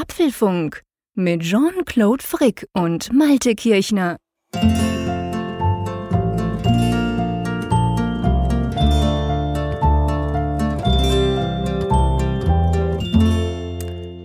[0.00, 0.82] Apfelfunk
[1.14, 4.16] mit Jean-Claude Frick und Malte Kirchner.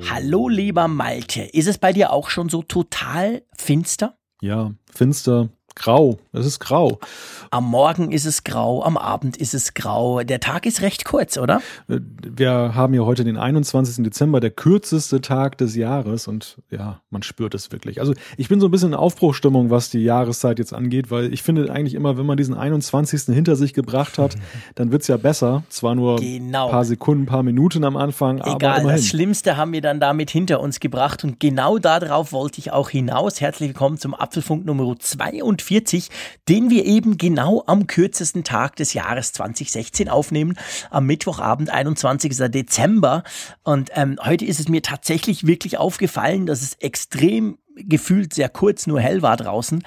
[0.09, 4.17] Hallo lieber Malte, ist es bei dir auch schon so total finster?
[4.39, 6.17] Ja, finster, grau.
[6.33, 6.99] Es ist grau.
[7.51, 10.23] Am Morgen ist es grau, am Abend ist es grau.
[10.23, 11.61] Der Tag ist recht kurz, oder?
[11.87, 14.03] Äh, wir haben ja heute den 21.
[14.03, 17.99] Dezember, der kürzeste Tag des Jahres und ja, man spürt es wirklich.
[17.99, 21.43] Also ich bin so ein bisschen in Aufbruchstimmung, was die Jahreszeit jetzt angeht, weil ich
[21.43, 23.33] finde eigentlich immer, wenn man diesen 21.
[23.33, 24.35] hinter sich gebracht hat,
[24.75, 25.63] dann wird's ja besser.
[25.69, 26.65] Zwar nur Genau.
[26.65, 28.97] ein paar Sekunden, ein paar Minuten am Anfang, aber Egal, immerhin.
[28.97, 32.89] das Schlimmste haben wir dann damit hinter uns gebracht und genau darauf wollte ich auch
[32.89, 33.41] hinaus.
[33.41, 35.64] Herzlich willkommen zum Apfelfunk Nummer 42,
[36.49, 40.57] den wir eben genau am kürzesten Tag des Jahres 2016 aufnehmen,
[40.89, 42.35] am Mittwochabend, 21.
[42.51, 43.23] Dezember.
[43.63, 48.87] Und ähm, heute ist es mir tatsächlich wirklich aufgefallen, dass es extrem gefühlt sehr kurz
[48.87, 49.83] nur hell war draußen.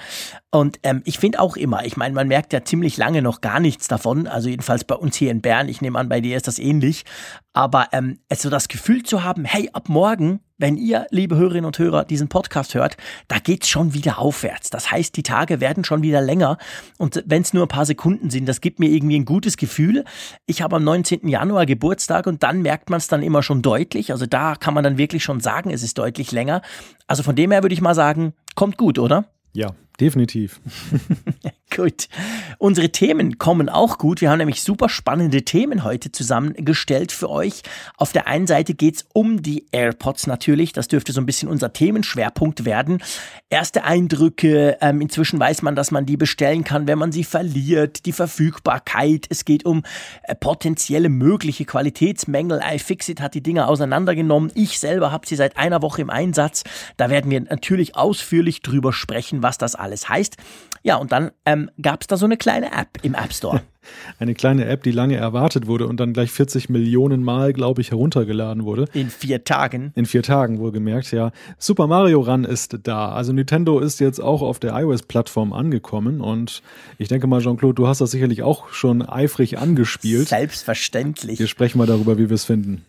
[0.51, 3.59] Und ähm, ich finde auch immer, ich meine, man merkt ja ziemlich lange noch gar
[3.59, 6.47] nichts davon, also jedenfalls bei uns hier in Bern, ich nehme an, bei dir ist
[6.47, 7.05] das ähnlich,
[7.53, 11.79] aber ähm, also das Gefühl zu haben, hey, ab morgen, wenn ihr, liebe Hörerinnen und
[11.79, 14.69] Hörer, diesen Podcast hört, da geht's schon wieder aufwärts.
[14.69, 16.57] Das heißt, die Tage werden schon wieder länger
[16.99, 20.03] und wenn es nur ein paar Sekunden sind, das gibt mir irgendwie ein gutes Gefühl.
[20.45, 21.27] Ich habe am 19.
[21.27, 24.83] Januar Geburtstag und dann merkt man es dann immer schon deutlich, also da kann man
[24.83, 26.61] dann wirklich schon sagen, es ist deutlich länger.
[27.07, 29.25] Also von dem her würde ich mal sagen, kommt gut, oder?
[29.53, 30.59] Ja, definitiv.
[31.75, 32.09] Gut.
[32.57, 34.21] Unsere Themen kommen auch gut.
[34.21, 37.61] Wir haben nämlich super spannende Themen heute zusammengestellt für euch.
[37.95, 40.73] Auf der einen Seite geht's um die AirPods natürlich.
[40.73, 43.03] Das dürfte so ein bisschen unser Themenschwerpunkt werden.
[43.49, 44.77] Erste Eindrücke.
[44.81, 48.05] Ähm, inzwischen weiß man, dass man die bestellen kann, wenn man sie verliert.
[48.07, 49.27] Die Verfügbarkeit.
[49.29, 49.83] Es geht um
[50.23, 52.61] äh, potenzielle mögliche Qualitätsmängel.
[52.73, 54.51] iFixit hat die Dinge auseinandergenommen.
[54.55, 56.63] Ich selber habe sie seit einer Woche im Einsatz.
[56.97, 60.37] Da werden wir natürlich ausführlich drüber sprechen, was das alles heißt.
[60.83, 63.61] Ja, und dann ähm, gab es da so eine kleine App im App Store.
[64.19, 67.89] Eine kleine App, die lange erwartet wurde und dann gleich 40 Millionen Mal, glaube ich,
[67.89, 68.85] heruntergeladen wurde.
[68.93, 69.93] In vier Tagen.
[69.95, 71.31] In vier Tagen wohlgemerkt, ja.
[71.57, 73.11] Super Mario Run ist da.
[73.11, 76.61] Also Nintendo ist jetzt auch auf der iOS-Plattform angekommen und
[76.99, 80.29] ich denke mal, Jean-Claude, du hast das sicherlich auch schon eifrig angespielt.
[80.29, 81.39] Selbstverständlich.
[81.39, 82.85] Wir sprechen mal darüber, wie wir es finden.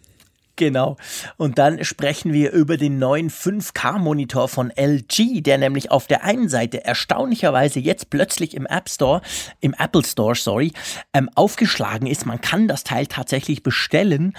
[0.61, 0.99] Genau.
[1.39, 6.51] Und dann sprechen wir über den neuen 5K-Monitor von LG, der nämlich auf der einen
[6.51, 9.23] Seite erstaunlicherweise jetzt plötzlich im App Store,
[9.61, 10.73] im Apple Store, sorry,
[11.15, 12.27] ähm, aufgeschlagen ist.
[12.27, 14.35] Man kann das Teil tatsächlich bestellen.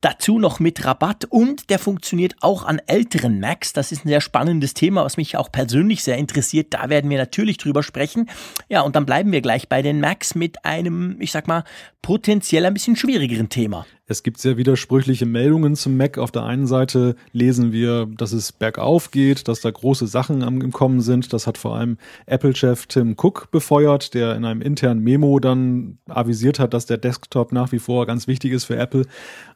[0.00, 3.72] Dazu noch mit Rabatt und der funktioniert auch an älteren Macs.
[3.72, 6.74] Das ist ein sehr spannendes Thema, was mich auch persönlich sehr interessiert.
[6.74, 8.28] Da werden wir natürlich drüber sprechen.
[8.68, 11.64] Ja, und dann bleiben wir gleich bei den Macs mit einem, ich sag mal,
[12.02, 13.86] potenziell ein bisschen schwierigeren Thema.
[14.06, 16.18] Es gibt sehr widersprüchliche Meldungen zum Mac.
[16.18, 20.72] Auf der einen Seite lesen wir, dass es bergauf geht, dass da große Sachen am
[20.72, 21.32] Kommen sind.
[21.32, 26.58] Das hat vor allem Apple-Chef Tim Cook befeuert, der in einem internen Memo dann avisiert
[26.58, 29.06] hat, dass der Desktop nach wie vor ganz wichtig ist für Apple.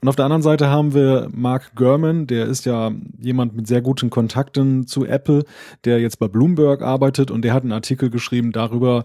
[0.01, 3.83] Und auf der anderen Seite haben wir Mark Gurman, der ist ja jemand mit sehr
[3.83, 5.45] guten Kontakten zu Apple,
[5.85, 9.05] der jetzt bei Bloomberg arbeitet und der hat einen Artikel geschrieben darüber,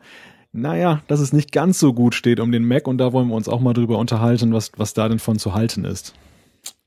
[0.54, 3.36] naja, dass es nicht ganz so gut steht um den Mac und da wollen wir
[3.36, 6.14] uns auch mal drüber unterhalten, was, was da denn von zu halten ist.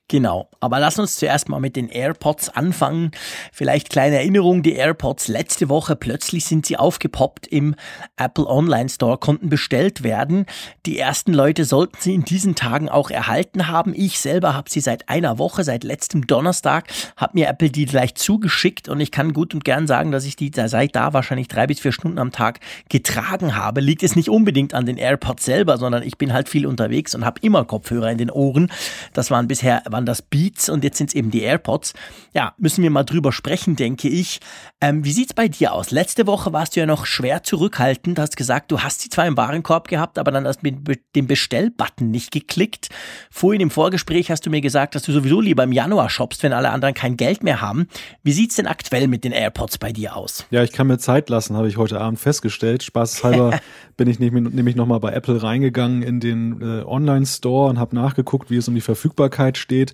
[0.08, 3.10] Genau, aber lass uns zuerst mal mit den AirPods anfangen.
[3.52, 7.74] Vielleicht kleine Erinnerung, die AirPods letzte Woche, plötzlich sind sie aufgepoppt im
[8.16, 10.46] Apple Online Store, konnten bestellt werden.
[10.86, 13.94] Die ersten Leute sollten sie in diesen Tagen auch erhalten haben.
[13.96, 16.86] Ich selber habe sie seit einer Woche, seit letztem Donnerstag,
[17.16, 20.36] hat mir Apple die gleich zugeschickt und ich kann gut und gern sagen, dass ich
[20.36, 23.80] die seit da wahrscheinlich drei bis vier Stunden am Tag getragen habe.
[23.80, 27.24] Liegt es nicht unbedingt an den AirPods selber, sondern ich bin halt viel unterwegs und
[27.24, 28.70] habe immer Kopfhörer in den Ohren.
[29.12, 31.94] Das waren bisher waren das Beats und jetzt sind es eben die AirPods.
[32.34, 34.40] Ja, müssen wir mal drüber sprechen, denke ich.
[34.82, 35.90] Ähm, wie sieht's bei dir aus?
[35.90, 39.38] Letzte Woche warst du ja noch schwer zurückhaltend, hast gesagt, du hast sie zwar im
[39.38, 42.90] Warenkorb gehabt, aber dann hast du mit dem Bestellbutton nicht geklickt.
[43.30, 46.52] Vorhin im Vorgespräch hast du mir gesagt, dass du sowieso lieber im Januar shoppst, wenn
[46.52, 47.88] alle anderen kein Geld mehr haben.
[48.22, 50.44] Wie sieht's denn aktuell mit den AirPods bei dir aus?
[50.50, 52.82] Ja, ich kann mir Zeit lassen, habe ich heute Abend festgestellt.
[52.82, 53.60] Spaßhalber
[53.96, 58.50] bin ich nämlich, nämlich nochmal bei Apple reingegangen in den äh, Online-Store und habe nachgeguckt,
[58.50, 59.85] wie es um die Verfügbarkeit steht.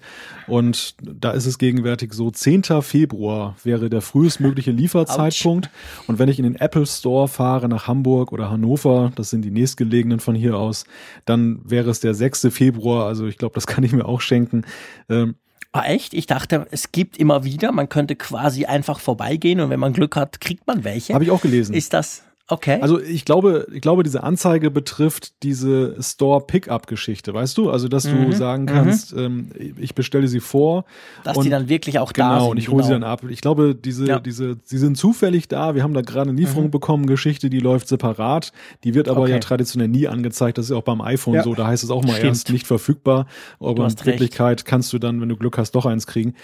[0.47, 2.65] Und da ist es gegenwärtig so, 10.
[2.83, 5.71] Februar wäre der frühestmögliche Lieferzeitpunkt.
[6.06, 9.50] Und wenn ich in den Apple Store fahre nach Hamburg oder Hannover, das sind die
[9.50, 10.85] nächstgelegenen von hier aus,
[11.25, 12.49] dann wäre es der 6.
[12.50, 13.06] Februar.
[13.06, 14.65] Also ich glaube, das kann ich mir auch schenken.
[15.09, 15.37] Ähm,
[15.75, 16.12] Ah, echt?
[16.12, 20.17] Ich dachte, es gibt immer wieder, man könnte quasi einfach vorbeigehen und wenn man Glück
[20.17, 21.15] hat, kriegt man welche.
[21.15, 21.75] Habe ich auch gelesen.
[21.75, 22.79] Ist das, Okay.
[22.83, 27.71] Also ich glaube, ich glaube, diese Anzeige betrifft diese Store-Pickup-Geschichte, weißt du?
[27.71, 30.85] Also, dass Mhm, du sagen kannst, ähm, ich bestelle sie vor.
[31.25, 32.50] Dass und die dann wirklich auch da Genau, sind.
[32.50, 33.00] und ich hole sie genau.
[33.06, 33.23] dann ab.
[33.29, 34.19] Ich glaube, diese, Ja.
[34.21, 35.75] diese, sie sind zufällig da.
[35.75, 38.53] Wir haben da gerade eine Lieferung bekommen, Geschichte, die läuft separat.
[38.85, 39.31] Die wird aber Okay.
[39.33, 40.59] ja traditionell nie angezeigt.
[40.59, 41.43] Das ist ja auch beim iPhone Ja.
[41.44, 41.55] so.
[41.55, 42.25] Da heißt es auch mal Stimmt.
[42.27, 43.27] erst nicht verfügbar.
[43.61, 44.06] Aber in hast recht.
[44.21, 46.35] Wirklichkeit kannst du dann, wenn du Glück hast, doch eins kriegen.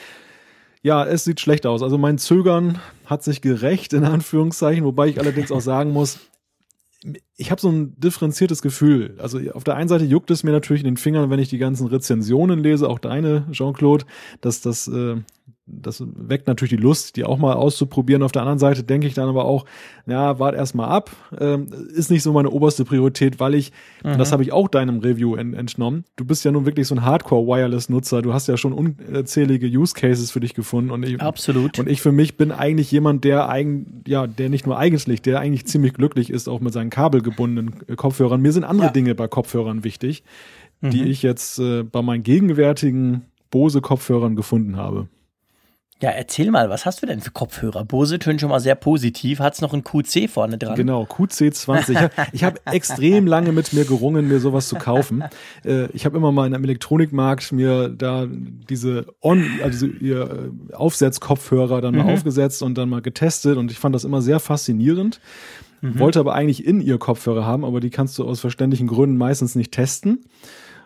[0.83, 1.83] Ja, es sieht schlecht aus.
[1.83, 6.21] Also mein Zögern hat sich gerecht, in Anführungszeichen, wobei ich allerdings auch sagen muss,
[7.37, 9.17] ich habe so ein differenziertes Gefühl.
[9.19, 11.59] Also auf der einen Seite juckt es mir natürlich in den Fingern, wenn ich die
[11.59, 14.05] ganzen Rezensionen lese, auch deine, Jean-Claude,
[14.41, 15.17] dass das, äh,
[15.71, 18.23] das weckt natürlich die Lust, die auch mal auszuprobieren.
[18.23, 19.67] Auf der anderen Seite denke ich dann aber auch,
[20.07, 21.11] ja, wart erst mal ab.
[21.39, 23.73] Ähm, ist nicht so meine oberste Priorität, weil ich,
[24.03, 26.95] und das habe ich auch deinem Review en entnommen, du bist ja nun wirklich so
[26.95, 28.23] ein Hardcore-Wireless-Nutzer.
[28.23, 30.91] Du hast ja schon unzählige Use Cases für dich gefunden.
[30.91, 31.79] Und ich, Absolut.
[31.79, 35.41] und ich für mich bin eigentlich jemand, der eigen, ja, der nicht nur eigentlich, der
[35.41, 38.41] eigentlich ziemlich glücklich ist, auch mit seinen kabelgebundenen äh, Kopfhörern.
[38.41, 38.93] Mir sind andere Ja.
[38.93, 40.23] Dinge bei Kopfhörern wichtig,
[40.81, 45.09] die ich jetzt äh, bei meinen gegenwärtigen Bose-Kopfhörern gefunden habe.
[46.01, 47.85] Ja, erzähl mal, was hast du denn für Kopfhörer?
[47.85, 49.41] Bose tönt schon mal sehr positiv.
[49.41, 50.77] Hat's noch ein QC vorne dran?
[50.77, 52.11] Genau, QC20.
[52.33, 55.25] Ich habe hab extrem lange mit mir gerungen, mir sowas zu kaufen.
[55.65, 60.75] Äh, ich habe immer mal in einem Elektronikmarkt mir da diese On, also ihr äh,
[60.75, 65.21] Aufsetzkopfhörer dann mal aufgesetzt und dann mal getestet und ich fand das immer sehr faszinierend.
[65.81, 69.55] Wollte aber eigentlich in ihr Kopfhörer haben, aber die kannst du aus verständlichen Gründen meistens
[69.55, 70.25] nicht testen.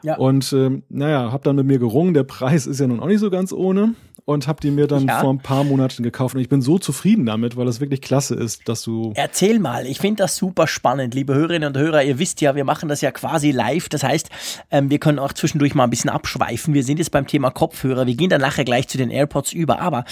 [0.03, 0.17] Ja.
[0.17, 2.13] Und ähm, naja, habe dann mit mir gerungen.
[2.13, 3.95] Der Preis ist ja nun auch nicht so ganz ohne.
[4.25, 5.21] Und habe die mir dann Ja.
[5.21, 6.35] vor ein paar Monaten gekauft.
[6.35, 9.87] Und ich bin so zufrieden damit, weil das wirklich klasse ist, dass du Erzähl mal,
[9.87, 12.03] ich finde das super spannend, liebe Hörerinnen und Hörer.
[12.05, 13.89] Ihr wisst ja, wir machen das ja quasi live.
[13.89, 14.31] Das heißt,
[14.71, 16.73] ähm, wir können auch zwischendurch mal ein bisschen abschweifen.
[16.73, 18.07] Wir sind jetzt beim Thema Kopfhörer.
[18.07, 19.81] Wir gehen dann nachher gleich zu den AirPods über.
[19.81, 20.05] Aber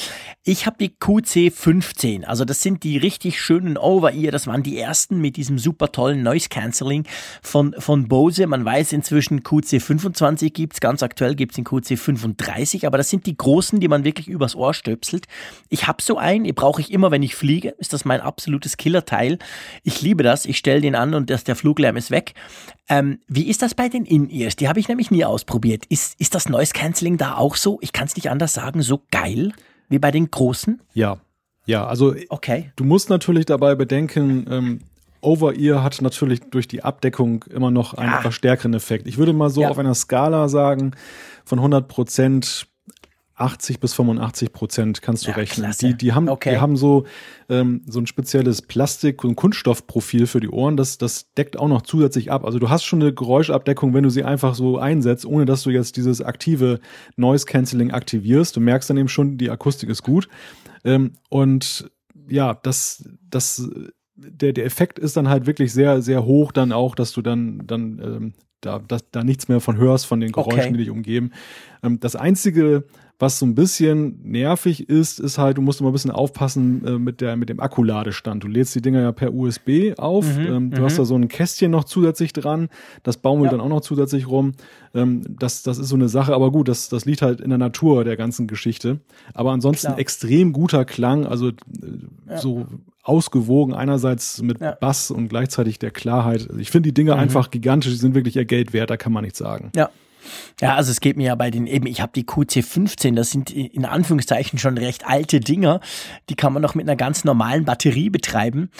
[0.44, 2.24] ich habe die QC15.
[2.24, 4.32] Also das sind die richtig schönen Over-Ear.
[4.32, 7.04] Das waren die ersten mit diesem super tollen Noise Cancelling
[7.42, 8.46] von, von Bose.
[8.46, 10.80] Man weiß inzwischen QC25 gibt's.
[10.80, 12.86] Ganz aktuell gibt's den QC35.
[12.86, 15.26] Aber das sind die großen, die man wirklich übers Ohr stöpselt.
[15.68, 17.70] Ich habe so einen, den brauche ich immer, wenn ich fliege.
[17.78, 19.38] Ist das mein absolutes Killerteil.
[19.82, 20.44] Ich liebe das.
[20.46, 22.34] Ich stelle den an und das, der Fluglärm ist weg.
[22.88, 24.56] Ähm, wie ist das bei den In-Ears?
[24.56, 25.84] Die habe ich nämlich nie ausprobiert.
[25.88, 27.78] Ist, ist das Noise Cancelling da auch so?
[27.82, 29.52] Ich kann es nicht anders sagen, so geil
[29.88, 30.80] wie bei den großen?
[30.94, 31.18] Ja,
[31.66, 32.72] ja, also Okay.
[32.76, 34.80] du musst natürlich dabei bedenken, ähm,
[35.22, 38.32] Over-Ear hat natürlich durch die Abdeckung immer noch einen Ja.
[38.32, 39.06] stärkeren Effekt.
[39.06, 39.68] Ich würde mal so Ja.
[39.68, 40.92] auf einer Skala sagen,
[41.44, 42.66] von 100 Prozent
[43.40, 45.64] 80 bis 85 Prozent kannst du Ja, rechnen.
[45.66, 45.86] klasse.
[45.88, 46.50] Die, die haben, Okay.
[46.50, 47.04] die haben so,
[47.48, 50.76] ähm, so ein spezielles Plastik- und Kunststoffprofil für die Ohren.
[50.76, 52.44] Das, das deckt auch noch zusätzlich ab.
[52.44, 55.70] Also du hast schon eine Geräuschabdeckung, wenn du sie einfach so einsetzt, ohne dass du
[55.70, 56.80] jetzt dieses aktive
[57.16, 58.56] Noise Cancelling aktivierst.
[58.56, 60.28] Du merkst dann eben schon, die Akustik ist gut.
[60.84, 61.90] Ähm, und
[62.28, 63.68] ja, das, das,
[64.16, 67.62] der, der Effekt ist dann halt wirklich sehr, sehr hoch dann auch, dass du dann,
[67.66, 70.72] dann ähm, da, da, da nichts mehr von hörst, von den Geräuschen, Okay.
[70.72, 71.32] die dich umgeben.
[71.82, 72.84] Ähm, das Einzige,
[73.20, 76.98] was so ein bisschen nervig ist, ist halt, du musst immer ein bisschen aufpassen äh,
[76.98, 78.42] mit, der, mit dem Akkuladestand.
[78.42, 80.26] Du lädst die Dinger ja per USB auf.
[80.38, 82.68] Mhm, ähm, du hast da so ein Kästchen noch zusätzlich dran.
[83.02, 83.58] Das baumelt Ja.
[83.58, 84.52] dann auch noch zusätzlich rum.
[84.94, 87.58] Ähm, das, das ist so eine Sache, aber gut, das, das liegt halt in der
[87.58, 89.00] Natur der ganzen Geschichte.
[89.34, 89.98] Aber ansonsten Klar.
[89.98, 91.52] extrem guter Klang, also äh,
[92.36, 92.66] so
[93.02, 94.72] ausgewogen, einerseits mit Ja.
[94.72, 96.46] Bass und gleichzeitig der Klarheit.
[96.48, 99.12] Also Ich finde die Dinger einfach gigantisch, die sind wirklich ihr Geld wert, da kann
[99.12, 99.70] man nichts sagen.
[99.74, 99.90] Ja.
[100.60, 103.50] Ja, also es geht mir ja bei den eben, ich habe die QC15, das sind
[103.50, 105.80] in Anführungszeichen schon recht alte Dinger,
[106.28, 108.70] die kann man noch mit einer ganz normalen Batterie betreiben,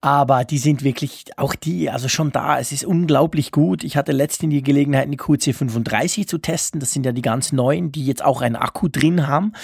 [0.00, 3.82] aber die sind wirklich, auch die, also schon da, es ist unglaublich gut.
[3.82, 7.90] Ich hatte letztens die Gelegenheit, eine QC35 zu testen, das sind ja die ganz neuen,
[7.90, 9.54] die jetzt auch einen Akku drin haben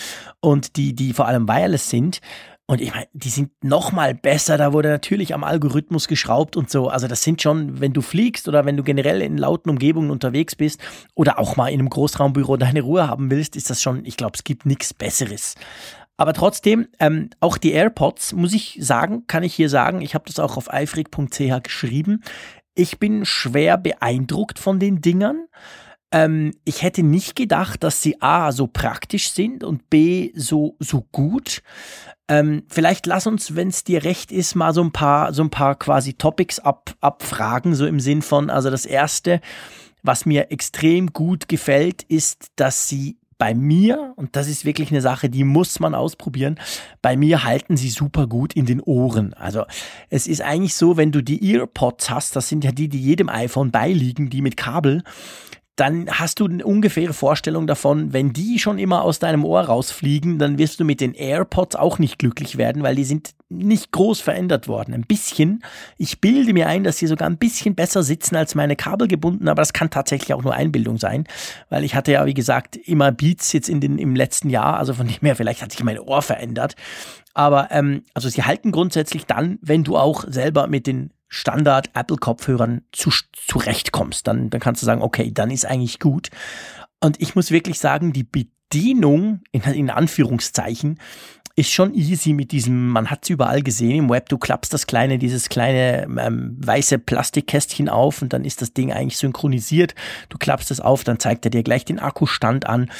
[0.40, 2.20] und die, die vor allem wireless sind.
[2.66, 4.56] Und ich meine, die sind noch mal besser.
[4.56, 6.88] Da wurde natürlich am Algorithmus geschraubt und so.
[6.88, 10.56] Also das sind schon, wenn du fliegst oder wenn du generell in lauten Umgebungen unterwegs
[10.56, 10.80] bist
[11.14, 14.32] oder auch mal in einem Großraumbüro deine Ruhe haben willst, ist das schon, ich glaube,
[14.36, 15.56] es gibt nichts Besseres.
[16.16, 20.24] Aber trotzdem, ähm, auch die AirPods, muss ich sagen, kann ich hier sagen, ich habe
[20.26, 22.22] das auch auf eifrig.ch geschrieben.
[22.74, 25.46] Ich bin schwer beeindruckt von den Dingern.
[26.12, 31.04] Ähm, ich hätte nicht gedacht, dass sie A so praktisch sind und B so, so
[31.10, 31.60] gut.
[32.28, 35.50] Ähm, vielleicht lass uns, wenn es dir recht ist, mal so ein paar, so ein
[35.50, 39.40] paar quasi Topics ab, abfragen, so im Sinn von, also das erste,
[40.02, 45.00] was mir extrem gut gefällt, ist, dass sie bei mir, und das ist wirklich eine
[45.00, 46.58] Sache, die muss man ausprobieren,
[47.02, 49.34] bei mir halten sie super gut in den Ohren.
[49.34, 49.64] Also
[50.08, 53.28] es ist eigentlich so, wenn du die EarPods hast, das sind ja die, die jedem
[53.28, 55.02] iPhone beiliegen, die mit Kabel,
[55.76, 60.38] dann hast du eine ungefähre Vorstellung davon, wenn die schon immer aus deinem Ohr rausfliegen,
[60.38, 64.20] dann wirst du mit den AirPods auch nicht glücklich werden, weil die sind nicht groß
[64.20, 64.94] verändert worden.
[64.94, 65.64] Ein bisschen.
[65.98, 69.62] Ich bilde mir ein, dass sie sogar ein bisschen besser sitzen als meine kabelgebundenen, aber
[69.62, 71.24] das kann tatsächlich auch nur Einbildung sein,
[71.70, 74.94] weil ich hatte ja, wie gesagt, immer Beats jetzt in den, im letzten Jahr, also
[74.94, 76.76] von dem her, vielleicht hat sich mein Ohr verändert.
[77.34, 83.10] Aber ähm, also sie halten grundsätzlich dann, wenn du auch selber mit den Standard-Apple-Kopfhörern zu,
[83.32, 84.26] zurechtkommst.
[84.26, 86.30] Dann, dann kannst du sagen, okay, dann ist eigentlich gut.
[87.00, 90.98] Und ich muss wirklich sagen, die Bedienung, in, in Anführungszeichen,
[91.56, 94.88] ist schon easy mit diesem, man hat es überall gesehen im Web, du klappst das
[94.88, 99.94] kleine, dieses kleine ähm, weiße Plastikkästchen auf und dann ist das Ding eigentlich synchronisiert.
[100.30, 102.90] Du klappst es auf, dann zeigt er dir gleich den Akkustand an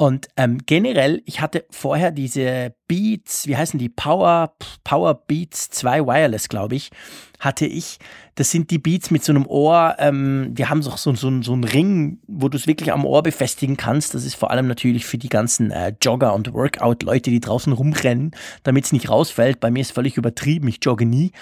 [0.00, 3.88] und ähm, generell, ich hatte vorher diese Beats, wie heißen die?
[3.88, 6.90] Power, Power Beats 2 Wireless, glaube ich,
[7.40, 7.98] hatte ich.
[8.36, 11.52] Das sind die Beats mit so einem Ohr, ähm, die haben so, so, so, so
[11.52, 14.14] einen Ring, wo du es wirklich am Ohr befestigen kannst.
[14.14, 18.30] Das ist vor allem natürlich für die ganzen äh, Jogger und Workout-Leute, die draußen rumrennen,
[18.62, 19.58] damit es nicht rausfällt.
[19.58, 21.32] Bei mir ist völlig übertrieben, ich jogge nie.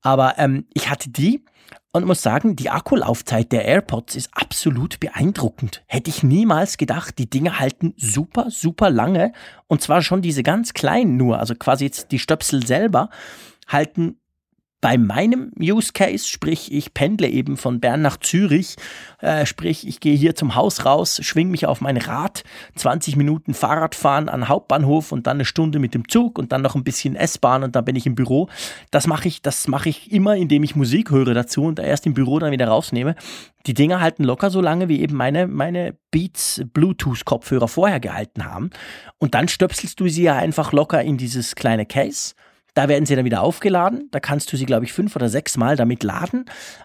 [0.00, 1.44] Aber ähm, ich hatte die
[1.92, 5.82] und muss sagen, die Akkulaufzeit der AirPods ist absolut beeindruckend.
[5.86, 9.32] Hätte ich niemals gedacht, die Dinge halten super, super lange.
[9.66, 13.10] Und zwar schon diese ganz kleinen nur, also quasi jetzt die Stöpsel selber,
[13.66, 14.17] halten
[14.80, 18.76] bei meinem Use Case, sprich ich pendle eben von Bern nach Zürich,
[19.20, 22.44] äh, sprich ich gehe hier zum Haus raus, schwing mich auf mein Rad,
[22.76, 26.76] 20 Minuten Fahrradfahren an Hauptbahnhof und dann eine Stunde mit dem Zug und dann noch
[26.76, 28.48] ein bisschen S-Bahn und dann bin ich im Büro.
[28.92, 32.14] Das mache ich, das mache ich immer, indem ich Musik höre dazu und erst im
[32.14, 33.16] Büro dann wieder rausnehme.
[33.66, 38.44] Die Dinger halten locker so lange, wie eben meine, meine Beats Bluetooth Kopfhörer vorher gehalten
[38.44, 38.70] haben.
[39.18, 42.34] Und dann stöpselst du sie ja einfach locker in dieses kleine Case
[42.78, 44.06] da werden sie dann wieder aufgeladen.
[44.12, 46.44] Da kannst du sie, glaube ich, fünf oder sechs Mal damit laden.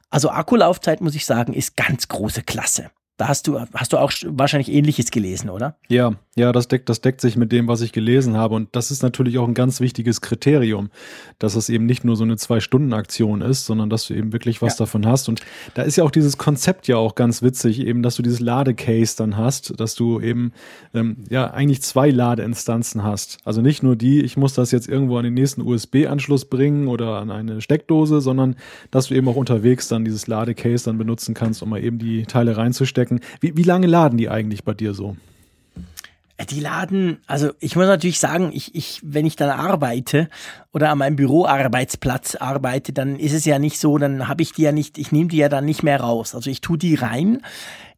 [0.09, 2.89] Also Akkulaufzeit, muss ich sagen, ist ganz große Klasse.
[3.17, 5.77] Da hast du, hast du auch wahrscheinlich Ähnliches gelesen, oder?
[5.87, 8.55] Ja, ja, das deckt, das deckt sich mit dem, was ich gelesen habe.
[8.55, 10.89] Und das ist natürlich auch ein ganz wichtiges Kriterium,
[11.37, 14.73] dass es eben nicht nur so eine Zwei-Stunden-Aktion ist, sondern dass du eben wirklich was
[14.73, 14.85] ja.
[14.85, 15.29] davon hast.
[15.29, 15.41] Und
[15.75, 19.15] da ist ja auch dieses Konzept ja auch ganz witzig, eben, dass du dieses Ladecase
[19.15, 20.53] dann hast, dass du eben
[20.95, 23.37] ähm, ja eigentlich zwei Ladeinstanzen hast.
[23.45, 27.19] Also nicht nur die, ich muss das jetzt irgendwo an den nächsten USB-Anschluss bringen oder
[27.19, 28.55] an eine Steckdose, sondern
[28.89, 32.23] dass du eben auch unterwegs dann dieses Ladecase dann benutzen kannst, um mal eben die
[32.23, 33.02] Teile reinzustecken.
[33.39, 35.15] Wie, wie lange laden die eigentlich bei dir so?
[36.37, 40.29] Äh, die laden, also ich muss natürlich sagen, ich, ich, wenn ich dann arbeite
[40.71, 44.63] oder an meinem Büroarbeitsplatz arbeite, dann ist es ja nicht so, dann habe ich die
[44.63, 46.35] ja nicht, ich nehme die ja dann nicht mehr raus.
[46.35, 47.41] Also ich tue die rein.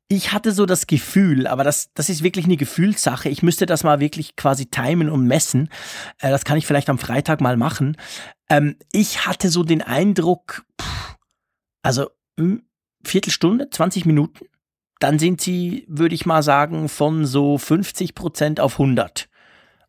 [0.08, 3.28] Ich hatte so das Gefühl, aber das, das ist wirklich eine Gefühlssache.
[3.30, 5.70] Ich müsste das mal wirklich quasi timen und messen.
[6.20, 7.98] Äh, das kann ich vielleicht am Freitag mal machen.
[8.50, 10.66] Ähm, ich hatte so den Eindruck,
[11.82, 12.64] also hm,
[13.04, 14.46] Viertelstunde, 20 Minuten
[15.00, 19.28] dann sind sie, würde ich mal sagen, von so 50 Prozent auf 100.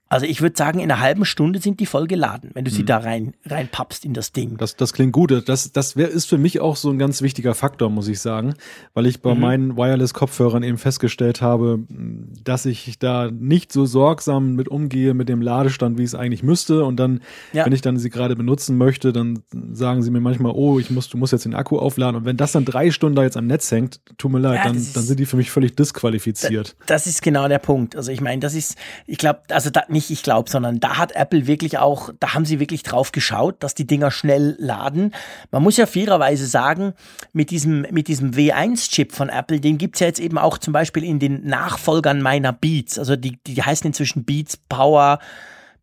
[0.09, 2.83] Also ich würde sagen, in einer halben Stunde sind die voll geladen, wenn du sie
[2.83, 2.87] mhm.
[2.87, 4.57] da rein reinpappst in das Ding.
[4.57, 5.49] Das, das klingt gut.
[5.49, 8.55] Das, das wär, ist für mich auch so ein ganz wichtiger Faktor, muss ich sagen,
[8.95, 9.41] weil ich bei mhm.
[9.41, 15.43] meinen Wireless-Kopfhörern eben festgestellt habe, dass ich da nicht so sorgsam mit umgehe mit dem
[15.43, 16.85] Ladestand, wie ich es eigentlich müsste.
[16.85, 17.21] Und dann,
[17.53, 17.67] ja.
[17.67, 19.41] wenn ich dann sie gerade benutzen möchte, dann
[19.73, 22.21] sagen sie mir manchmal, oh, ich muss, du musst jetzt den Akku aufladen.
[22.21, 24.65] Und wenn das dann drei Stunden da jetzt am Netz hängt, tut mir leid, ja,
[24.65, 26.77] dann, dann sind die für mich völlig disqualifiziert.
[26.81, 27.97] Da, das ist genau der Punkt.
[27.97, 31.13] Also ich meine, das ist, ich glaube, also da, nicht ich glaube, sondern da hat
[31.13, 35.15] Apple wirklich auch, da haben sie wirklich drauf geschaut, dass die Dinger schnell laden.
[35.51, 36.93] Man muss ja fairerweise sagen,
[37.33, 41.03] mit diesem, mit diesem W1-Chip von Apple, den gibt's ja jetzt eben auch zum Beispiel
[41.03, 42.99] in den Nachfolgern meiner Beats.
[42.99, 45.19] Also die, die heißen inzwischen Beats Power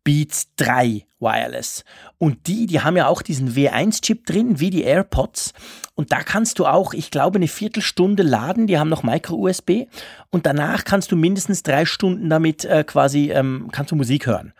[0.04, 1.84] Beats 3 Wireless.
[2.18, 5.54] Und die, die haben ja auch diesen W1-Chip drin, wie die AirPods.
[5.94, 8.66] Und da kannst du auch, ich glaube, eine Viertelstunde laden.
[8.66, 9.86] Die haben noch Micro-USB.
[10.30, 14.52] Und danach kannst du mindestens drei Stunden damit äh, quasi, ähm, kannst du Musik hören.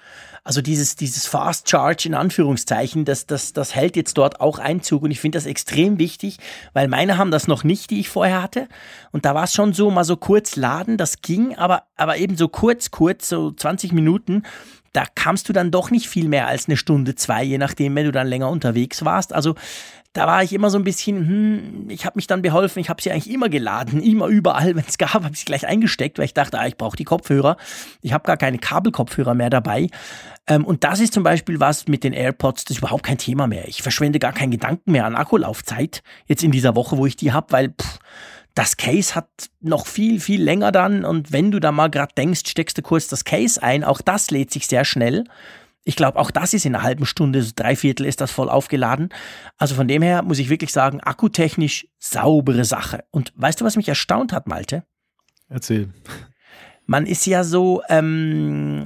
[0.47, 5.03] Also dieses, dieses Fast Charge in Anführungszeichen, das, das, das hält jetzt dort auch Einzug.
[5.03, 6.39] Und ich finde das extrem wichtig,
[6.75, 8.69] weil meine haben das noch nicht, die ich vorher hatte.
[9.11, 12.37] Und da war es schon so, mal so kurz laden, das ging, aber, aber eben
[12.37, 14.43] so kurz, kurz, so 20 Minuten
[14.95, 18.07] da kamst du dann doch nicht viel mehr als eine Stunde, zwei, je nachdem, wenn
[18.07, 19.35] du dann länger unterwegs warst.
[19.35, 19.57] Also
[20.15, 23.03] da war ich immer so ein bisschen, hm, ich habe mich dann beholfen, ich habe
[23.03, 26.27] sie eigentlich immer geladen, immer überall, wenn es gab, habe ich sie gleich eingesteckt, weil
[26.27, 27.57] ich dachte, ah, ich brauche die Kopfhörer.
[28.01, 29.89] Ich habe gar keine Kabelkopfhörer mehr dabei.
[30.47, 33.49] Ähm, und das ist zum Beispiel was mit den AirPods, das ist überhaupt kein Thema
[33.49, 33.67] mehr.
[33.67, 37.33] Ich verschwende gar keinen Gedanken mehr an Akkulaufzeit, jetzt in dieser Woche, wo ich die
[37.33, 37.99] habe, weil pff,
[38.55, 39.29] das Case hat
[39.61, 43.09] noch viel, viel länger dann und wenn du da mal gerade denkst, steckst du kurz
[43.09, 45.25] das Case ein, auch das lädt sich sehr schnell.
[45.83, 48.49] Ich glaube, auch das ist in einer halben Stunde, so drei Viertel ist das voll
[48.49, 49.11] aufgeladen.
[49.59, 53.05] Also von dem her muss ich wirklich sagen, akkutechnisch saubere Sache.
[53.11, 54.85] Und weißt du, was mich erstaunt hat, Malte?
[55.49, 55.93] Erzähl.
[56.87, 58.85] Man ist ja so, ähm,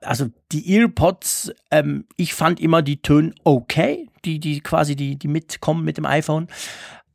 [0.00, 5.28] also die Earpods, ähm, ich fand immer die Töne okay, die, die quasi die, die
[5.28, 6.48] mitkommen mit dem iPhone.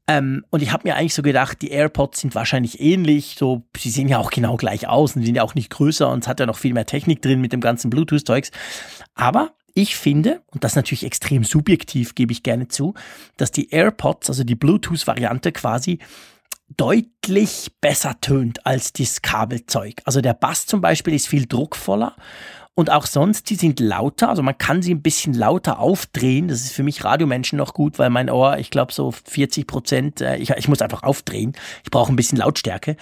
[0.10, 3.36] Ähm, und ich habe mir eigentlich so gedacht, die AirPods sind wahrscheinlich ähnlich.
[3.38, 6.24] So, sie sehen ja auch genau gleich aus und sind ja auch nicht größer und
[6.24, 8.50] es hat ja noch viel mehr Technik drin mit dem ganzen Bluetooth-Zeugs.
[9.14, 12.96] Aber ich finde, und das natürlich extrem subjektiv, gebe ich gerne zu,
[13.38, 16.00] dass die AirPods, also die Bluetooth-Variante quasi,
[16.76, 20.02] deutlich besser tönt als das Kabelzeug.
[20.06, 22.16] Also der Bass zum Beispiel ist viel druckvoller
[22.80, 26.48] und auch sonst, die sind lauter, also man kann sie ein bisschen lauter aufdrehen.
[26.48, 30.22] Das ist für mich Radiomenschen noch gut, weil mein Ohr, ich glaube so 40 Prozent,
[30.22, 31.52] äh, ich, ich muss einfach aufdrehen.
[31.84, 32.96] Ich brauche ein bisschen Lautstärke.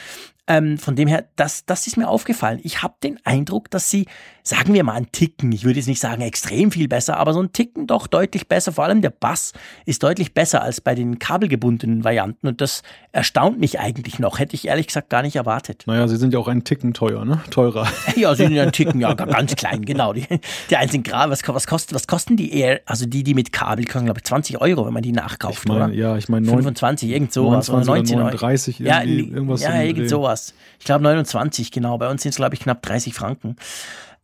[0.50, 2.62] Ähm, von dem her, das, das ist mir aufgefallen.
[2.64, 4.06] Ich habe den Eindruck, dass sie,
[4.44, 7.42] sagen wir mal, einen Ticken, ich würde jetzt nicht sagen extrem viel besser, aber so
[7.42, 8.72] ein Ticken doch deutlich besser.
[8.72, 9.52] Vor allem der Bass
[9.86, 14.40] ist deutlich besser als bei den kabelgebundenen Varianten und das erstaunt mich eigentlich noch.
[14.40, 15.84] Hätte ich ehrlich gesagt gar nicht erwartet.
[15.86, 17.42] Naja, sie sind ja auch einen Ticken teuer, ne?
[17.50, 17.86] Teurer.
[18.16, 20.14] ja, sie sind ja einen Ticken, ja, ganz klein, genau.
[20.14, 20.26] Die,
[20.70, 23.84] die einzigen Grad, was, was, kostet, was kosten die eher, also die, die mit Kabel,
[23.84, 25.90] können, glaube ich, 20 Euro, wenn man die nachkauft, ich mein, oder?
[25.90, 27.68] Ja, ich meine 25, irgend sowas.
[27.68, 29.62] 29 oder 19 oder 39, ja, irgendwas.
[29.62, 30.54] Ja, irgend sowas sowas.
[30.80, 31.98] Ich glaube 29, genau.
[31.98, 33.56] Bei uns sind es, glaube ich, knapp 30 Franken.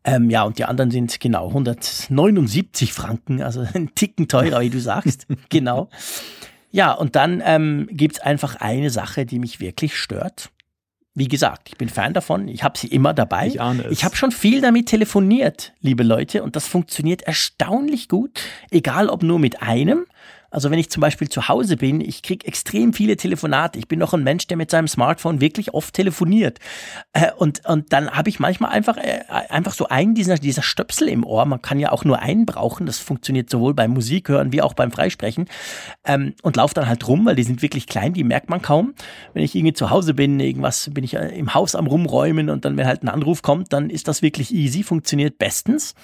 [0.05, 4.79] Ähm, ja, und die anderen sind genau 179 Franken, also ein Ticken teurer, wie du
[4.79, 5.27] sagst.
[5.50, 5.89] genau.
[6.72, 10.50] Ja, und dann ähm, gibt es einfach eine Sache, die mich wirklich stört.
[11.15, 13.46] Wie gesagt, ich bin Fan davon, ich habe sie immer dabei.
[13.46, 13.91] Ich ahne es.
[13.91, 18.41] Ich habe schon viel damit telefoniert, liebe Leute, und das funktioniert erstaunlich gut,
[18.72, 20.08] egal ob nur mit einem
[20.53, 23.79] also wenn ich zum Beispiel zu Hause bin, ich kriege extrem viele Telefonate.
[23.79, 26.60] Ich bin noch ein Mensch, der mit seinem Smartphone wirklich oft telefoniert.
[27.12, 31.10] Äh, und, und dann habe ich manchmal einfach, äh, einfach so einen dieser, dieser Stöpsel
[31.10, 31.45] im Ohr.
[31.45, 32.86] Man kann ja auch nur einen brauchen.
[32.86, 35.50] Das funktioniert sowohl beim Musik hören wie auch beim Freisprechen.
[36.05, 38.93] Ähm, und laufe dann halt rum, weil die sind wirklich klein, die merkt man kaum.
[39.33, 42.63] Wenn ich irgendwie zu Hause bin, irgendwas bin ich äh, im Haus am Rumräumen und
[42.63, 45.95] dann, wenn halt ein Anruf kommt, dann ist das wirklich easy, funktioniert bestens.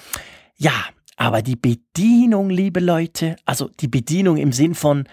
[0.57, 0.73] Ja,
[1.19, 5.03] aber die Bedienung, liebe Leute, also die Bedienung im Sinn von,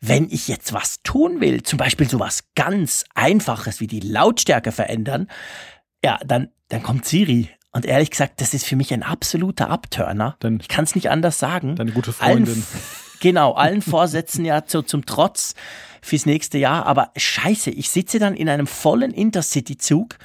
[0.00, 4.72] wenn ich jetzt was tun will, zum Beispiel so was ganz Einfaches wie die Lautstärke
[4.72, 5.28] verändern,
[6.04, 7.48] ja, dann, dann kommt Siri.
[7.70, 10.34] Und ehrlich gesagt, das ist für mich ein absoluter Abturner.
[10.40, 11.76] Dann, ich kann es nicht anders sagen.
[11.76, 12.54] Deine gute Freundin.
[12.54, 12.64] Allen,
[13.20, 15.54] genau, allen Vorsätzen ja zu, zum Trotz
[16.02, 16.86] fürs nächste Jahr.
[16.86, 20.18] Aber scheiße, ich sitze dann in einem vollen Intercity-Zug.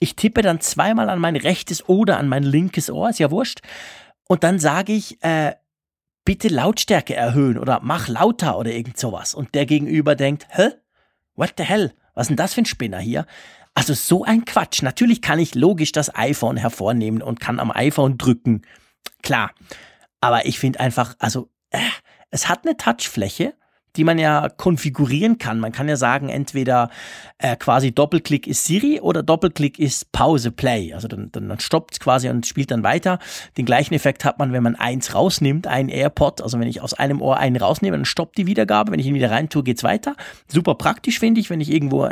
[0.00, 3.60] Ich tippe dann zweimal an mein rechtes oder an mein linkes Ohr, ist ja wurscht.
[4.28, 5.54] Und dann sage ich, äh,
[6.24, 9.34] bitte Lautstärke erhöhen oder mach lauter oder irgend sowas.
[9.34, 10.68] Und der Gegenüber denkt, hä?
[11.34, 11.94] What the hell?
[12.14, 13.26] Was ist denn das für ein Spinner hier?
[13.74, 14.82] Also so ein Quatsch.
[14.82, 18.62] Natürlich kann ich logisch das iPhone hervornehmen und kann am iPhone drücken.
[19.22, 19.52] Klar.
[20.20, 21.78] Aber ich finde einfach, also, äh,
[22.30, 23.54] es hat eine Touchfläche
[23.98, 25.58] die man ja konfigurieren kann.
[25.58, 26.88] Man kann ja sagen, entweder
[27.38, 30.94] äh, quasi Doppelklick ist Siri oder Doppelklick ist Pause Play.
[30.94, 33.18] Also dann, dann, dann stoppt es quasi und spielt dann weiter.
[33.56, 36.42] Den gleichen Effekt hat man, wenn man eins rausnimmt, ein AirPod.
[36.42, 38.92] Also wenn ich aus einem Ohr einen rausnehme, dann stoppt die Wiedergabe.
[38.92, 40.14] Wenn ich ihn wieder rein tue, geht's weiter.
[40.46, 41.50] Super praktisch, finde ich.
[41.50, 42.08] Wenn ich irgendwo,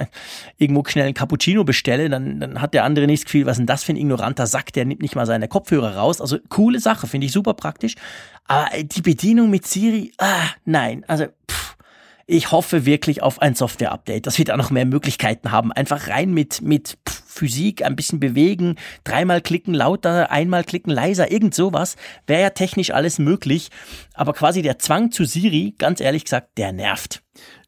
[0.58, 3.58] irgendwo schnell einen Cappuccino bestelle, dann, dann hat der andere nicht das Gefühl, was ist
[3.58, 6.20] denn das für ein ignoranter Sack, der nimmt nicht mal seine Kopfhörer raus.
[6.20, 7.94] Also coole Sache, finde ich super praktisch.
[8.48, 11.04] Aber die Bedienung mit Siri, ah, nein.
[11.06, 11.75] Also, pff
[12.26, 15.72] ich hoffe wirklich auf ein Software-Update, dass wir da noch mehr Möglichkeiten haben.
[15.72, 21.54] Einfach rein mit, mit Physik, ein bisschen bewegen, dreimal klicken lauter, einmal klicken leiser, irgend
[21.54, 21.96] sowas.
[22.26, 23.70] Wäre ja technisch alles möglich.
[24.14, 27.22] Aber quasi der Zwang zu Siri, ganz ehrlich gesagt, der nervt.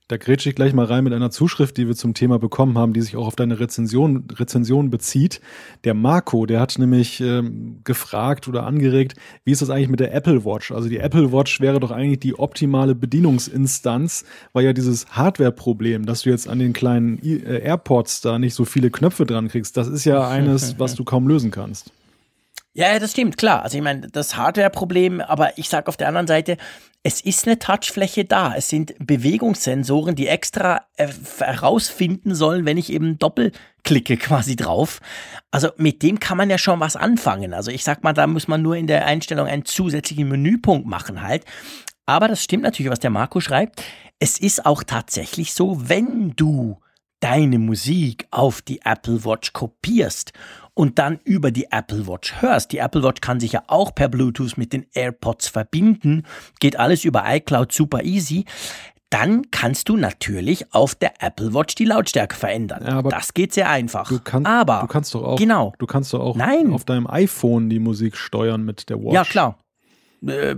[0.09, 2.95] Da grätsche ich gleich mal rein mit einer Zuschrift, die wir zum Thema bekommen haben,
[2.95, 5.43] die sich auch auf deine Rezension, Rezension bezieht.
[5.85, 10.15] Der Marco, der hat nämlich ähm, gefragt oder angeregt, wie ist das eigentlich mit der
[10.15, 10.73] Apple Watch?
[10.73, 16.23] Also die Apple Watch wäre doch eigentlich die optimale Bedienungsinstanz, weil ja dieses Hardware-Problem, dass
[16.23, 19.89] du jetzt an den kleinen äh, AirPods da nicht so viele Knöpfe dran kriegst, das
[19.89, 21.93] ist ja eines, was du kaum lösen kannst.
[22.79, 23.65] Ja, das stimmt, klar.
[23.65, 26.57] Also ich meine, das Hardware-Problem, aber ich sage auf der anderen Seite,
[27.03, 28.55] es ist eine Touchfläche da.
[28.55, 31.09] Es sind Bewegungssensoren, die extra äh,
[31.41, 35.01] herausfinden sollen, wenn ich eben doppelklicke quasi drauf.
[35.51, 37.53] Also mit dem kann man ja schon was anfangen.
[37.53, 41.23] Also ich sag mal, da muss man nur in der Einstellung einen zusätzlichen Menüpunkt machen
[41.23, 41.45] halt.
[42.07, 43.83] Aber das stimmt natürlich, was der Marco schreibt.
[44.21, 46.79] Es ist auch tatsächlich so, wenn du
[47.19, 50.33] deine Musik auf die Apple Watch kopierst
[50.79, 52.71] und dann über die Apple Watch hörst.
[52.71, 56.23] Die Apple Watch kann sich ja auch per Bluetooth mit den AirPods verbinden.
[56.61, 58.45] Geht alles über iCloud super easy.
[59.11, 62.85] Dann kannst du natürlich auf der Apple Watch die Lautstärke verändern.
[62.87, 64.09] Ja, das geht sehr einfach.
[64.09, 65.75] Du, kann, aber du kannst doch auch, genau.
[65.79, 66.73] du kannst doch auch Nein.
[66.73, 69.15] auf deinem iPhone die Musik steuern mit der Watch.
[69.15, 69.59] Ja, klar.
[70.25, 70.55] Äh,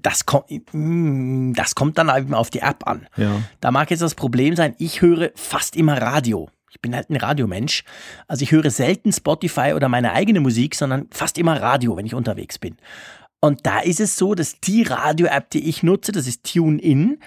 [0.00, 3.08] das kommt, mm, das kommt dann eben auf die App an.
[3.16, 3.32] Ja.
[3.60, 6.50] Da mag jetzt das Problem sein, ich höre fast immer Radio.
[6.74, 7.84] Ich bin halt ein Radiomensch.
[8.26, 12.14] Also ich höre selten Spotify oder meine eigene Musik, sondern fast immer Radio, wenn ich
[12.14, 12.76] unterwegs bin.
[13.40, 17.18] Und da ist es so, dass die Radio-App, die ich nutze, das ist TuneIn,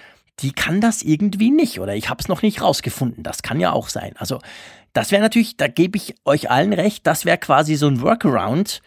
[0.41, 3.23] die kann das irgendwie nicht oder ich habe es noch nicht rausgefunden.
[3.23, 4.13] Das kann ja auch sein.
[4.17, 4.39] Also
[4.93, 8.81] das wäre natürlich, da gebe ich euch allen recht, das wäre quasi so ein Workaround.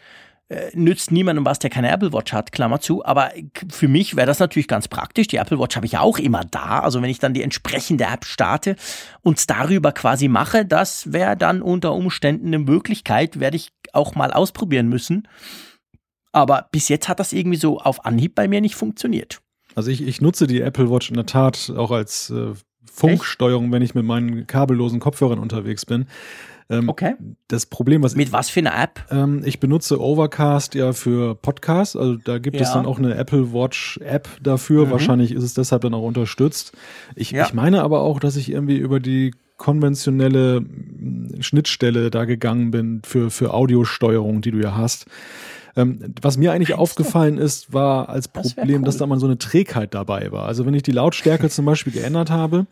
[0.50, 3.04] Äh, nützt niemandem was, der keine Apple Watch hat, Klammer zu.
[3.04, 3.30] Aber
[3.70, 5.28] für mich wäre das natürlich ganz praktisch.
[5.28, 6.80] Die Apple Watch habe ich ja auch immer da.
[6.80, 8.74] Also wenn ich dann die entsprechende App starte
[9.22, 14.32] und darüber quasi mache, das wäre dann unter Umständen eine Möglichkeit, werde ich auch mal
[14.32, 15.28] ausprobieren müssen.
[16.32, 19.40] Aber bis jetzt hat das irgendwie so auf Anhieb bei mir nicht funktioniert.
[19.76, 22.54] Also ich, ich nutze die Apple Watch in der Tat auch als äh,
[22.90, 23.72] Funksteuerung, Echt?
[23.72, 26.06] wenn ich mit meinen kabellosen Kopfhörern unterwegs bin.
[26.70, 27.14] Ähm, okay.
[27.48, 29.04] Das Problem, was mit ich, was für eine App?
[29.10, 31.96] Ähm, ich benutze Overcast ja für Podcasts.
[31.96, 32.62] Also da gibt ja.
[32.62, 34.86] es dann auch eine Apple Watch App dafür.
[34.86, 34.90] Mhm.
[34.92, 36.72] Wahrscheinlich ist es deshalb dann auch unterstützt.
[37.16, 37.44] Ich, ja.
[37.44, 40.64] ich meine aber auch, dass ich irgendwie über die konventionelle
[41.40, 45.06] Schnittstelle da gegangen bin für, für Audiosteuerung, die du ja hast.
[45.76, 48.84] Ähm, was mir eigentlich aufgefallen ist, war als Problem, das cool.
[48.84, 50.46] dass da mal so eine Trägheit dabei war.
[50.46, 52.66] Also wenn ich die Lautstärke zum Beispiel geändert habe,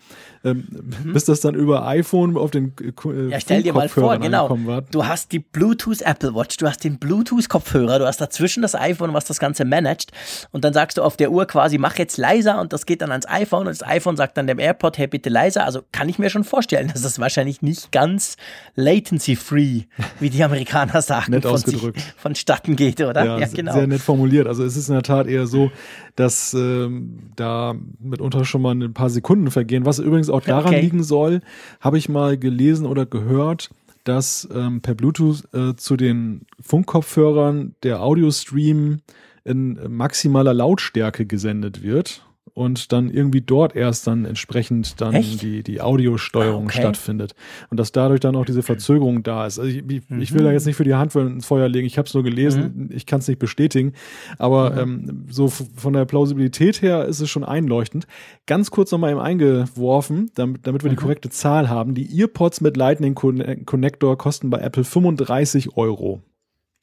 [0.45, 0.69] ähm,
[1.05, 1.13] mhm.
[1.13, 4.57] bis das dann über iPhone auf den äh, Ja, stell dir mal vor, genau.
[4.91, 8.75] Du hast die Bluetooth Apple Watch, du hast den Bluetooth Kopfhörer, du hast dazwischen das
[8.75, 10.13] iPhone, was das Ganze managt
[10.51, 13.11] und dann sagst du auf der Uhr quasi, mach jetzt leiser und das geht dann
[13.11, 15.65] ans iPhone und das iPhone sagt dann dem AirPod, hey, bitte leiser.
[15.65, 18.37] Also kann ich mir schon vorstellen, dass das wahrscheinlich nicht ganz
[18.75, 19.83] latency-free,
[20.21, 21.81] wie die Amerikaner sagen, Nett von sich
[22.17, 23.25] vonstatten geht, oder?
[23.25, 23.73] Ja, ja, genau.
[23.73, 24.47] Sehr nett formuliert.
[24.47, 25.71] Also es ist in der Tat eher so,
[26.17, 30.81] dass ähm, da mitunter schon mal ein paar Sekunden vergehen, was übrigens auch daran okay.
[30.81, 31.41] liegen soll,
[31.81, 33.71] habe ich mal gelesen oder gehört,
[34.05, 39.01] dass ähm, per Bluetooth äh, zu den Funkkopfhörern der Audiostream
[39.45, 42.23] in maximaler Lautstärke gesendet wird
[42.59, 45.43] und dann irgendwie dort erst dann entsprechend dann Echt?
[45.43, 46.81] die, die Audiosteuerung ah, okay.
[46.81, 47.37] stattfindet.
[47.71, 49.61] Und dass dadurch dann auch diese Verzögerung da ist.
[49.61, 50.21] Also ich, ich, mhm.
[50.21, 52.25] ich will da jetzt nicht für die Hand ins Feuer legen, ich habe es nur
[52.25, 52.89] gelesen, mhm.
[52.93, 53.93] ich kann es nicht bestätigen,
[54.39, 54.79] aber mhm.
[55.09, 58.09] ähm, so von der Plausibilität her ist es schon einleuchtend.
[58.47, 61.01] Ganz kurz nochmal eben eingeworfen, damit, damit wir die mhm.
[61.01, 61.95] korrekte Zahl haben.
[61.95, 66.23] Die Earpods mit Lightning Connector kosten bei Apple 35 Euro.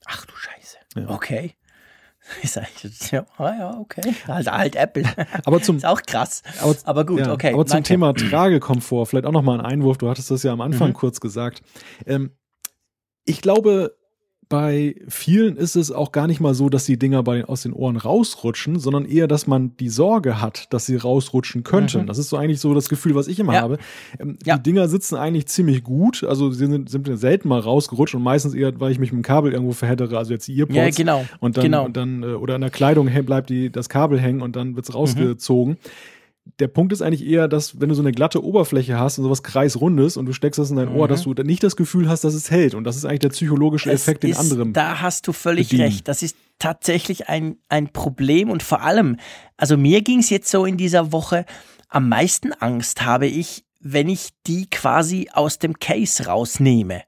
[0.06, 0.78] Ach du Scheiße.
[0.96, 1.10] Ja.
[1.10, 1.54] Okay.
[2.42, 2.68] Ich sage,
[3.12, 4.16] ja, ah ja, okay.
[4.28, 5.04] Also halt Apple.
[5.46, 6.42] Aber zum, ist auch krass.
[6.62, 7.54] Aber, aber gut, ja, okay.
[7.54, 7.88] Aber zum danke.
[7.88, 10.94] Thema Tragekomfort, vielleicht auch nochmal ein Einwurf, du hattest das ja am Anfang mhm.
[10.94, 11.62] kurz gesagt.
[12.06, 12.32] Ähm,
[13.26, 13.96] ich glaube,
[14.47, 17.73] bei vielen ist es auch gar nicht mal so, dass die Dinger bei, aus den
[17.73, 22.03] Ohren rausrutschen, sondern eher, dass man die Sorge hat, dass sie rausrutschen könnten.
[22.03, 22.08] Mhm.
[22.08, 23.62] Das ist so eigentlich so das Gefühl, was ich immer ja.
[23.62, 23.77] habe.
[24.19, 24.58] Ähm, ja.
[24.58, 26.23] Die Dinger sitzen eigentlich ziemlich gut.
[26.23, 29.25] Also sie sind, sind selten mal rausgerutscht und meistens eher, weil ich mich mit dem
[29.25, 30.75] Kabel irgendwo verhedere, also jetzt die Earpods.
[30.77, 31.25] Ja, genau.
[31.39, 31.86] Und dann, genau.
[31.86, 34.89] Und dann äh, oder in der Kleidung bleibt die, das Kabel hängen und dann wird's
[34.89, 34.95] mhm.
[34.95, 35.73] rausgezogen.
[35.73, 36.14] Mhm
[36.60, 39.43] der Punkt ist eigentlich eher, dass wenn du so eine glatte Oberfläche hast und sowas
[39.43, 40.97] kreisrundes und du steckst das in dein mhm.
[40.97, 42.75] Ohr, dass du nicht das Gefühl hast, dass es hält.
[42.75, 44.73] Und das ist eigentlich der psychologische es Effekt, den anderen.
[44.73, 45.89] Da hast du völlig bedienen.
[45.89, 46.08] recht.
[46.08, 49.17] Das ist tatsächlich ein, ein Problem und vor allem,
[49.58, 51.45] also mir ging es jetzt so in dieser Woche,
[51.89, 57.03] am meisten Angst habe ich, wenn ich die quasi aus dem Case rausnehme.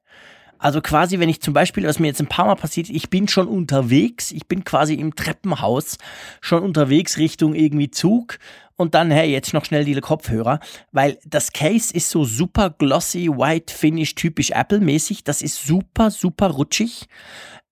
[0.59, 3.27] Also quasi, wenn ich zum Beispiel, was mir jetzt ein paar Mal passiert, ich bin
[3.27, 5.97] schon unterwegs, ich bin quasi im Treppenhaus
[6.41, 8.39] schon unterwegs Richtung irgendwie Zug
[8.77, 10.59] und dann, hey, jetzt noch schnell die Kopfhörer,
[10.91, 16.47] weil das Case ist so super glossy, white finish, typisch Apple-mäßig, das ist super, super
[16.47, 17.07] rutschig.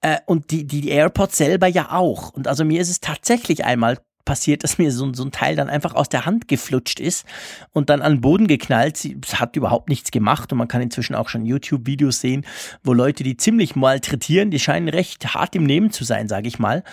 [0.01, 2.31] Äh, und die, die AirPods selber ja auch.
[2.31, 5.69] Und also mir ist es tatsächlich einmal passiert, dass mir so, so ein Teil dann
[5.69, 7.25] einfach aus der Hand geflutscht ist
[7.71, 9.05] und dann an den Boden geknallt.
[9.23, 12.45] Es hat überhaupt nichts gemacht und man kann inzwischen auch schon YouTube-Videos sehen,
[12.83, 14.51] wo Leute die ziemlich malträtieren.
[14.51, 16.83] Die scheinen recht hart im Nehmen zu sein, sage ich mal.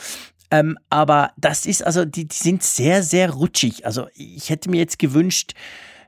[0.52, 3.86] Ähm, aber das ist also, die, die sind sehr, sehr rutschig.
[3.86, 5.54] Also ich hätte mir jetzt gewünscht,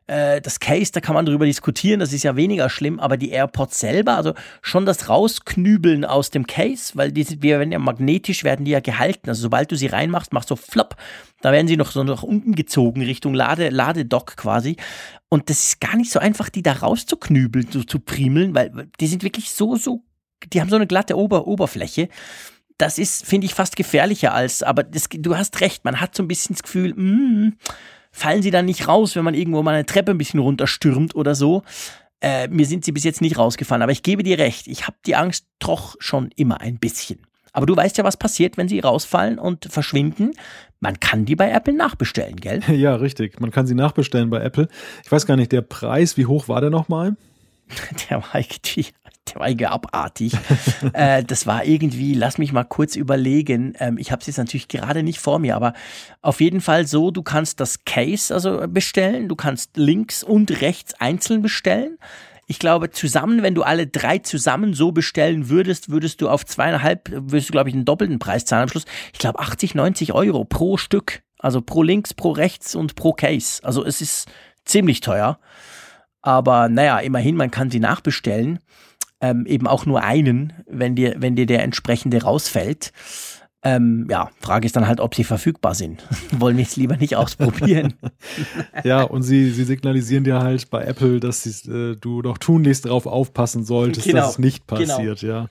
[0.07, 3.31] äh, das Case, da kann man drüber diskutieren, das ist ja weniger schlimm, aber die
[3.31, 8.45] AirPods selber, also schon das Rausknübeln aus dem Case, weil die, wir werden ja magnetisch,
[8.45, 9.31] werden die ja gehalten.
[9.31, 10.97] Also sobald du sie reinmachst, machst du flop,
[11.41, 14.77] da werden sie noch so nach unten gezogen, Richtung Lade, Ladedock quasi.
[15.31, 19.07] Und das ist gar nicht so einfach, die da rauszuknübeln, so zu primeln, weil die
[19.07, 20.03] sind wirklich so, so,
[20.53, 22.11] die haben so eine glatte Ober Oberfläche
[22.79, 26.23] das ist, finde ich, fast gefährlicher als, aber das, du hast recht, man hat so
[26.23, 27.53] ein bisschen das Gefühl, mh,
[28.11, 31.35] fallen sie dann nicht raus, wenn man irgendwo mal eine Treppe ein bisschen runterstürmt oder
[31.35, 31.63] so.
[32.21, 34.97] Äh, mir sind sie bis jetzt nicht rausgefallen, aber ich gebe dir recht, ich habe
[35.05, 37.21] die Angst doch schon immer ein bisschen.
[37.53, 40.33] Aber du weißt ja, was passiert, wenn sie rausfallen und verschwinden.
[40.81, 42.61] Man kann die bei Apple nachbestellen, gell?
[42.69, 43.41] Ja, richtig.
[43.41, 44.69] Man kann sie nachbestellen bei Apple.
[45.05, 47.17] Ich weiß gar nicht, der Preis, wie hoch war der nochmal?
[48.11, 48.92] Der war irgendwie
[49.29, 50.33] der war irgendwie abartig.
[50.92, 53.74] äh, das war irgendwie, lass mich mal kurz überlegen.
[53.79, 55.72] Ähm, ich habe es jetzt natürlich gerade nicht vor mir, aber
[56.20, 60.94] auf jeden Fall so, du kannst das Case also bestellen, du kannst links und rechts
[61.00, 61.98] einzeln bestellen.
[62.46, 67.11] Ich glaube, zusammen, wenn du alle drei zusammen so bestellen würdest, würdest du auf zweieinhalb,
[67.11, 68.85] würdest du, glaube ich, einen doppelten Preis zahlen am Schluss.
[69.14, 71.22] Ich glaube, 80, 90 Euro pro Stück.
[71.38, 73.64] Also pro links, pro rechts und pro Case.
[73.64, 74.29] Also es ist
[74.64, 75.38] ziemlich teuer.
[76.25, 78.59] Aber naja, immerhin, man kann sie nachbestellen.
[79.21, 82.93] Ähm, eben auch nur einen, wenn dir, wenn dir der entsprechende rausfällt.
[83.63, 86.03] Ähm, ja, Frage ist dann halt, ob sie verfügbar sind.
[86.33, 87.95] Wollen wir es lieber nicht ausprobieren.
[88.85, 93.07] ja, und sie, sie signalisieren dir halt bei Apple, dass äh, du doch tunlichst darauf
[93.07, 94.81] aufpassen solltest, genau, dass es nicht genau.
[94.81, 95.33] passiert, genau.
[95.33, 95.49] ja.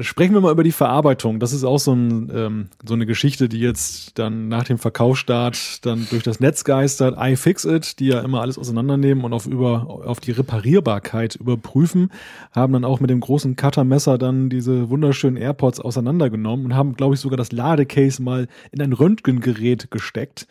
[0.00, 1.40] Sprechen wir mal über die Verarbeitung.
[1.40, 5.84] Das ist auch so, ein, ähm, so eine Geschichte, die jetzt dann nach dem Verkaufsstart
[5.86, 7.16] dann durch das Netz geistert.
[7.18, 12.10] iFixit, die ja immer alles auseinandernehmen und auf, über, auf die Reparierbarkeit überprüfen,
[12.52, 17.14] haben dann auch mit dem großen Cuttermesser dann diese wunderschönen AirPods auseinandergenommen und haben, glaube
[17.14, 20.46] ich, sogar das Ladecase mal in ein Röntgengerät gesteckt.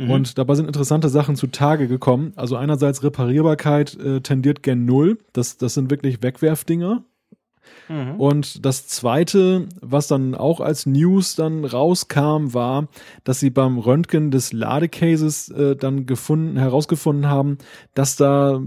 [0.00, 0.10] Mhm.
[0.10, 2.32] Und dabei sind interessante Sachen zutage gekommen.
[2.36, 5.18] Also einerseits Reparierbarkeit äh, tendiert gen Null.
[5.32, 7.04] Das, das sind wirklich Wegwerfdinger.
[7.90, 8.20] Mhm.
[8.20, 12.86] Und das zweite, was dann auch als News dann rauskam, war,
[13.24, 17.58] dass sie beim Röntgen des Ladecases äh, dann gefunden, herausgefunden haben,
[17.94, 18.60] dass da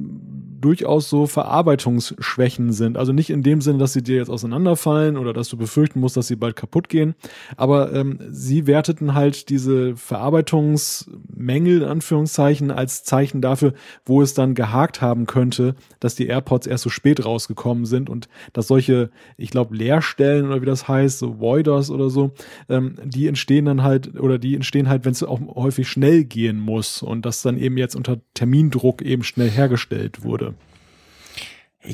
[0.59, 2.97] durchaus so Verarbeitungsschwächen sind.
[2.97, 6.17] Also nicht in dem Sinne, dass sie dir jetzt auseinanderfallen oder dass du befürchten musst,
[6.17, 7.15] dass sie bald kaputt gehen.
[7.57, 13.73] Aber ähm, sie werteten halt diese Verarbeitungsmängel in Anführungszeichen als Zeichen dafür,
[14.05, 18.27] wo es dann gehakt haben könnte, dass die AirPods erst so spät rausgekommen sind und
[18.53, 22.31] dass solche, ich glaube, Leerstellen oder wie das heißt, so Voiders oder so,
[22.69, 26.59] ähm, die entstehen dann halt oder die entstehen halt, wenn es auch häufig schnell gehen
[26.59, 30.55] muss und das dann eben jetzt unter Termindruck eben schnell hergestellt wurde.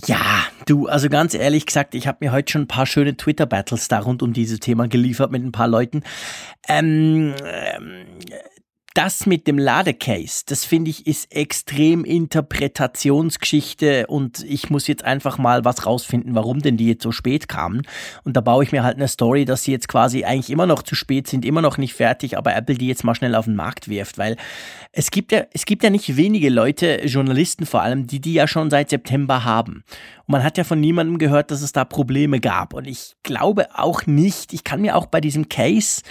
[0.05, 3.87] Ja, du, also ganz ehrlich gesagt, ich habe mir heute schon ein paar schöne Twitter-Battles
[3.87, 6.03] da rund um dieses Thema geliefert mit ein paar Leuten.
[6.67, 8.05] Ähm, ähm,
[8.99, 15.37] das mit dem Ladecase, das finde ich ist extrem Interpretationsgeschichte und ich muss jetzt einfach
[15.37, 17.83] mal was rausfinden, warum denn die jetzt so spät kamen.
[18.25, 20.83] Und da baue ich mir halt eine Story, dass sie jetzt quasi eigentlich immer noch
[20.83, 23.55] zu spät sind, immer noch nicht fertig, aber Apple die jetzt mal schnell auf den
[23.55, 24.35] Markt wirft, weil
[24.91, 28.49] es gibt ja, es gibt ja nicht wenige Leute, Journalisten vor allem, die die ja
[28.49, 29.85] schon seit September haben.
[30.27, 32.73] Und man hat ja von niemandem gehört, dass es da Probleme gab.
[32.73, 36.01] Und ich glaube auch nicht, ich kann mir auch bei diesem Case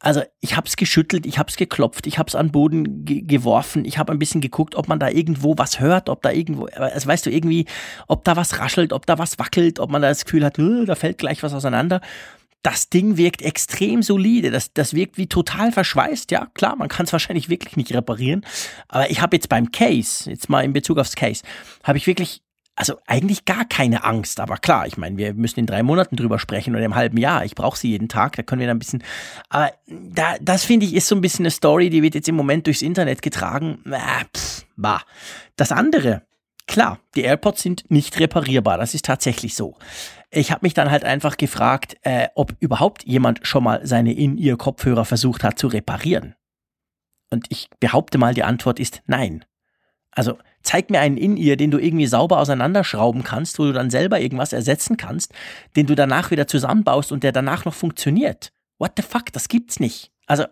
[0.00, 3.22] also ich habe es geschüttelt, ich habe es geklopft, ich habe es an Boden ge
[3.22, 6.66] geworfen, ich habe ein bisschen geguckt, ob man da irgendwo was hört, ob da irgendwo,
[6.66, 7.66] also weißt du irgendwie,
[8.06, 10.94] ob da was raschelt, ob da was wackelt, ob man da das Gefühl hat, da
[10.94, 12.00] fällt gleich was auseinander.
[12.62, 17.06] Das Ding wirkt extrem solide, das, das wirkt wie total verschweißt, ja klar, man kann
[17.06, 18.44] es wahrscheinlich wirklich nicht reparieren,
[18.88, 21.42] aber ich habe jetzt beim Case, jetzt mal in Bezug aufs Case,
[21.82, 22.42] habe ich wirklich
[22.78, 24.38] also eigentlich gar keine Angst.
[24.38, 27.44] Aber klar, ich meine, wir müssen in drei Monaten drüber sprechen oder im halben Jahr.
[27.44, 29.02] Ich brauche sie jeden Tag, da können wir dann ein bisschen.
[29.48, 32.36] Aber da, das finde ich ist so ein bisschen eine Story, die wird jetzt im
[32.36, 33.82] Moment durchs Internet getragen.
[33.90, 34.24] Äh.
[35.56, 36.22] Das andere,
[36.68, 38.78] klar, die AirPods sind nicht reparierbar.
[38.78, 39.76] Das ist tatsächlich so.
[40.30, 45.04] Ich habe mich dann halt einfach gefragt, äh, ob überhaupt jemand schon mal seine In-Ear-Kopfhörer
[45.04, 46.36] versucht hat zu reparieren.
[47.30, 49.44] Und ich behaupte mal, die Antwort ist nein.
[50.12, 54.20] Also zeig mir einen In-Ear, den du irgendwie sauber auseinanderschrauben kannst, wo du dann selber
[54.20, 55.32] irgendwas ersetzen kannst,
[55.76, 58.52] den du danach wieder zusammenbaust und der danach noch funktioniert.
[58.78, 60.12] What the fuck, das gibt's nicht.
[60.26, 60.44] Also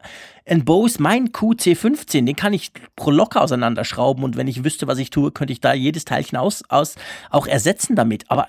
[0.47, 4.97] ein Bose, mein QC15, den kann ich pro locker auseinanderschrauben und wenn ich wüsste, was
[4.97, 6.95] ich tue, könnte ich da jedes Teilchen aus, aus
[7.29, 8.25] auch ersetzen damit.
[8.31, 8.49] Aber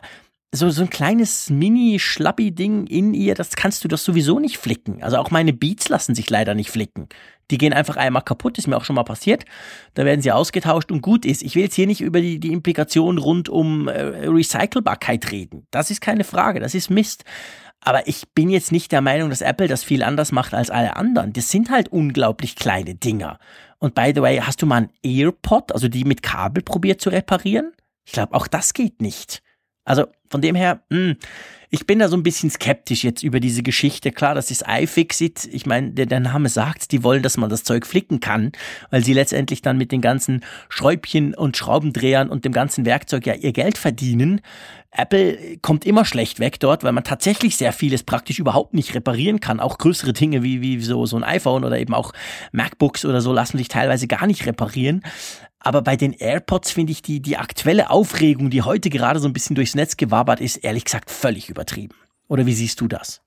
[0.53, 5.03] so, so ein kleines Mini-Schlappi-Ding in ihr, das kannst du doch sowieso nicht flicken.
[5.03, 7.09] Also auch meine Beats lassen sich leider nicht flicken.
[7.51, 9.45] Die gehen einfach einmal kaputt, ist mir auch schon mal passiert.
[9.93, 11.43] Da werden sie ausgetauscht und gut ist.
[11.43, 15.65] Ich will jetzt hier nicht über die, die Implikation rund um äh, Recycelbarkeit reden.
[15.71, 17.23] Das ist keine Frage, das ist Mist.
[17.81, 20.95] Aber ich bin jetzt nicht der Meinung, dass Apple das viel anders macht als alle
[20.95, 21.33] anderen.
[21.33, 23.39] Das sind halt unglaublich kleine Dinger.
[23.79, 27.09] Und by the way, hast du mal ein AirPod, also die mit Kabel probiert zu
[27.09, 27.73] reparieren?
[28.05, 29.41] Ich glaube, auch das geht nicht.
[29.85, 31.17] Also von dem her, mh, hm,
[31.69, 34.11] ich bin da so ein bisschen skeptisch jetzt über diese Geschichte.
[34.11, 35.49] Klar, das ist iFixit.
[35.51, 38.53] Ich meine, der, der Name sagt, die wollen, dass man das Zeug flicken kann,
[38.89, 43.33] weil sie letztendlich dann mit den ganzen Schräubchen und Schraubendrehern und dem ganzen Werkzeug ja
[43.33, 44.39] ihr Geld verdienen.
[44.91, 49.39] Apple kommt immer schlecht weg dort, weil man tatsächlich sehr vieles praktisch überhaupt nicht reparieren
[49.39, 49.59] kann.
[49.59, 52.13] Auch größere Dinge wie, wie so, so ein iPhone oder eben auch
[52.51, 55.03] MacBooks oder so lassen sich teilweise gar nicht reparieren.
[55.59, 59.33] Aber bei den AirPods finde ich die, die aktuelle Aufregung, die heute gerade so ein
[59.33, 61.95] bisschen durchs Netz gewabert ist, ehrlich gesagt völlig übertrieben.
[62.27, 63.21] Oder wie siehst du das?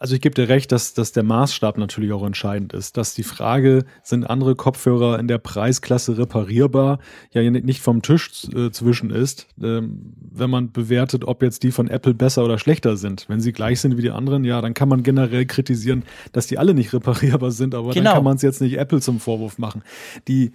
[0.00, 2.96] Also ich gebe dir recht, dass, dass der Maßstab natürlich auch entscheidend ist.
[2.96, 7.00] Dass die Frage, sind andere Kopfhörer in der Preisklasse reparierbar,
[7.32, 11.86] ja nicht vom Tisch äh, zwischen ist, ähm, wenn man bewertet, ob jetzt die von
[11.88, 13.26] Apple besser oder schlechter sind.
[13.28, 16.56] Wenn sie gleich sind wie die anderen, ja, dann kann man generell kritisieren, dass die
[16.56, 18.04] alle nicht reparierbar sind, aber genau.
[18.04, 19.82] dann kann man es jetzt nicht Apple zum Vorwurf machen.
[20.28, 20.52] Die,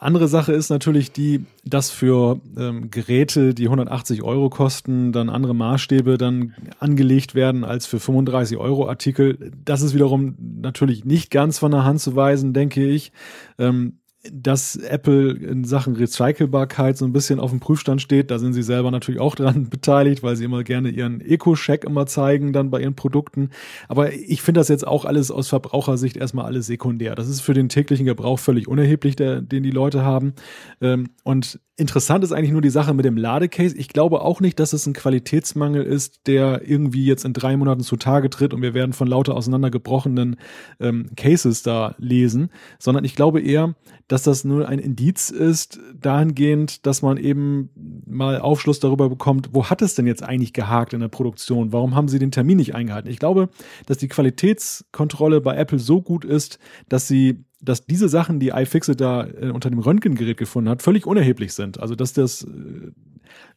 [0.00, 5.54] andere Sache ist natürlich die, dass für ähm, Geräte, die 180 Euro kosten, dann andere
[5.54, 9.52] Maßstäbe dann angelegt werden als für 35 Euro Artikel.
[9.64, 13.12] Das ist wiederum natürlich nicht ganz von der Hand zu weisen, denke ich.
[13.58, 13.97] Ähm,
[14.32, 18.30] dass Apple in Sachen Recycelbarkeit so ein bisschen auf dem Prüfstand steht.
[18.30, 22.06] Da sind sie selber natürlich auch dran beteiligt, weil sie immer gerne ihren Eco-Check immer
[22.06, 23.50] zeigen dann bei ihren Produkten.
[23.86, 27.14] Aber ich finde das jetzt auch alles aus Verbrauchersicht erstmal alles sekundär.
[27.14, 30.34] Das ist für den täglichen Gebrauch völlig unerheblich, der, den die Leute haben.
[30.80, 33.76] Ähm, und Interessant ist eigentlich nur die Sache mit dem Ladecase.
[33.76, 37.82] Ich glaube auch nicht, dass es ein Qualitätsmangel ist, der irgendwie jetzt in drei Monaten
[37.82, 40.38] zutage tritt und wir werden von lauter auseinandergebrochenen
[40.80, 42.50] ähm, Cases da lesen,
[42.80, 43.76] sondern ich glaube eher,
[44.08, 47.70] dass das nur ein Indiz ist, dahingehend, dass man eben
[48.06, 51.72] mal Aufschluss darüber bekommt, wo hat es denn jetzt eigentlich gehakt in der Produktion?
[51.72, 53.10] Warum haben sie den Termin nicht eingehalten?
[53.10, 53.50] Ich glaube,
[53.86, 59.00] dass die Qualitätskontrolle bei Apple so gut ist, dass sie dass diese Sachen, die iFixit
[59.00, 61.80] da äh, unter dem Röntgengerät gefunden hat, völlig unerheblich sind.
[61.80, 62.92] Also dass das äh,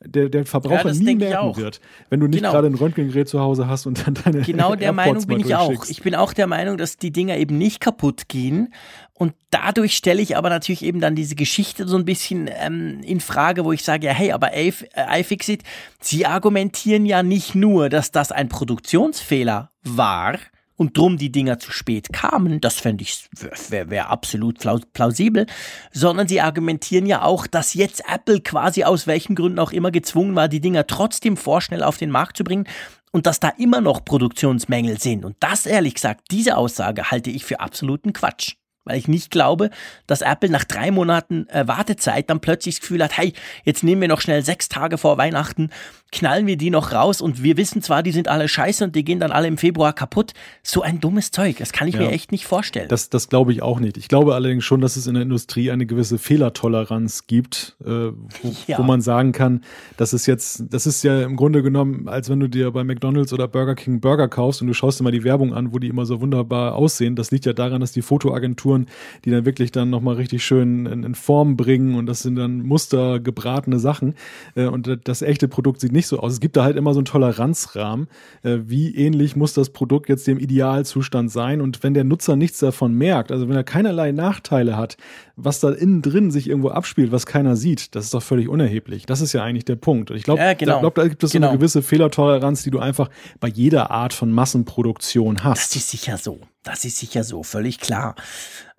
[0.03, 2.51] der, der Verbraucher ja, nie merken wird, wenn du nicht genau.
[2.51, 5.85] gerade ein Röntgengerät zu Hause hast und dann deine Genau der Meinung bin ich auch.
[5.87, 8.73] Ich bin auch der Meinung, dass die Dinger eben nicht kaputt gehen
[9.21, 13.19] und dadurch stelle ich aber natürlich eben dann diese Geschichte so ein bisschen ähm, in
[13.19, 15.61] Frage, wo ich sage, ja, hey, aber äh, iFixit,
[15.99, 20.39] sie argumentieren ja nicht nur, dass das ein Produktionsfehler war,
[20.75, 23.29] und drum die Dinger zu spät kamen, das fände ich,
[23.69, 24.57] wäre wär absolut
[24.93, 25.45] plausibel,
[25.91, 30.33] sondern sie argumentieren ja auch, dass jetzt Apple quasi aus welchen Gründen auch immer gezwungen
[30.33, 32.67] war, die Dinger trotzdem vorschnell auf den Markt zu bringen
[33.11, 35.23] und dass da immer noch Produktionsmängel sind.
[35.23, 38.55] Und das, ehrlich gesagt, diese Aussage halte ich für absoluten Quatsch.
[38.83, 39.69] Weil ich nicht glaube,
[40.07, 44.01] dass Apple nach drei Monaten äh, Wartezeit dann plötzlich das Gefühl hat, hey, jetzt nehmen
[44.01, 45.69] wir noch schnell sechs Tage vor Weihnachten,
[46.11, 49.03] knallen wir die noch raus und wir wissen zwar, die sind alle scheiße und die
[49.03, 50.33] gehen dann alle im Februar kaputt.
[50.63, 52.87] So ein dummes Zeug, das kann ich ja, mir echt nicht vorstellen.
[52.89, 53.97] Das, das glaube ich auch nicht.
[53.97, 58.13] Ich glaube allerdings schon, dass es in der Industrie eine gewisse Fehlertoleranz gibt, äh, wo,
[58.67, 58.77] ja.
[58.77, 59.63] wo man sagen kann,
[59.97, 63.31] dass es jetzt, das ist ja im Grunde genommen, als wenn du dir bei McDonalds
[63.31, 65.87] oder Burger King Burger kaufst und du schaust dir mal die Werbung an, wo die
[65.87, 67.15] immer so wunderbar aussehen.
[67.15, 68.87] Das liegt ja daran, dass die Fotoagentur Texturen,
[69.25, 72.61] die dann wirklich dann nochmal richtig schön in, in, Form bringen und das sind dann
[72.61, 74.15] mustergebratene Sachen
[74.55, 76.33] äh, und das echte Produkt sieht nicht so aus.
[76.33, 78.07] Es gibt da halt immer so einen Toleranzrahmen,
[78.43, 82.59] äh, wie ähnlich muss das Produkt jetzt dem Idealzustand sein und wenn der Nutzer nichts
[82.59, 84.97] davon merkt, also wenn er keinerlei Nachteile hat,
[85.35, 89.05] was da innen drin sich irgendwo abspielt, was keiner sieht, das ist doch völlig unerheblich.
[89.05, 90.11] Das ist ja eigentlich der Punkt.
[90.11, 90.73] Und ich glaube, ja, genau.
[90.73, 91.47] da, glaub, da gibt es genau.
[91.47, 91.59] so eine genau.
[91.59, 93.09] gewisse Fehlertoleranz, die du einfach
[93.39, 95.71] bei jeder Art von Massenproduktion hast.
[95.71, 96.39] Das ist sicher so.
[96.63, 98.15] Das ist sicher so, völlig klar.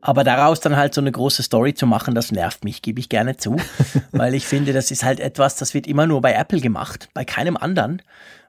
[0.03, 3.09] Aber daraus dann halt so eine große Story zu machen, das nervt mich, gebe ich
[3.09, 3.57] gerne zu.
[4.13, 7.25] weil ich finde, das ist halt etwas, das wird immer nur bei Apple gemacht, bei
[7.25, 8.03] keinem anderen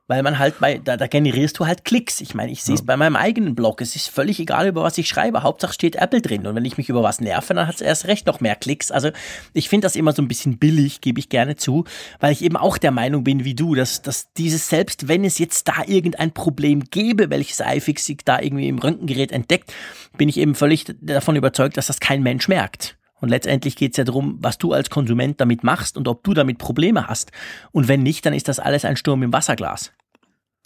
[0.07, 2.19] weil man halt bei, da, da generierst du halt Klicks.
[2.19, 2.85] Ich meine, ich sehe es ja.
[2.85, 3.81] bei meinem eigenen Blog.
[3.81, 5.43] Es ist völlig egal, über was ich schreibe.
[5.43, 6.45] Hauptsache steht Apple drin.
[6.45, 8.91] Und wenn ich mich über was nerve, dann hat es erst recht noch mehr Klicks.
[8.91, 9.11] Also
[9.53, 11.85] ich finde das immer so ein bisschen billig, gebe ich gerne zu,
[12.19, 15.37] weil ich eben auch der Meinung bin wie du, dass, dass dieses, selbst wenn es
[15.39, 19.73] jetzt da irgendein Problem gäbe, welches iFix da irgendwie im Röntgengerät entdeckt,
[20.17, 22.97] bin ich eben völlig davon überzeugt, dass das kein Mensch merkt.
[23.23, 26.33] Und letztendlich geht es ja darum, was du als Konsument damit machst und ob du
[26.33, 27.31] damit Probleme hast.
[27.71, 29.93] Und wenn nicht, dann ist das alles ein Sturm im Wasserglas.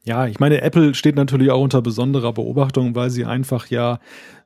[0.05, 3.99] Ja, ich meine, Apple steht natürlich auch unter besonderer Beobachtung, weil sie einfach ja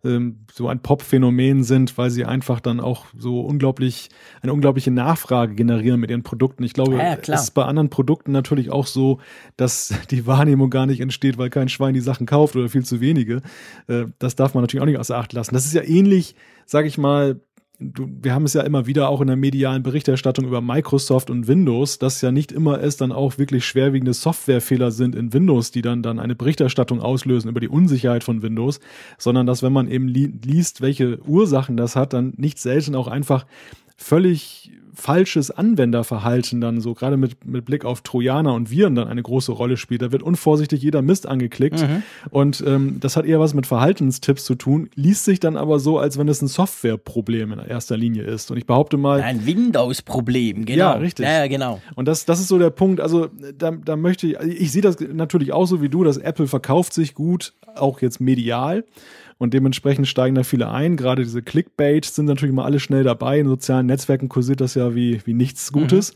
[0.04, 4.10] ähm, so ein Pop-Phänomen sind, weil sie einfach dann auch so unglaublich,
[4.42, 6.66] eine unglaubliche Nachfrage generieren mit ihren Produkten.
[6.66, 9.20] Ich glaube, ja, es ist bei anderen Produkten natürlich auch so,
[9.56, 13.00] dass die Wahrnehmung gar nicht entsteht, weil kein Schwein die Sachen kauft oder viel zu
[13.00, 13.42] wenige.
[13.88, 15.54] Äh, das darf man natürlich auch nicht außer Acht lassen.
[15.54, 17.40] Das ist ja ähnlich, sag ich mal,
[17.82, 21.48] du, wir haben es ja immer wieder auch in der medialen Berichterstattung über Microsoft und
[21.48, 25.82] Windows, dass ja nicht immer es dann auch wirklich schwerwiegende Softwarefehler sind in Windows, die
[25.82, 28.80] dann dann eine Berichterstattung auslösen über die Unsicherheit von Windows,
[29.18, 33.08] sondern dass wenn man eben li liest, welche Ursachen das hat, dann nicht selten auch
[33.08, 33.46] einfach
[33.98, 39.22] völlig falsches Anwenderverhalten dann so gerade mit, mit Blick auf Trojaner und Viren dann eine
[39.22, 40.02] große Rolle spielt.
[40.02, 42.04] Da wird unvorsichtig jeder Mist angeklickt mhm.
[42.30, 46.00] und ähm, das hat eher was mit Verhaltenstipps zu tun, liest sich dann aber so,
[46.00, 48.52] als wenn es ein Softwareproblem in erster Linie ist.
[48.52, 49.22] Und ich behaupte mal.
[49.22, 50.78] Ein Windows-Problem, genau.
[50.78, 51.26] Ja, richtig.
[51.26, 51.82] Ja, ja, genau.
[51.96, 53.02] Und das, das ist so der Punkt.
[53.02, 56.48] Also da, da möchte ich, ich sehe das natürlich auch so wie du, dass Apple
[56.48, 58.84] verkauft sich gut, auch jetzt medial.
[59.42, 60.98] Und dementsprechend steigen da viele ein.
[60.98, 63.40] Gerade diese Clickbait sind natürlich mal alle schnell dabei.
[63.40, 66.14] In sozialen Netzwerken kursiert das ja wie, wie nichts Gutes.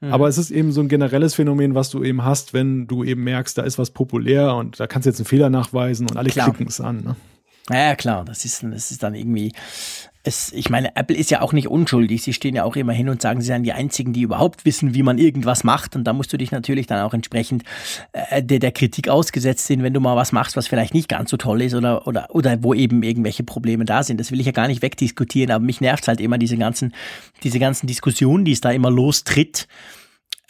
[0.00, 0.06] Mhm.
[0.06, 0.12] Mhm.
[0.12, 3.24] Aber es ist eben so ein generelles Phänomen, was du eben hast, wenn du eben
[3.24, 6.30] merkst, da ist was populär und da kannst du jetzt einen Fehler nachweisen und alle
[6.30, 6.50] Klar.
[6.50, 7.02] klicken es an.
[7.02, 7.16] Ne?
[7.72, 9.52] Ja, klar, das ist, das ist dann irgendwie,
[10.24, 12.22] es, ich meine, Apple ist ja auch nicht unschuldig.
[12.22, 14.94] Sie stehen ja auch immer hin und sagen, sie seien die Einzigen, die überhaupt wissen,
[14.94, 15.96] wie man irgendwas macht.
[15.96, 17.64] Und da musst du dich natürlich dann auch entsprechend
[18.12, 21.30] äh, der, der Kritik ausgesetzt sehen, wenn du mal was machst, was vielleicht nicht ganz
[21.30, 24.20] so toll ist oder, oder, oder wo eben irgendwelche Probleme da sind.
[24.20, 26.94] Das will ich ja gar nicht wegdiskutieren, aber mich nervt halt immer diese ganzen,
[27.42, 29.66] diese ganzen Diskussionen, die es da immer lostritt.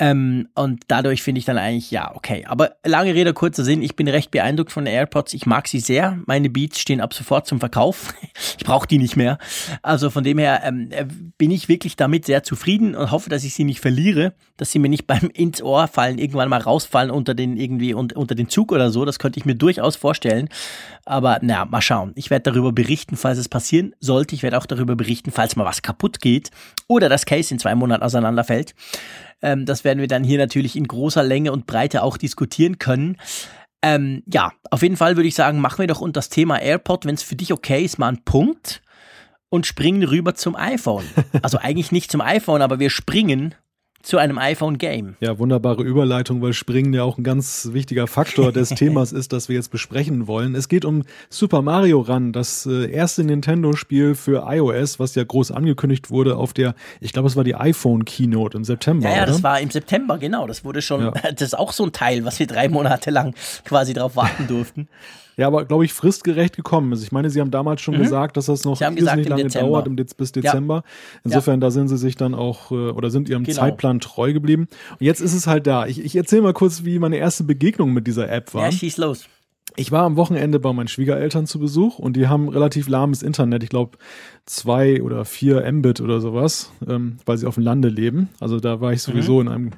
[0.02, 2.44] Ähm, und dadurch finde ich dann eigentlich, ja, okay.
[2.48, 5.32] Aber lange Rede, kurzer Sinn, ich bin recht beeindruckt von den AirPods.
[5.32, 6.18] Ich mag sie sehr.
[6.26, 8.12] Meine Beats stehen ab sofort zum Verkauf.
[8.58, 9.38] ich brauche die nicht mehr.
[9.80, 11.06] Also von dem her ähm, äh,
[11.38, 14.80] bin ich wirklich damit sehr zufrieden und hoffe, dass ich sie nicht verliere, dass sie
[14.80, 18.48] mir nicht beim ins Ohr fallen, irgendwann mal rausfallen unter den irgendwie und, unter den
[18.48, 19.04] Zug oder so.
[19.04, 20.48] Das könnte ich mir durchaus vorstellen.
[21.04, 22.10] Aber naja, mal schauen.
[22.16, 24.34] Ich werde darüber berichten, falls es passieren sollte.
[24.34, 26.50] Ich werde auch darüber berichten, falls mal was kaputt geht
[26.88, 28.74] oder das Case in zwei Monaten auseinanderfällt.
[29.42, 33.16] Ähm, das werden wir dann hier natürlich in großer Länge und Breite auch diskutieren können.
[33.82, 37.04] Ähm, ja, auf jeden Fall würde ich sagen, machen wir doch unter das Thema AirPod,
[37.04, 38.82] wenn es für dich okay ist, mal einen Punkt
[39.48, 41.04] und springen rüber zum iPhone.
[41.42, 43.54] Also eigentlich nicht zum iPhone, aber wir springen
[44.02, 45.16] zu einem iPhone-Game.
[45.20, 49.48] Ja, wunderbare Überleitung, weil Springen ja auch ein ganz wichtiger Faktor des Themas ist, das
[49.48, 50.54] wir jetzt besprechen wollen.
[50.54, 55.52] Es geht um Super Mario Run, das äh, erste Nintendo-Spiel für iOS, was ja groß
[55.52, 59.08] angekündigt wurde auf der, ich glaube, es war die iPhone-Keynote im September.
[59.08, 60.46] Ja, ja das war im September, genau.
[60.46, 61.10] Das wurde schon, ja.
[61.22, 63.34] das ist auch so ein Teil, was wir drei Monate lang
[63.64, 64.88] quasi drauf warten durften.
[65.36, 67.02] Ja, aber glaube ich, fristgerecht gekommen ist.
[67.02, 68.02] Ich meine, Sie haben damals schon mhm.
[68.02, 69.68] gesagt, dass das noch irrsinnig lange Dezember.
[69.68, 70.76] dauert im Dez bis Dezember.
[70.76, 71.20] Ja.
[71.24, 71.66] Insofern, ja.
[71.66, 73.56] da sind Sie sich dann auch äh, oder sind Ihrem genau.
[73.60, 74.68] Zeitplan treu geblieben.
[74.90, 75.86] Und jetzt ist es halt da.
[75.86, 78.64] Ich, ich erzähle mal kurz, wie meine erste Begegnung mit dieser App war.
[78.64, 79.26] Ja, schieß los.
[79.76, 83.62] Ich war am Wochenende bei meinen Schwiegereltern zu Besuch und die haben relativ lahmes Internet.
[83.62, 83.96] Ich glaube
[84.44, 88.28] zwei oder vier Mbit oder sowas, ähm, weil sie auf dem Lande leben.
[88.38, 89.40] Also da war ich sowieso mhm.
[89.40, 89.70] in einem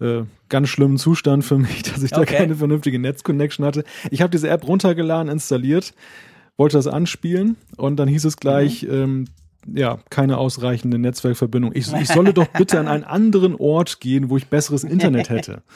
[0.00, 2.26] äh, ganz schlimmen Zustand für mich, dass ich okay.
[2.26, 3.84] da keine vernünftige Netzconnection hatte.
[4.10, 5.94] Ich habe diese App runtergeladen, installiert,
[6.56, 8.92] wollte das anspielen und dann hieß es gleich, mhm.
[8.92, 9.24] ähm,
[9.74, 11.72] ja, keine ausreichende Netzwerkverbindung.
[11.74, 15.62] Ich, ich solle doch bitte an einen anderen Ort gehen, wo ich besseres Internet hätte.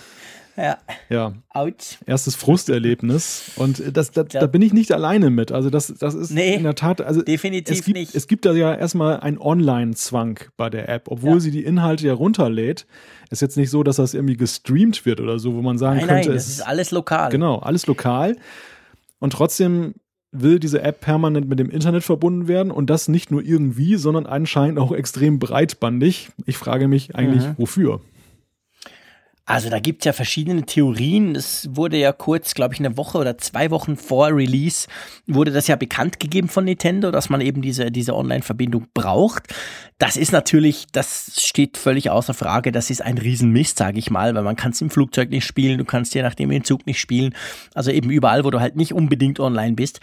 [0.57, 0.79] Ja.
[1.09, 1.33] Ja.
[1.51, 1.99] Out.
[2.07, 3.53] Erstes Frusterlebnis.
[3.57, 5.53] Und das, das, da bin ich nicht alleine mit.
[5.53, 8.15] Also das, das ist nee, in der Tat, also definitiv es gibt, nicht.
[8.15, 11.41] Es gibt da ja erstmal einen Online-Zwang bei der App, obwohl ja.
[11.41, 12.87] sie die Inhalte ja runterlädt.
[13.31, 16.09] Ist jetzt nicht so, dass das irgendwie gestreamt wird oder so, wo man sagen nein,
[16.09, 17.31] könnte, nein, das ist alles lokal.
[17.31, 18.37] Genau, alles lokal.
[19.19, 19.95] Und trotzdem
[20.31, 24.27] will diese App permanent mit dem Internet verbunden werden und das nicht nur irgendwie, sondern
[24.27, 26.31] anscheinend auch extrem breitbandig.
[26.45, 27.55] Ich frage mich eigentlich, mhm.
[27.57, 28.01] wofür?
[29.47, 31.37] Also da gibt's ja verschiedene Theorien.
[31.37, 34.89] Es wurde ja kurz, glaube ich, eine Woche oder zwei Wochen vor Release,
[35.27, 39.55] wurde das ja bekannt gegeben von Nintendo, dass man eben diese, diese Online-Verbindung braucht.
[39.99, 42.73] Das ist natürlich, das steht völlig außer Frage.
[42.73, 45.77] Das ist ein Riesenmist, sage ich mal, weil man kann es im Flugzeug nicht spielen,
[45.77, 47.35] du kannst je nachdem im Zug nicht spielen.
[47.75, 50.01] Also eben überall, wo du halt nicht unbedingt online bist.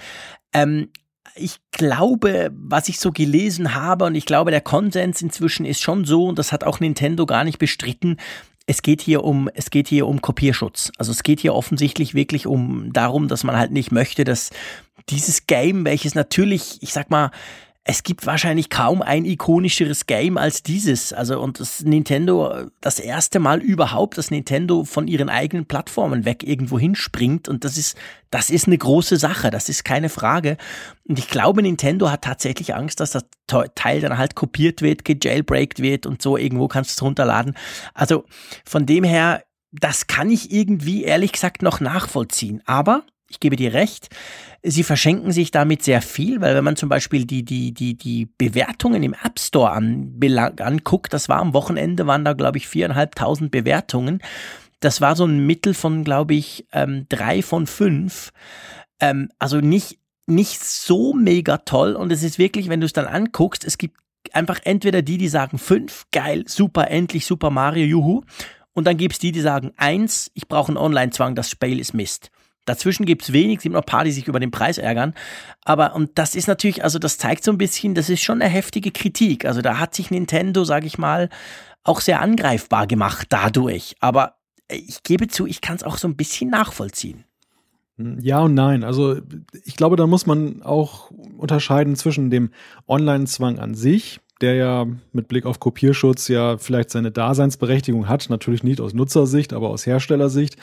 [0.53, 0.89] Ähm,
[1.35, 6.05] ich glaube, was ich so gelesen habe, und ich glaube, der Konsens inzwischen ist schon
[6.05, 8.17] so, und das hat auch Nintendo gar nicht bestritten,
[8.71, 10.93] es geht hier um, es geht hier um Kopierschutz.
[10.97, 14.49] Also es geht hier offensichtlich wirklich um darum, dass man halt nicht möchte, dass
[15.09, 17.31] dieses Game, welches natürlich, ich sag mal,
[17.83, 21.13] es gibt wahrscheinlich kaum ein ikonischeres Game als dieses.
[21.13, 26.43] Also und das Nintendo das erste Mal überhaupt, dass Nintendo von ihren eigenen Plattformen weg
[26.43, 27.97] irgendwo hinspringt und das ist
[28.29, 30.57] das ist eine große Sache, das ist keine Frage.
[31.07, 35.81] Und ich glaube, Nintendo hat tatsächlich Angst, dass das Teil dann halt kopiert wird, gejailbreakt
[35.81, 37.55] wird und so irgendwo kannst du es runterladen.
[37.93, 38.25] Also
[38.63, 42.61] von dem her, das kann ich irgendwie ehrlich gesagt noch nachvollziehen.
[42.65, 44.09] Aber ich gebe dir recht,
[44.63, 48.27] sie verschenken sich damit sehr viel, weil wenn man zum Beispiel die, die, die, die
[48.37, 50.19] Bewertungen im App Store an,
[50.59, 54.21] anguckt, das war am Wochenende, waren da, glaube ich, viereinhalbtausend Bewertungen.
[54.79, 58.31] Das war so ein Mittel von, glaube ich, ähm, drei von fünf.
[58.99, 61.93] Ähm, also nicht, nicht so mega toll.
[61.95, 63.97] Und es ist wirklich, wenn du es dann anguckst, es gibt
[64.33, 68.21] einfach entweder die, die sagen fünf, geil, super, endlich Super Mario, juhu.
[68.73, 71.93] Und dann gibt es die, die sagen eins, ich brauche einen Online-Zwang, das Spiel ist
[71.93, 72.31] Mist.
[72.65, 75.13] Dazwischen gibt es wenig, es gibt noch ein paar, die sich über den Preis ärgern.
[75.65, 78.51] Aber, und das ist natürlich, also das zeigt so ein bisschen, das ist schon eine
[78.51, 79.45] heftige Kritik.
[79.45, 81.29] Also da hat sich Nintendo, sage ich mal,
[81.83, 83.95] auch sehr angreifbar gemacht dadurch.
[83.99, 84.35] Aber
[84.69, 87.25] ich gebe zu, ich kann es auch so ein bisschen nachvollziehen.
[87.97, 88.83] Ja und nein.
[88.83, 89.17] Also
[89.65, 92.51] ich glaube, da muss man auch unterscheiden zwischen dem
[92.87, 98.63] Online-Zwang an sich, der ja mit Blick auf Kopierschutz ja vielleicht seine Daseinsberechtigung hat, natürlich
[98.63, 100.57] nicht aus Nutzersicht, aber aus Herstellersicht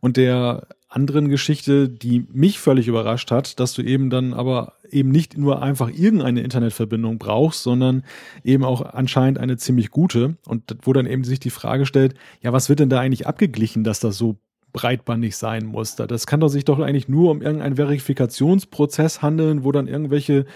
[0.00, 5.10] und der anderen Geschichte, die mich völlig überrascht hat, dass du eben dann aber eben
[5.10, 8.04] nicht nur einfach irgendeine Internetverbindung brauchst, sondern
[8.44, 12.52] eben auch anscheinend eine ziemlich gute und wo dann eben sich die Frage stellt, ja,
[12.52, 14.36] was wird denn da eigentlich abgeglichen, dass das so
[14.72, 15.96] breitbandig sein muss.
[15.96, 20.46] Das kann doch sich doch eigentlich nur um irgendeinen Verifikationsprozess handeln, wo dann irgendwelche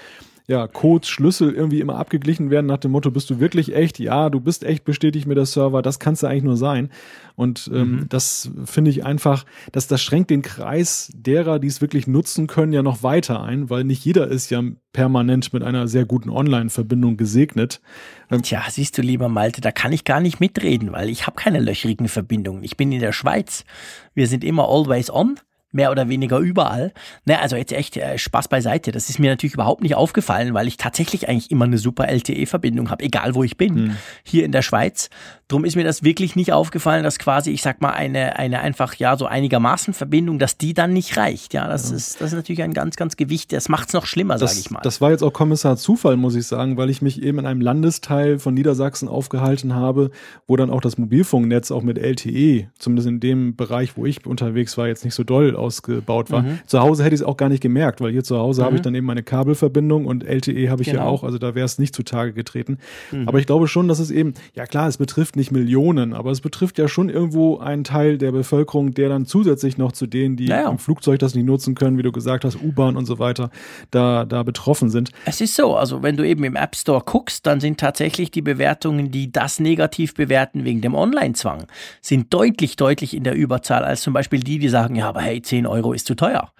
[0.48, 3.98] ja, Codes, Schlüssel irgendwie immer abgeglichen werden nach dem Motto, bist du wirklich echt?
[3.98, 5.82] Ja, du bist echt, bestätigt mir der Server.
[5.82, 6.90] Das kannst du eigentlich nur sein.
[7.36, 8.08] Und ähm, mhm.
[8.08, 12.72] das finde ich einfach, dass das schränkt den Kreis derer, die es wirklich nutzen können,
[12.72, 14.62] ja noch weiter ein, weil nicht jeder ist ja
[14.94, 17.82] permanent mit einer sehr guten Online-Verbindung gesegnet.
[18.30, 21.36] Ähm, Tja, siehst du, lieber Malte, da kann ich gar nicht mitreden, weil ich habe
[21.36, 22.64] keine löchrigen Verbindungen.
[22.64, 23.66] Ich bin in der Schweiz.
[24.14, 25.38] Wir sind immer always on
[25.70, 26.92] mehr oder weniger überall.
[27.26, 28.90] Ne, also jetzt echt äh, Spaß beiseite.
[28.90, 32.90] Das ist mir natürlich überhaupt nicht aufgefallen, weil ich tatsächlich eigentlich immer eine super LTE-Verbindung
[32.90, 33.96] habe, egal wo ich bin, hm.
[34.22, 35.10] hier in der Schweiz.
[35.46, 38.94] Drum ist mir das wirklich nicht aufgefallen, dass quasi, ich sag mal, eine, eine einfach,
[38.94, 41.54] ja, so einigermaßen Verbindung, dass die dann nicht reicht.
[41.54, 41.96] Ja, das, ja.
[41.96, 43.52] Ist, das ist natürlich ein ganz, ganz Gewicht.
[43.52, 44.80] Das macht es noch schlimmer, sage ich mal.
[44.82, 47.60] Das war jetzt auch Kommissar Zufall, muss ich sagen, weil ich mich eben in einem
[47.60, 50.10] Landesteil von Niedersachsen aufgehalten habe,
[50.46, 54.76] wo dann auch das Mobilfunknetz auch mit LTE, zumindest in dem Bereich, wo ich unterwegs
[54.76, 56.42] war, jetzt nicht so doll ausgebaut war.
[56.42, 56.58] Mhm.
[56.66, 58.66] Zu Hause hätte ich es auch gar nicht gemerkt, weil hier zu Hause mhm.
[58.66, 61.02] habe ich dann eben meine Kabelverbindung und LTE habe ich genau.
[61.02, 62.78] ja auch, also da wäre es nicht zutage getreten.
[63.12, 63.28] Mhm.
[63.28, 66.40] Aber ich glaube schon, dass es eben, ja klar, es betrifft nicht Millionen, aber es
[66.40, 70.48] betrifft ja schon irgendwo einen Teil der Bevölkerung, der dann zusätzlich noch zu denen, die
[70.48, 70.70] naja.
[70.70, 73.50] im Flugzeug das nicht nutzen können, wie du gesagt hast, U-Bahn und so weiter,
[73.90, 75.10] da, da betroffen sind.
[75.24, 78.42] Es ist so, also wenn du eben im App Store guckst, dann sind tatsächlich die
[78.42, 81.66] Bewertungen, die das negativ bewerten wegen dem Online-Zwang,
[82.00, 85.42] sind deutlich, deutlich in der Überzahl als zum Beispiel die, die sagen, ja, aber hey,
[85.48, 86.52] 10 Euro ist zu teuer.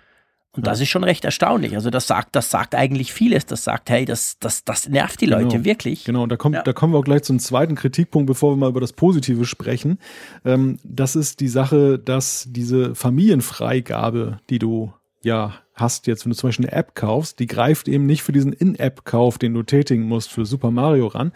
[0.53, 1.77] Und das ist schon recht erstaunlich.
[1.77, 3.47] Also das sagt, das sagt eigentlich vieles.
[3.47, 5.65] Das sagt, hey, das, das, das nervt die Leute genau.
[5.65, 6.05] wirklich.
[6.05, 6.63] Genau, und da, kommt, ja.
[6.63, 9.99] da kommen wir auch gleich zum zweiten Kritikpunkt, bevor wir mal über das Positive sprechen.
[10.45, 16.37] Ähm, das ist die Sache, dass diese Familienfreigabe, die du ja hast jetzt, wenn du
[16.37, 20.03] zum Beispiel eine App kaufst, die greift eben nicht für diesen In-App-Kauf, den du tätigen
[20.03, 21.33] musst für Super Mario ran,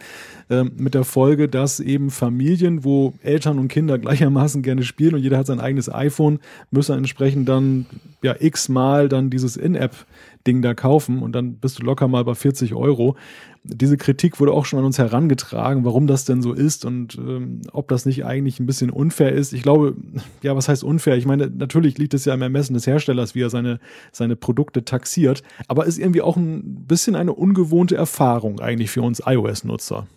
[0.49, 5.21] ähm, mit der Folge, dass eben Familien, wo Eltern und Kinder gleichermaßen gerne spielen und
[5.21, 6.39] jeder hat sein eigenes iPhone,
[6.71, 7.85] müssen entsprechend dann
[8.21, 12.73] ja x-mal dann dieses In-App-Ding da kaufen und dann bist du locker mal bei 40
[12.73, 13.15] Euro
[13.63, 17.61] diese Kritik wurde auch schon an uns herangetragen, warum das denn so ist und ähm,
[17.71, 19.53] ob das nicht eigentlich ein bisschen unfair ist.
[19.53, 19.95] Ich glaube,
[20.41, 21.15] ja, was heißt unfair?
[21.15, 23.79] Ich meine, natürlich liegt es ja im Ermessen des Herstellers, wie er seine,
[24.11, 29.21] seine Produkte taxiert, aber ist irgendwie auch ein bisschen eine ungewohnte Erfahrung eigentlich für uns
[29.25, 30.07] iOS-Nutzer.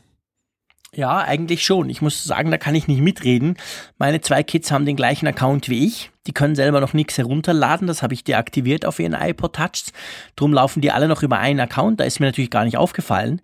[0.96, 1.90] Ja, eigentlich schon.
[1.90, 3.58] Ich muss sagen, da kann ich nicht mitreden.
[3.98, 6.10] Meine zwei Kids haben den gleichen Account wie ich.
[6.26, 7.86] Die können selber noch nichts herunterladen.
[7.86, 9.92] Das habe ich deaktiviert auf ihren iPod Touchs.
[10.36, 12.00] Drum laufen die alle noch über einen Account.
[12.00, 13.42] Da ist mir natürlich gar nicht aufgefallen.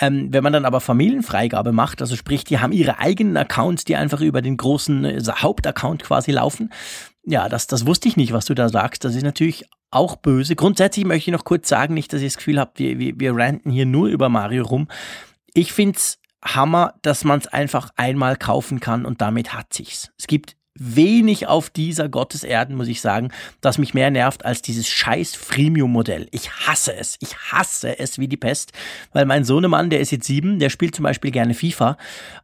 [0.00, 3.94] Ähm, wenn man dann aber Familienfreigabe macht, also sprich, die haben ihre eigenen Accounts, die
[3.94, 6.72] einfach über den großen also Hauptaccount quasi laufen.
[7.24, 9.04] Ja, das, das wusste ich nicht, was du da sagst.
[9.04, 10.56] Das ist natürlich auch böse.
[10.56, 13.36] Grundsätzlich möchte ich noch kurz sagen, nicht, dass ihr das Gefühl habt, wir, wir, wir
[13.36, 14.88] ranten hier nur über Mario rum.
[15.54, 20.10] Ich find's Hammer, dass man es einfach einmal kaufen kann und damit hat sich's.
[20.18, 23.30] Es gibt wenig auf dieser Gotteserden, muss ich sagen,
[23.60, 26.28] das mich mehr nervt als dieses scheiß Freemium-Modell.
[26.30, 27.16] Ich hasse es.
[27.20, 28.72] Ich hasse es wie die Pest,
[29.12, 31.96] weil mein Sohnemann, der ist jetzt sieben, der spielt zum Beispiel gerne FIFA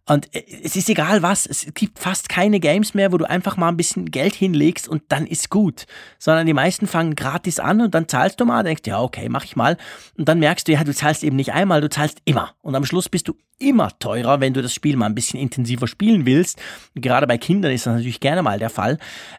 [0.06, 3.56] und äh, es ist egal was, es gibt fast keine Games mehr, wo du einfach
[3.56, 5.86] mal ein bisschen Geld hinlegst und dann ist gut,
[6.18, 9.44] sondern die meisten fangen gratis an und dann zahlst du mal, denkst, ja okay, mach
[9.44, 9.76] ich mal
[10.18, 12.84] und dann merkst du, ja, du zahlst eben nicht einmal, du zahlst immer und am
[12.84, 16.60] Schluss bist du immer teurer, wenn du das Spiel mal ein bisschen intensiver spielen willst.
[16.94, 18.98] Gerade bei Kindern ist das natürlich gerne mal der Fall.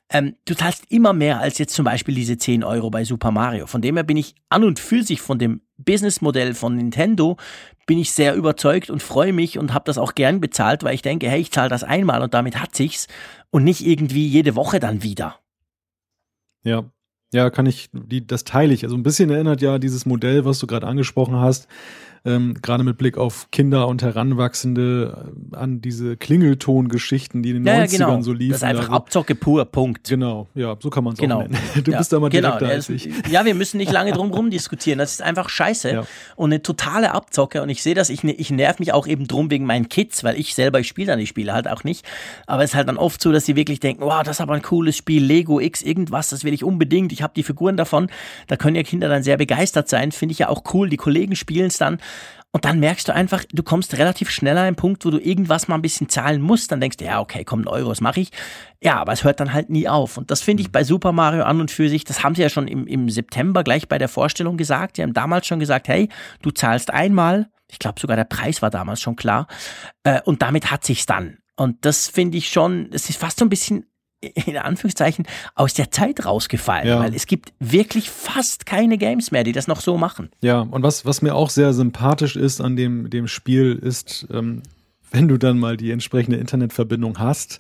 [0.09, 3.68] Ähm, du zahlst immer mehr als jetzt zum Beispiel diese 10 Euro bei Super Mario.
[3.68, 7.38] Von dem her bin ich an und für sich von dem Businessmodell von Nintendo
[7.86, 11.01] bin ich sehr überzeugt und freue mich und habe das auch gern bezahlt, weil ich
[11.01, 13.07] denke, hey, ich zahle das einmal und damit hat sich's
[13.51, 15.39] und nicht irgendwie jede Woche dann wieder.
[16.63, 16.86] Ja,
[17.34, 18.84] ja, kann ich, die, das teile ich.
[18.84, 21.68] Also ein bisschen erinnert ja dieses Modell, was du gerade angesprochen hast,
[22.26, 27.67] ähm, gerade mit Blick auf Kinder und Heranwachsende, äh, an diese Klingelton-Geschichten, die in den
[27.67, 28.21] ja, 90ern genau.
[28.21, 28.51] so liefen.
[28.51, 30.09] Das ist einfach Abzocke pur, Punkt.
[30.09, 31.38] Genau, ja, so kann man es genau.
[31.38, 31.57] auch nennen.
[31.84, 31.99] Du ja.
[31.99, 32.57] bist da mal genau.
[32.57, 33.09] direkter als ich.
[33.30, 34.97] Ja, wir müssen nicht lange drum rum diskutieren.
[34.97, 36.07] Das ist einfach scheiße ja.
[36.36, 37.61] und eine totale Abzocke.
[37.61, 40.39] Und ich sehe das, ich, ich nerv mich auch eben drum wegen meinen Kids, weil
[40.39, 42.05] ich selber, ich spiele dann die Spiele halt auch nicht.
[42.47, 44.53] Aber es ist halt dann oft so, dass sie wirklich denken, wow, das ist aber
[44.53, 47.11] ein cooles Spiel, Lego X, irgendwas, das will ich unbedingt.
[47.11, 48.09] Ich habe die Figuren davon.
[48.47, 50.11] Da können ja Kinder dann sehr begeistert sein.
[50.11, 50.89] Finde ich ja auch cool.
[50.89, 51.99] Die Kollegen spielen es dann.
[52.55, 55.68] Und dann merkst du einfach, du kommst relativ schnell an einen Punkt, wo du irgendwas
[55.68, 56.72] mal ein bisschen zahlen musst.
[56.72, 58.30] Dann denkst du, ja, okay, komm, ein Euro, das mache ich.
[58.82, 60.18] Ja, aber es hört dann halt nie auf.
[60.18, 60.72] Und das finde ich mhm.
[60.72, 63.61] bei Super Mario an und für sich, das haben sie ja schon im, im September
[63.66, 64.95] gleich bei der Vorstellung gesagt.
[64.95, 66.07] Sie haben damals schon gesagt, hey,
[66.43, 67.49] du zahlst einmal.
[67.70, 69.47] Ich glaube sogar der Preis war damals schon klar.
[70.03, 71.39] Äh, und damit hat sich's dann.
[71.57, 73.86] Und das finde ich schon, es ist fast so ein bisschen
[74.45, 76.99] in Anführungszeichen aus der Zeit rausgefallen, ja.
[76.99, 80.30] weil es gibt wirklich fast keine Games mehr, die das noch so machen.
[80.41, 84.63] Ja, und was, was mir auch sehr sympathisch ist an dem, dem Spiel, ist, ähm,
[85.11, 87.59] wenn du dann mal die entsprechende Internetverbindung hast,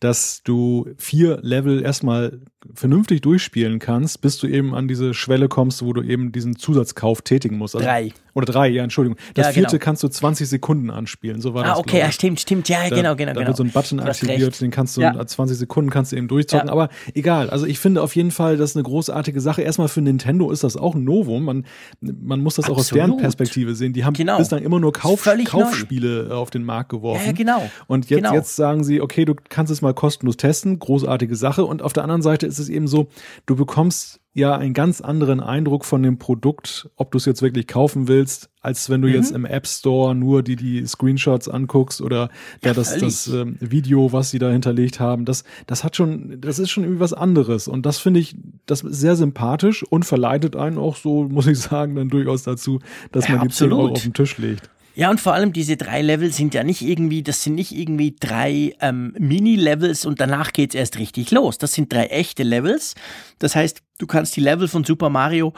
[0.00, 2.40] dass du vier Level erstmal
[2.74, 7.22] vernünftig durchspielen kannst, bis du eben an diese Schwelle kommst, wo du eben diesen Zusatzkauf
[7.22, 7.76] tätigen musst.
[7.76, 8.12] Also, drei.
[8.34, 9.16] Oder drei, ja, Entschuldigung.
[9.34, 9.84] Das Ja, vierte genau.
[9.84, 11.40] kannst du 20 Sekunden anspielen.
[11.40, 11.78] So war Ah, das.
[11.78, 12.68] okay, ja, stimmt, stimmt.
[12.68, 13.46] Ja, Da- genau, genau, Da genau.
[13.46, 15.12] wird so ein Button aktiviert, den kannst du Ja.
[15.18, 16.66] in 20 Sekunden kannst du eben durchzocken.
[16.66, 16.72] Ja.
[16.72, 19.62] Aber egal, also ich finde auf jeden Fall, das ist eine großartige Sache.
[19.62, 21.44] Erstmal für Nintendo ist das auch ein Novum.
[21.44, 21.66] Man,
[22.00, 23.20] man muss das auch aus deren Absolut.
[23.22, 23.92] Perspektive sehen.
[23.94, 24.36] Die haben Genau.
[24.38, 25.62] bislang immer nur Kauf, Völlig neu.
[25.62, 27.20] Kaufspiele auf den Markt geworfen.
[27.22, 27.70] Ja, ja, genau.
[27.86, 28.34] Und jetzt, Genau.
[28.34, 31.64] jetzt sagen sie, okay, du kannst es mal kostenlos testen, großartige Sache.
[31.64, 33.08] Und auf der anderen Seite ist es eben so,
[33.46, 37.66] du bekommst ja einen ganz anderen Eindruck von dem Produkt, ob du es jetzt wirklich
[37.66, 39.36] kaufen willst, als wenn du jetzt Mhm.
[39.36, 42.28] im App Store nur die, die Screenshots anguckst oder
[42.62, 45.24] ja, Ja, das, das ähm, Video, was sie da hinterlegt haben.
[45.24, 47.66] Das, das hat schon, das ist schon irgendwie was anderes.
[47.66, 51.58] Und das finde ich, das ist sehr sympathisch und verleitet einen auch so, muss ich
[51.58, 52.80] sagen, dann durchaus dazu,
[53.12, 53.96] dass Ja, man die 10 Euro absolut.
[53.96, 54.68] auf den Tisch legt.
[54.96, 58.16] Ja, und vor allem diese drei Level sind ja nicht irgendwie, das sind nicht irgendwie
[58.18, 61.58] drei ähm, Mini-Levels und danach geht's erst richtig los.
[61.58, 62.94] Das sind drei echte Levels.
[63.38, 65.52] Das heißt, du kannst die Level von Super Mario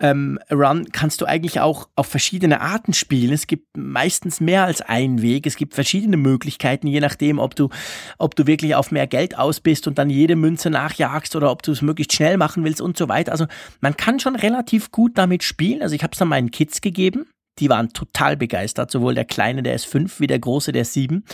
[0.00, 3.32] ähm, Run kannst du eigentlich auch auf verschiedene Arten spielen.
[3.32, 5.46] Es gibt meistens mehr als einen Weg.
[5.46, 7.70] Es gibt verschiedene Möglichkeiten, je nachdem, ob du,
[8.18, 11.62] ob du wirklich auf mehr Geld aus bist und dann jede Münze nachjagst oder ob
[11.62, 13.32] du es möglichst schnell machen willst und so weiter.
[13.32, 13.46] Also
[13.80, 15.80] man kann schon relativ gut damit spielen.
[15.80, 17.26] Also ich habe es dann meinen Kids gegeben.
[17.60, 20.92] Die waren total begeistert, sowohl der Kleine, der ist fünf, wie der Große, der ist
[20.92, 21.24] sieben.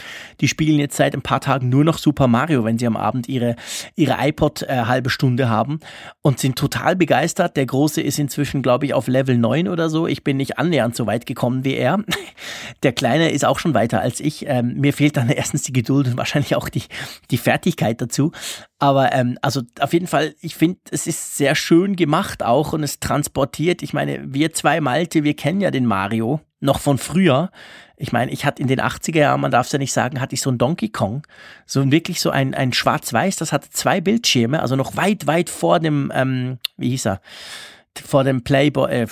[0.41, 3.29] Die spielen jetzt seit ein paar Tagen nur noch Super Mario, wenn sie am Abend
[3.29, 3.57] ihre,
[3.97, 5.81] ihre iPod äh, halbe Stunde haben
[6.21, 7.57] und sind total begeistert.
[7.57, 10.07] Der Große ist inzwischen, glaube ich, auf Level 9 oder so.
[10.07, 12.05] Ich bin nicht annähernd so weit gekommen wie er.
[12.83, 14.47] Der Kleine ist auch schon weiter als ich.
[14.47, 16.83] Ähm, mir fehlt dann erstens die Geduld und wahrscheinlich auch die,
[17.31, 18.33] die Fertigkeit dazu.
[18.81, 22.83] Aber ähm, also auf jeden Fall, ich finde, es ist sehr schön gemacht auch und
[22.83, 23.83] es transportiert.
[23.83, 27.51] Ich meine, wir zwei Malte, wir kennen ja den Mario noch von früher.
[27.97, 30.35] Ich meine, ich hatte in den 80er Jahren, man darf es ja nicht sagen, hatte
[30.35, 31.26] ich so ein Donkey Kong,
[31.66, 35.78] so wirklich so ein, ein Schwarz-Weiß, das hatte zwei Bildschirme, also noch weit, weit vor
[35.78, 37.20] dem, ähm, wie hieß er?
[37.99, 39.07] Vor dem Playboy, äh,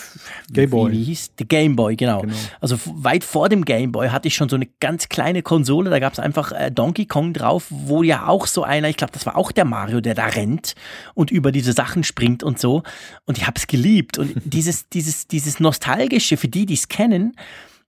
[0.53, 0.93] Gameboy.
[0.93, 1.35] Wie, hieß?
[1.37, 2.22] Der Gameboy, genau.
[2.22, 2.35] Genau.
[2.61, 6.12] Also weit vor dem Gameboy hatte ich schon so eine ganz kleine Konsole, da gab
[6.12, 9.37] es einfach äh, Donkey Kong drauf, wo ja auch so einer, ich glaube, das war
[9.37, 10.74] auch der Mario, der da rennt
[11.14, 12.83] und über diese Sachen springt und so.
[13.24, 14.16] Und ich habe es geliebt.
[14.16, 17.35] Und dieses, dieses, dieses Nostalgische, für die, die es kennen,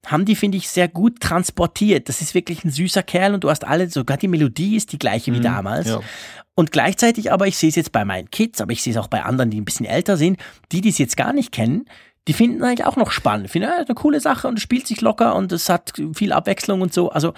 [0.06, 2.08] haben die, finde ich, sehr gut transportiert.
[2.08, 4.98] Das ist wirklich ein süßer Kerl und du hast alle, sogar die Melodie ist die
[4.98, 5.88] gleiche wie damals.
[5.88, 6.00] ja.
[6.54, 9.06] Und gleichzeitig aber, ich sehe es jetzt bei meinen Kids, aber ich sehe es auch
[9.06, 10.38] bei anderen, die ein bisschen älter sind,
[10.72, 11.86] die, die es jetzt gar nicht kennen,
[12.28, 13.50] die finden eigentlich auch noch spannend.
[13.50, 16.82] Finden, ja, eine coole Sache und es spielt sich locker und es hat viel Abwechslung
[16.82, 17.10] und so.
[17.10, 17.32] Also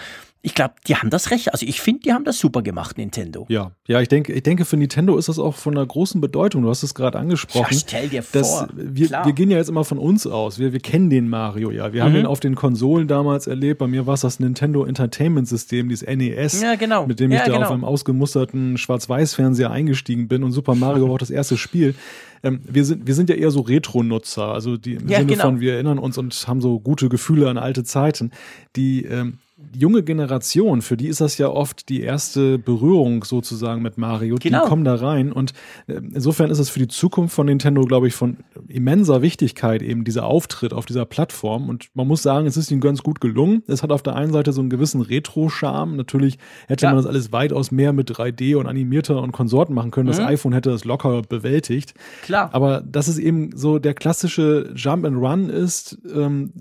[0.45, 1.53] ich glaube, die haben das recht.
[1.53, 3.47] Also ich finde, die haben das super gemacht, Nintendo.
[3.49, 6.63] Ja, ja, ich denke, ich denke, für Nintendo ist das auch von einer großen Bedeutung.
[6.63, 7.69] Du hast es gerade angesprochen.
[7.73, 10.59] Ja, stell dir vor, wir, wir gehen ja jetzt immer von uns aus.
[10.59, 11.93] Wir, wir kennen den Mario ja.
[11.93, 12.19] Wir haben Mhm.
[12.19, 13.79] ihn auf den Konsolen damals erlebt.
[13.79, 17.07] Bei mir war es das Nintendo Entertainment System, dieses NES, Ja, genau.
[17.07, 17.67] mit dem ich Ja, da genau.
[17.67, 20.43] auf einem ausgemusterten Schwarz-Weiß-Fernseher eingestiegen bin.
[20.43, 21.95] Und Super Mario war auch das erste Spiel.
[22.43, 24.49] Ähm, wir, sind, wir sind ja eher so Retro-Nutzer.
[24.53, 25.45] Also die, im Ja, Sinne genau.
[25.45, 28.33] von, wir erinnern uns und haben so gute Gefühle an alte Zeiten.
[28.75, 33.83] Die ähm, die junge Generation, für die ist das ja oft die erste Berührung sozusagen
[33.83, 34.37] mit Mario.
[34.41, 34.63] Genau.
[34.63, 35.53] Die kommen da rein und
[35.87, 38.39] äh, insofern ist es für die Zukunft von Nintendo, glaube ich, von
[38.69, 42.81] immenser Wichtigkeit eben dieser Auftritt auf dieser Plattform und man muss sagen, es ist ihnen
[42.81, 43.63] ganz gut gelungen.
[43.67, 45.97] Es hat auf der einen Seite so einen gewissen Retro-Charme.
[45.97, 46.39] Natürlich
[46.69, 46.91] hätte Ja.
[46.91, 50.07] man das alles weitaus mehr mit 3D und animierter und Konsorten machen können.
[50.09, 50.27] Das Mhm.
[50.27, 51.95] iPhone hätte das locker bewältigt.
[52.23, 52.51] Klar.
[52.53, 56.53] Aber dass es eben so der klassische Jump and Run ist, ähm,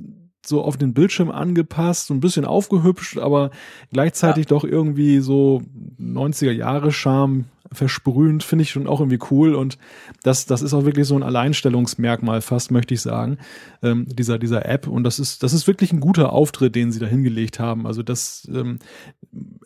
[0.46, 3.52] so auf den Bildschirm angepasst, so ein bisschen aufgehübscht, aber
[3.92, 5.62] gleichzeitig doch irgendwie so
[6.00, 9.56] 90er Jahre Charme versprühend, finde ich schon auch irgendwie cool.
[9.56, 9.78] Und
[10.24, 13.38] das, das ist auch wirklich so ein Alleinstellungsmerkmal fast, möchte ich sagen,
[13.82, 14.88] ähm, dieser, dieser App.
[14.88, 17.88] Und das ist, das ist wirklich ein guter Auftritt, den sie da hingelegt haben.
[17.88, 18.80] Also das, ähm,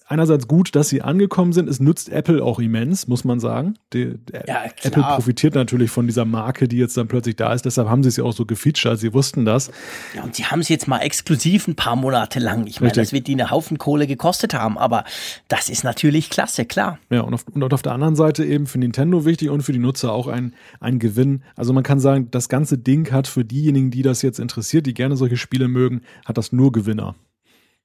[0.07, 3.75] einerseits gut, dass sie angekommen sind, es nützt Apple auch immens, muss man sagen.
[3.93, 7.65] Die, der Ja, Apple profitiert natürlich von dieser Marke, die jetzt dann plötzlich da ist,
[7.65, 9.71] deshalb haben sie es ja auch so gefeatured, sie wussten das.
[10.15, 12.67] Ja, und sie haben es jetzt mal exklusiv ein paar Monate lang.
[12.67, 15.05] Ich meine, das wird die eine Haufen Kohle gekostet haben, aber
[15.47, 16.99] das ist natürlich klasse, klar.
[17.09, 19.79] Ja, und auf, und auf der anderen Seite eben für Nintendo wichtig und für die
[19.79, 21.43] Nutzer auch ein, ein Gewinn.
[21.55, 24.93] Also man kann sagen, das ganze Ding hat für diejenigen, die das jetzt interessiert, die
[24.93, 27.15] gerne solche Spiele mögen, hat das nur Gewinner.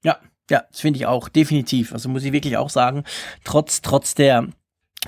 [0.03, 0.19] Ja,
[0.51, 1.93] ja, das finde ich auch, definitiv.
[1.93, 3.05] Also muss ich wirklich auch sagen,
[3.45, 4.49] trotz, trotz der,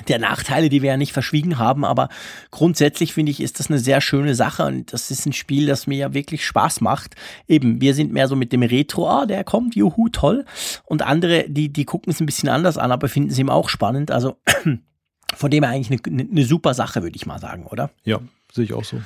[0.09, 2.09] der Nachteile, die wir ja nicht verschwiegen haben, aber
[2.51, 5.87] grundsätzlich finde ich, ist das eine sehr schöne Sache und das ist ein Spiel, das
[5.87, 7.15] mir ja wirklich Spaß macht.
[7.47, 10.47] Eben, wir sind mehr so mit dem Retro, ah, der kommt, juhu, toll.
[10.85, 13.69] Und andere, die, die gucken es ein bisschen anders an, aber finden es eben auch
[13.69, 14.11] spannend.
[14.11, 14.39] Also
[15.35, 17.91] von dem her eigentlich eine, eine super Sache, würde ich mal sagen, oder?
[18.05, 18.21] Ja,
[18.53, 19.01] sehe ich auch so.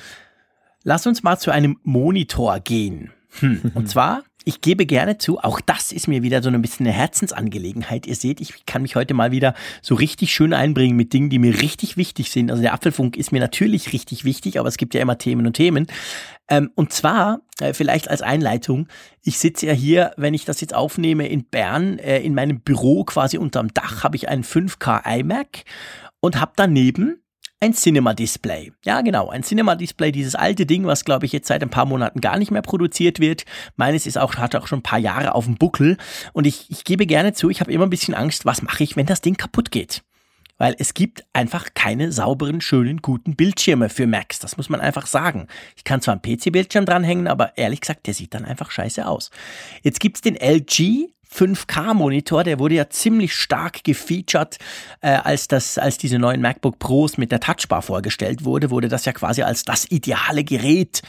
[0.85, 3.11] Lass uns mal zu einem Monitor gehen.
[3.41, 3.73] Hm.
[3.75, 6.95] Und zwar ich gebe gerne zu, auch das ist mir wieder so ein bisschen eine
[6.95, 8.07] Herzensangelegenheit.
[8.07, 11.41] Ihr seht, ich kann mich heute mal wieder so richtig schön einbringen mit Dingen, die
[11.41, 12.53] mir richtig wichtig sind.
[12.53, 15.55] Also der Apfelfunk ist mir natürlich richtig wichtig, aber es gibt ja immer Themen und
[15.55, 15.89] Themen.
[16.49, 18.87] Ähm, und zwar, äh, vielleicht als Einleitung,
[19.21, 23.03] ich sitze ja hier, wenn ich das jetzt aufnehme, in Bern, äh, in meinem Büro
[23.03, 25.65] quasi unterm Dach, habe ich einen 5K iMac
[26.21, 27.21] und habe daneben
[27.61, 28.73] ein Cinema-Display.
[28.85, 32.21] Ja, genau, ein Cinema-Display, dieses alte Ding, was glaube ich jetzt seit ein paar Monaten
[32.21, 33.45] gar nicht mehr produziert wird.
[33.77, 35.97] Meines ist auch, hat auch schon ein paar Jahre auf dem Buckel.
[36.33, 38.97] Und ich, ich gebe gerne zu, ich habe immer ein bisschen Angst, was mache ich,
[38.97, 40.03] wenn das Ding kaputt geht?
[40.59, 44.39] Weil es gibt einfach keine sauberen, schönen, guten Bildschirme für Macs.
[44.39, 45.49] Das muss man einfach sagen.
[45.77, 49.31] Ich kann zwar einen PC-Bildschirm dranhängen, aber ehrlich gesagt, der sieht dann einfach scheiße aus.
[49.83, 54.57] Jetzt gibt's den LG 5K-Monitor, der wurde ja ziemlich stark gefeatured,
[55.03, 59.05] äh, als das, als diese neuen MacBook Pros mit der Touchbar vorgestellt wurde, wurde das
[59.05, 61.03] ja quasi als das ideale Gerät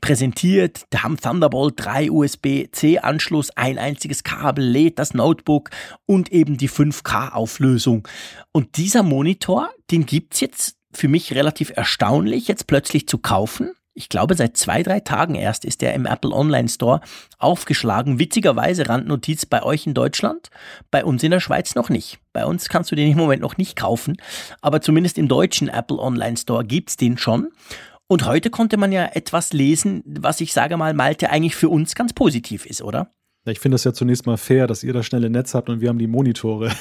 [0.00, 0.84] präsentiert.
[0.90, 5.70] Da haben Thunderbolt 3 USB-C-Anschluss, ein einziges Kabel lädt das Notebook
[6.06, 8.08] und eben die 5K-Auflösung.
[8.52, 14.08] Und dieser Monitor, den gibt's jetzt für mich relativ erstaunlich, jetzt plötzlich zu kaufen ich
[14.08, 17.00] glaube, seit zwei, drei Tagen erst ist der im Apple Online Store
[17.38, 18.18] aufgeschlagen.
[18.18, 20.50] Witzigerweise Randnotiz bei euch in Deutschland,
[20.90, 22.18] bei uns in der Schweiz noch nicht.
[22.32, 24.16] Bei uns kannst du den im Moment noch nicht kaufen,
[24.60, 27.48] aber zumindest im deutschen Apple Online Store gibt's den schon.
[28.08, 31.94] Und heute konnte man ja etwas lesen, was ich sage mal, Malte, eigentlich für uns
[31.94, 33.10] ganz positiv ist, oder?
[33.46, 35.90] Ich finde das ja zunächst mal fair, dass ihr das schnelle Netz habt und wir
[35.90, 36.72] haben die Monitore.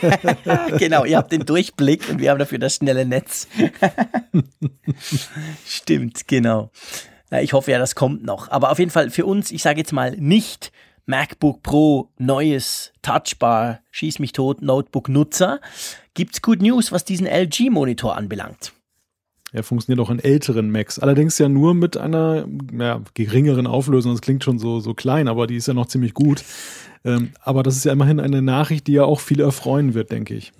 [0.78, 3.46] genau, ihr habt den Durchblick und wir haben dafür das schnelle Netz.
[5.64, 6.70] Stimmt, genau.
[7.30, 8.50] Na, ich hoffe ja, das kommt noch.
[8.50, 10.72] Aber auf jeden Fall für uns, ich sage jetzt mal nicht
[11.06, 15.60] MacBook Pro, neues Touchbar, schieß mich tot, Notebook-Nutzer,
[16.14, 18.72] gibt's Good News, was diesen LG-Monitor anbelangt.
[19.52, 20.98] Er funktioniert auch in älteren Macs.
[20.98, 24.12] Allerdings ja nur mit einer ja, geringeren Auflösung.
[24.12, 26.44] Das klingt schon so, so klein, aber die ist ja noch ziemlich gut.
[27.04, 30.34] Ähm, aber das ist ja immerhin eine Nachricht, die ja auch viele erfreuen wird, denke
[30.34, 30.52] ich.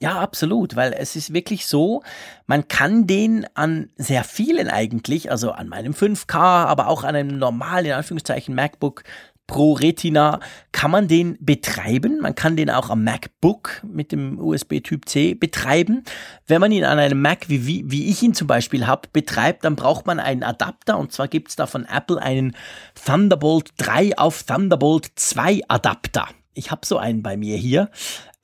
[0.00, 2.02] Ja, absolut, weil es ist wirklich so,
[2.46, 7.38] man kann den an sehr vielen eigentlich, also an meinem 5K, aber auch an einem
[7.38, 9.04] normalen, in Anführungszeichen, MacBook
[9.46, 10.40] Pro Retina
[10.72, 12.20] kann man den betreiben.
[12.20, 16.02] Man kann den auch am MacBook mit dem USB Typ C betreiben.
[16.46, 19.64] Wenn man ihn an einem Mac, wie, wie, wie ich ihn zum Beispiel habe, betreibt,
[19.64, 20.98] dann braucht man einen Adapter.
[20.98, 22.56] Und zwar gibt es da von Apple einen
[22.94, 26.26] Thunderbolt 3 auf Thunderbolt 2 Adapter.
[26.54, 27.90] Ich habe so einen bei mir hier.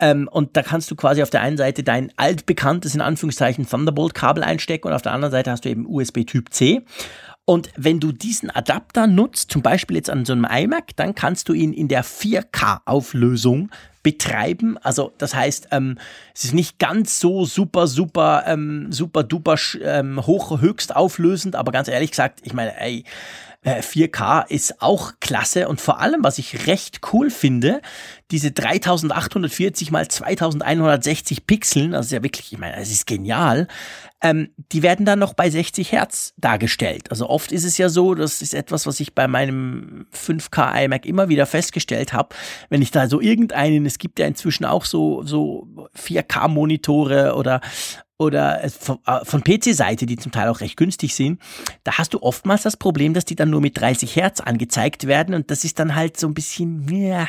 [0.01, 4.43] Ähm, und da kannst du quasi auf der einen Seite dein altbekanntes, in Anführungszeichen, Thunderbolt-Kabel
[4.43, 6.83] einstecken und auf der anderen Seite hast du eben USB Typ C.
[7.51, 11.49] Und wenn du diesen Adapter nutzt, zum Beispiel jetzt an so einem iMac, dann kannst
[11.49, 13.73] du ihn in der 4K-Auflösung
[14.05, 14.79] betreiben.
[14.79, 15.99] Also das heißt, ähm,
[16.33, 21.73] es ist nicht ganz so super, super, ähm, super duper ähm, hoch, höchst auflösend, aber
[21.73, 23.03] ganz ehrlich gesagt, ich meine, ey,
[23.65, 27.83] 4K äh, ist auch klasse und vor allem, was ich recht cool finde,
[28.31, 33.69] diese 3840 mal 2160 Pixeln, also ja wirklich, ich meine, es ist genial,
[34.23, 37.11] ähm, die werden dann noch bei 60 Hertz dargestellt.
[37.11, 41.05] Also oft ist es ja so, das ist etwas, was ich bei meinem 5K iMac
[41.05, 42.35] immer wieder festgestellt habe,
[42.71, 47.61] wenn ich da so irgendeinen, es gibt ja inzwischen auch so, so 4K-Monitore oder
[48.21, 51.41] oder äh, von PC-Seite, die zum Teil auch recht günstig sind,
[51.85, 55.35] da hast du oftmals das Problem, dass die dann nur mit 30 Hertz angezeigt werden
[55.35, 57.29] und das ist dann halt so ein bisschen, ja,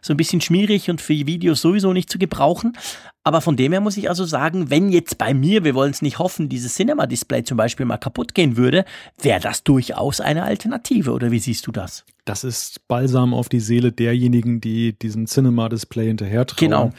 [0.00, 2.76] so ein bisschen schmierig und für Videos sowieso nicht zu gebrauchen.
[3.24, 6.02] Aber von dem her muss ich also sagen, wenn jetzt bei mir, wir wollen es
[6.02, 8.84] nicht hoffen, dieses Cinema-Display zum Beispiel mal kaputt gehen würde,
[9.20, 12.04] wäre das durchaus eine Alternative, oder wie siehst du das?
[12.24, 16.58] Das ist Balsam auf die Seele derjenigen, die diesem Cinema-Display hinterher trauen.
[16.58, 16.92] Genau.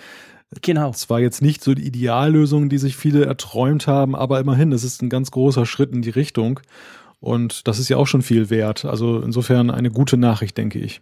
[0.62, 0.90] Genau.
[0.90, 4.84] Es war jetzt nicht so die Ideallösung, die sich viele erträumt haben, aber immerhin, es
[4.84, 6.60] ist ein ganz großer Schritt in die Richtung.
[7.20, 8.86] Und das ist ja auch schon viel wert.
[8.86, 11.02] Also insofern eine gute Nachricht, denke ich.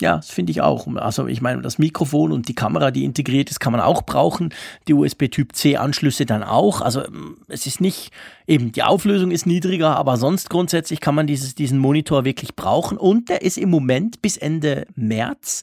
[0.00, 0.86] Ja, das finde ich auch.
[0.96, 4.52] Also ich meine, das Mikrofon und die Kamera, die integriert ist, kann man auch brauchen.
[4.88, 6.82] Die USB-Typ-C-Anschlüsse dann auch.
[6.82, 7.02] Also
[7.48, 8.10] es ist nicht,
[8.46, 12.98] eben die Auflösung ist niedriger, aber sonst grundsätzlich kann man dieses, diesen Monitor wirklich brauchen.
[12.98, 15.62] Und der ist im Moment bis Ende März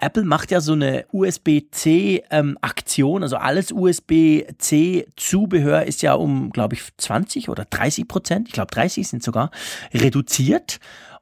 [0.00, 6.82] Apple macht ja so eine USB-C-Aktion, ähm, also alles USB-C-Zubehör ist ja um, glaube ich,
[6.96, 9.50] 20 oder 30 Prozent, ich glaube 30 sind sogar,
[9.92, 10.80] reduziert.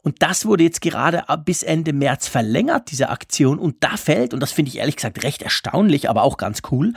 [0.08, 3.58] Und das wurde jetzt gerade bis Ende März verlängert, diese Aktion.
[3.58, 6.94] Und da fällt, und das finde ich ehrlich gesagt recht erstaunlich, aber auch ganz cool,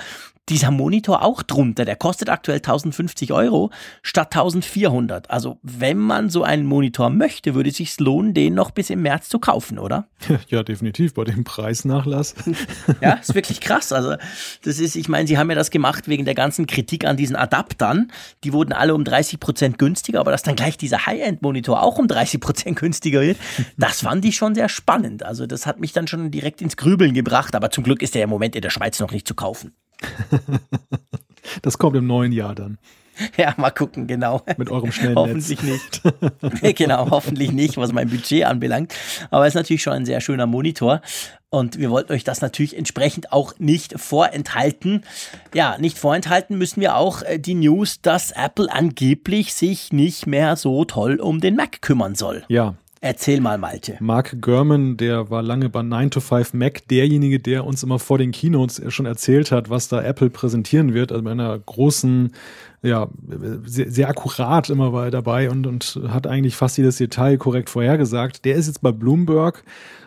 [0.52, 1.86] dieser Monitor auch drunter.
[1.86, 3.72] Der kostet aktuell 1050 Euro
[4.04, 5.30] statt 1400.
[5.32, 9.02] Also wenn man so einen Monitor möchte, würde es sich lohnen, den noch bis im
[9.02, 10.08] März zu kaufen, oder?
[10.49, 11.14] Ja, definitiv.
[11.14, 12.36] Bei dem Preisnachlass.
[13.02, 13.93] ja, ist wirklich krass.
[13.93, 14.16] Also
[14.64, 17.38] das ist, ich meine, sie haben ja das gemacht wegen der ganzen Kritik an diesen
[17.38, 18.12] Adaptern.
[18.43, 22.08] Die wurden alle um 30 Prozent günstiger, aber dass dann gleich dieser High-End-Monitor auch um
[22.08, 23.38] 30 Prozent günstiger wird,
[23.78, 25.24] das fand ich schon sehr spannend.
[25.24, 27.56] Also das hat mich dann schon direkt ins Grübeln gebracht.
[27.56, 29.74] Aber zum Glück ist der im Moment in der Schweiz noch nicht zu kaufen.
[31.62, 32.78] das kommt im neuen Jahr dann.
[33.38, 34.41] Ja, mal gucken, genau.
[34.58, 36.02] Mit eurem schnellen Hoffentlich Netz.
[36.64, 36.78] nicht.
[36.78, 38.95] genau, hoffentlich nicht, was mein Budget anbelangt.
[39.30, 41.02] Aber es ist natürlich schon ein sehr schöner Monitor.
[41.49, 45.04] Und wir wollten euch das natürlich entsprechend auch nicht vorenthalten.
[45.54, 50.56] Ja, nicht vorenthalten müssen wir auch äh, die News, dass Apple angeblich sich nicht mehr
[50.56, 52.43] so toll um den Mac kümmern soll.
[52.47, 53.97] Ja, Erzähl mal, Malte.
[53.99, 58.20] Mark Gurman, der war lange bei 9 to 5 Mac, derjenige, der uns immer vor
[58.20, 61.12] den Keynotes schon erzählt hat, was da Apple präsentieren wird.
[61.12, 62.32] Also bei einer großen,
[62.84, 63.08] ja,
[63.66, 68.45] sehr, sehr akkurat immer war dabei und, und hat eigentlich fast jedes Detail korrekt vorhergesagt.
[68.45, 69.64] Der ist jetzt bei Bloomberg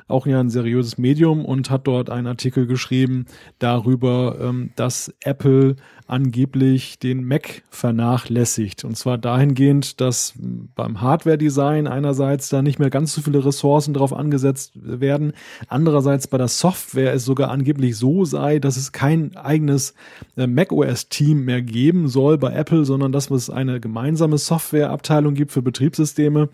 [0.06, 3.26] auch ja ein seriöses Medium und hat dort einen Artikel geschrieben
[3.58, 5.76] darüber, ähm, dass Apple
[6.06, 8.84] angeblich den Mac vernachlässigt.
[8.84, 10.34] Und zwar dahingehend, dass
[10.74, 15.32] beim Hardware-Design einerseits da nicht mehr ganz so viele Ressourcen drauf angesetzt werden.
[15.68, 19.94] Andererseits bei der Software es sogar angeblich so sei, dass es kein eigenes
[20.36, 25.62] äh, macOS-Team mehr geben soll bei Apple, sondern dass es eine gemeinsame Softwareabteilung gibt für
[25.62, 26.50] Betriebssysteme,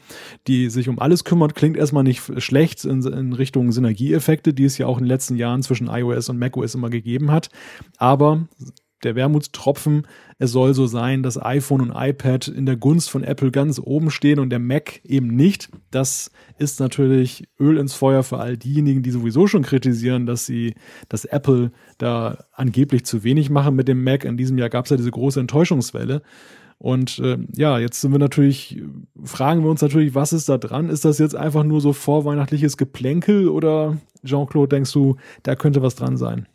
[0.46, 1.57] die sich um alles kümmert.
[1.57, 5.34] Klingt erstmal nicht schlecht in, in Richtung Synergieeffekte, die es ja auch in den letzten
[5.34, 7.51] Jahren zwischen iOS und macOS immer gegeben hat.
[7.98, 8.46] Aber
[9.05, 10.07] der Wermutstropfen,
[10.38, 14.11] es soll so sein, dass iPhone und iPad in der Gunst von Apple ganz oben
[14.11, 15.68] stehen und der Mac eben nicht.
[15.90, 20.74] Das ist natürlich Öl ins Feuer für all diejenigen, die sowieso schon kritisieren, dass sie,
[21.09, 24.24] dass Apple da angeblich zu wenig machen mit dem Mac.
[24.24, 26.22] In diesem Jahr gab es ja diese große Enttäuschungswelle.
[26.78, 28.82] Und äh, ja, jetzt sind wir natürlich,
[29.22, 30.88] fragen wir uns natürlich, was ist da dran?
[30.88, 35.96] Ist das jetzt einfach nur so vorweihnachtliches Geplänkel oder Jean-Claude, denkst du, da könnte was
[35.96, 36.46] dran sein?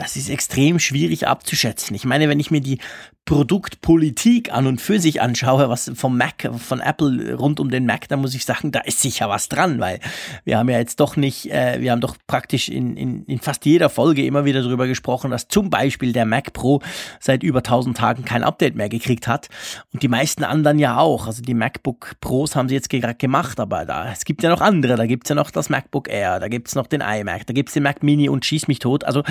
[0.00, 1.94] Das ist extrem schwierig abzuschätzen.
[1.94, 2.78] Ich meine, wenn ich mir die
[3.26, 8.08] Produktpolitik an und für sich anschaue, was vom Mac, von Apple rund um den Mac,
[8.08, 10.00] dann muss ich sagen, da ist sicher was dran, weil
[10.44, 13.66] wir haben ja jetzt doch nicht, äh, wir haben doch praktisch in, in, in fast
[13.66, 16.80] jeder Folge immer wieder darüber gesprochen, dass zum Beispiel der Mac Pro
[17.20, 19.48] seit über 1000 Tagen kein Update mehr gekriegt hat
[19.92, 21.26] und die meisten anderen ja auch.
[21.26, 24.62] Also die MacBook Pros haben sie jetzt gerade gemacht, aber da, es gibt ja noch
[24.62, 27.74] andere, da gibt's ja noch das MacBook Air, da gibt's noch den iMac, da gibt's
[27.74, 29.04] den Mac Mini und schieß mich tot.
[29.04, 29.22] Also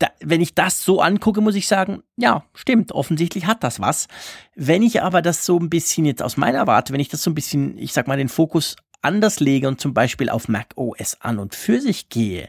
[0.00, 4.08] da, wenn ich das so angucke, muss ich sagen, ja, stimmt, offensichtlich hat das was.
[4.56, 7.30] Wenn ich aber das so ein bisschen jetzt aus meiner Warte, wenn ich das so
[7.30, 11.18] ein bisschen, ich sag mal, den Fokus anders lege und zum Beispiel auf Mac OS
[11.20, 12.48] an und für sich gehe,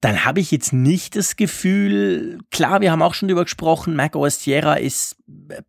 [0.00, 4.14] dann habe ich jetzt nicht das Gefühl, klar, wir haben auch schon drüber gesprochen, Mac
[4.14, 5.16] OS Sierra ist,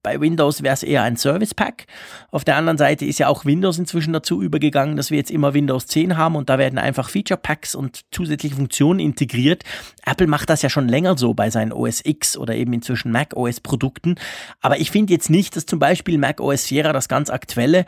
[0.03, 1.87] bei Windows wäre es eher ein Service Pack.
[2.29, 5.55] Auf der anderen Seite ist ja auch Windows inzwischen dazu übergegangen, dass wir jetzt immer
[5.55, 9.63] Windows 10 haben und da werden einfach Feature Packs und zusätzliche Funktionen integriert.
[10.05, 13.35] Apple macht das ja schon länger so bei seinen OS X oder eben inzwischen Mac
[13.35, 14.15] OS Produkten.
[14.61, 17.85] Aber ich finde jetzt nicht, dass zum Beispiel Mac OS Sierra das ganz aktuelle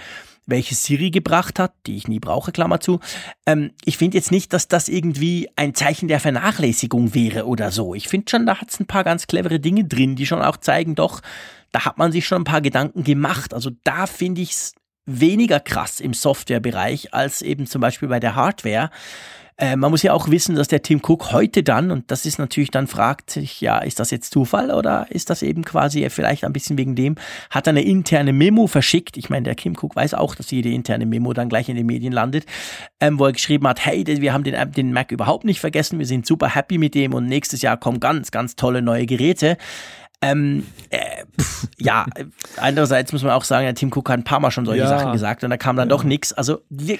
[0.51, 2.99] welche Siri gebracht hat, die ich nie brauche, Klammer zu.
[3.47, 7.95] Ähm, ich finde jetzt nicht, dass das irgendwie ein Zeichen der Vernachlässigung wäre oder so.
[7.95, 10.57] Ich finde schon, da hat es ein paar ganz clevere Dinge drin, die schon auch
[10.57, 11.21] zeigen, doch,
[11.71, 13.55] da hat man sich schon ein paar Gedanken gemacht.
[13.55, 14.75] Also da finde ich es
[15.05, 18.91] weniger krass im Softwarebereich als eben zum Beispiel bei der Hardware.
[19.61, 22.39] Äh, man muss ja auch wissen, dass der Tim Cook heute dann, und das ist
[22.39, 26.43] natürlich dann fragt sich, ja, ist das jetzt Zufall oder ist das eben quasi vielleicht
[26.43, 27.15] ein bisschen wegen dem,
[27.51, 29.17] hat eine interne Memo verschickt.
[29.17, 31.85] Ich meine, der Tim Cook weiß auch, dass jede interne Memo dann gleich in den
[31.85, 32.47] Medien landet,
[32.99, 36.07] ähm, wo er geschrieben hat, hey, wir haben den, den Mac überhaupt nicht vergessen, wir
[36.07, 39.57] sind super happy mit dem und nächstes Jahr kommen ganz, ganz tolle neue Geräte.
[40.23, 42.05] Ähm, äh, pff, ja,
[42.57, 44.87] andererseits muss man auch sagen, der Tim Cook hat ein paar Mal schon solche ja.
[44.87, 45.95] Sachen gesagt und da kam dann ja.
[45.95, 46.33] doch nichts.
[46.33, 46.97] Also wir,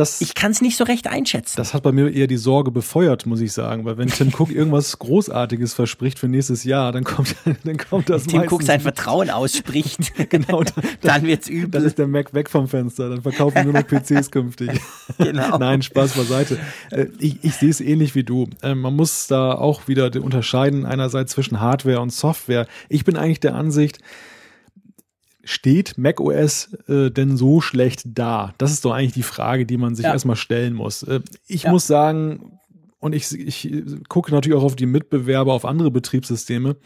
[0.00, 1.54] das, ich kann es nicht so recht einschätzen.
[1.56, 4.50] Das hat bei mir eher die Sorge befeuert, muss ich sagen, weil wenn Tim Cook
[4.50, 8.24] irgendwas Großartiges verspricht für nächstes Jahr, dann kommt, dann kommt das.
[8.24, 11.70] Tim Cook sein Vertrauen ausspricht, genau, dann, dann wird's übel.
[11.70, 14.70] Dann ist der Mac weg vom Fenster, dann verkaufen wir nur noch PCs künftig.
[15.18, 15.58] Genau.
[15.58, 16.58] Nein, Spaß beiseite.
[16.90, 18.48] Äh, ich, ich sehe es ähnlich wie du.
[18.62, 22.66] Äh, man muss da auch wieder unterscheiden einerseits zwischen Hardware und Software.
[22.88, 23.98] Ich bin eigentlich der Ansicht,
[25.44, 28.54] steht macOS äh, denn so schlecht da?
[28.58, 30.12] Das ist doch eigentlich die Frage, die man sich ja.
[30.12, 31.02] erstmal stellen muss.
[31.02, 31.70] Äh, ich ja.
[31.70, 32.58] muss sagen,
[32.98, 33.70] und ich, ich
[34.08, 36.76] gucke natürlich auch auf die Mitbewerber, auf andere Betriebssysteme.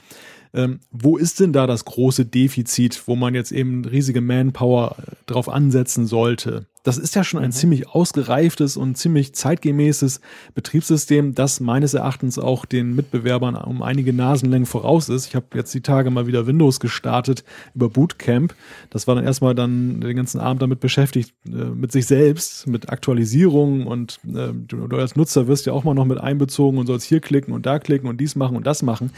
[0.54, 5.14] Ähm, wo ist denn da das große Defizit, wo man jetzt eben riesige Manpower äh,
[5.26, 6.66] drauf ansetzen sollte?
[6.84, 7.52] Das ist ja schon ein mhm.
[7.52, 10.20] ziemlich ausgereiftes und ziemlich zeitgemäßes
[10.54, 15.26] Betriebssystem, das meines Erachtens auch den Mitbewerbern um einige Nasenlängen voraus ist.
[15.26, 17.42] Ich habe jetzt die Tage mal wieder Windows gestartet
[17.74, 18.54] über Bootcamp.
[18.90, 22.90] Das war dann erstmal dann den ganzen Abend damit beschäftigt, äh, mit sich selbst, mit
[22.90, 26.86] Aktualisierungen und äh, du, du als Nutzer wirst ja auch mal noch mit einbezogen und
[26.86, 29.10] sollst hier klicken und da klicken und dies machen und das machen.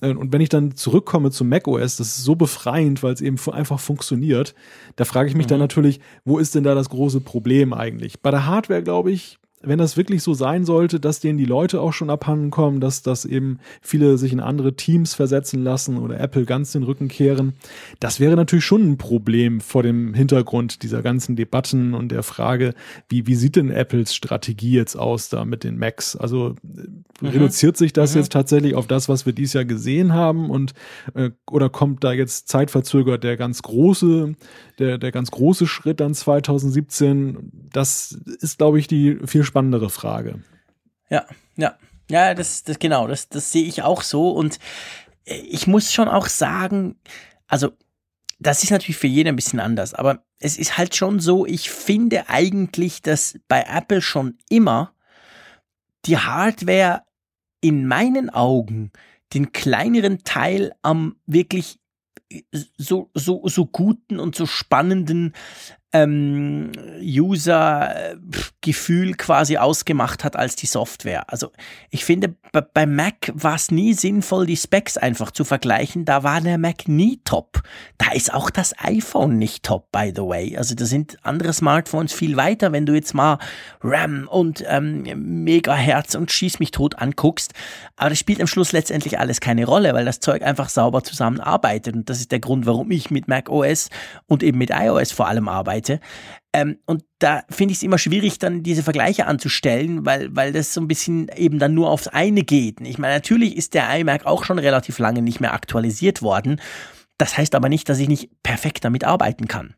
[0.00, 3.38] Äh, und wenn ich dann zurückkomme zu macOS, das ist so befreiend, weil es eben
[3.52, 4.56] einfach funktioniert.
[4.96, 5.50] Da frage ich mich mhm.
[5.50, 8.20] dann natürlich, wo ist denn da das große Problem eigentlich?
[8.20, 11.80] Bei der Hardware, glaube ich, wenn das wirklich so sein sollte, dass denen die Leute
[11.80, 16.18] auch schon abhanden kommen, dass, dass eben viele sich in andere Teams versetzen lassen oder
[16.18, 17.54] Apple ganz den Rücken kehren,
[18.00, 22.74] das wäre natürlich schon ein Problem vor dem Hintergrund dieser ganzen Debatten und der Frage,
[23.08, 26.16] wie, wie sieht denn Apples Strategie jetzt aus da mit den Macs?
[26.16, 27.28] Also mhm.
[27.28, 28.20] reduziert sich das mhm.
[28.20, 30.74] jetzt tatsächlich auf das, was wir dieses Jahr gesehen haben und
[31.14, 34.34] äh, oder kommt da jetzt zeitverzögert der ganz große,
[34.78, 37.68] der, der ganz große Schritt dann 2017?
[37.72, 40.42] Das ist, glaube ich, die viel spannendere Frage.
[41.10, 41.26] Ja,
[41.56, 41.76] ja.
[42.10, 44.30] Ja, das, das genau, das, das sehe ich auch so.
[44.30, 44.58] Und
[45.26, 46.96] äh, ich muss schon auch sagen,
[47.46, 47.72] also
[48.38, 51.70] das ist natürlich für jeden ein bisschen anders, aber es ist halt schon so, ich
[51.70, 54.94] finde eigentlich, dass bei Apple schon immer
[56.06, 57.02] die Hardware
[57.60, 58.90] in meinen Augen
[59.34, 61.78] den kleineren Teil am wirklich
[62.50, 65.34] so, so, so guten und so spannenden
[65.92, 71.30] ähm, User-Gefühl quasi ausgemacht hat als die Software.
[71.30, 71.52] Also
[71.90, 72.34] ich finde,
[72.74, 76.06] bei Mac war es nie sinnvoll, die Specs einfach zu vergleichen.
[76.06, 77.62] Da war der Mac nie top.
[77.98, 80.56] Da ist auch das iPhone nicht top, by the way.
[80.56, 83.38] Also da sind andere Smartphones viel weiter, wenn du jetzt mal
[83.82, 85.02] RAM und ähm,
[85.44, 87.52] Megahertz und Schieß mich tot anguckst.
[87.96, 91.94] Aber das spielt am Schluss letztendlich alles keine Rolle, weil das Zeug einfach sauber zusammenarbeitet.
[91.94, 93.90] Und das ist der Grund, warum ich mit Mac OS
[94.26, 96.00] und eben mit iOS vor allem arbeite Seite.
[96.52, 100.74] Ähm, und da finde ich es immer schwierig, dann diese Vergleiche anzustellen, weil, weil das
[100.74, 102.80] so ein bisschen eben dann nur aufs eine geht.
[102.80, 106.60] Ich meine, natürlich ist der iMac auch schon relativ lange nicht mehr aktualisiert worden.
[107.18, 109.74] Das heißt aber nicht, dass ich nicht perfekt damit arbeiten kann.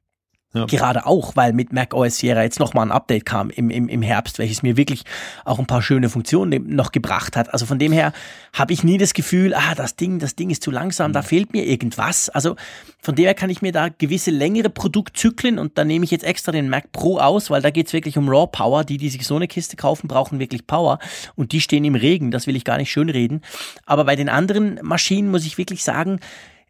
[0.54, 0.66] Ja.
[0.66, 4.02] Gerade auch, weil mit Mac OS Sierra jetzt nochmal ein Update kam im, im, im
[4.02, 5.02] Herbst, welches mir wirklich
[5.44, 7.52] auch ein paar schöne Funktionen noch gebracht hat.
[7.52, 8.12] Also von dem her
[8.52, 11.26] habe ich nie das Gefühl, ah, das Ding, das Ding ist zu langsam, da mhm.
[11.26, 12.28] fehlt mir irgendwas.
[12.28, 12.54] Also
[13.02, 16.24] von dem her kann ich mir da gewisse längere Produktzyklen und da nehme ich jetzt
[16.24, 18.84] extra den Mac Pro aus, weil da geht's wirklich um Raw Power.
[18.84, 21.00] Die, die sich so eine Kiste kaufen, brauchen wirklich Power
[21.34, 22.30] und die stehen im Regen.
[22.30, 23.40] Das will ich gar nicht schönreden.
[23.86, 26.20] Aber bei den anderen Maschinen muss ich wirklich sagen,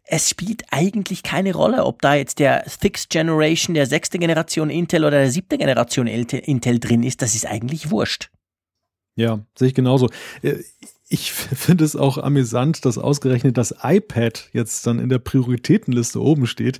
[0.07, 5.03] es spielt eigentlich keine Rolle, ob da jetzt der Sixth Generation, der sechste Generation Intel
[5.03, 7.21] oder der siebte Generation Intel drin ist.
[7.21, 8.29] Das ist eigentlich wurscht.
[9.15, 10.09] Ja, sehe ich genauso.
[10.41, 10.57] Äh,
[11.07, 16.47] ich finde es auch amüsant, dass ausgerechnet das iPad jetzt dann in der Prioritätenliste oben
[16.47, 16.79] steht.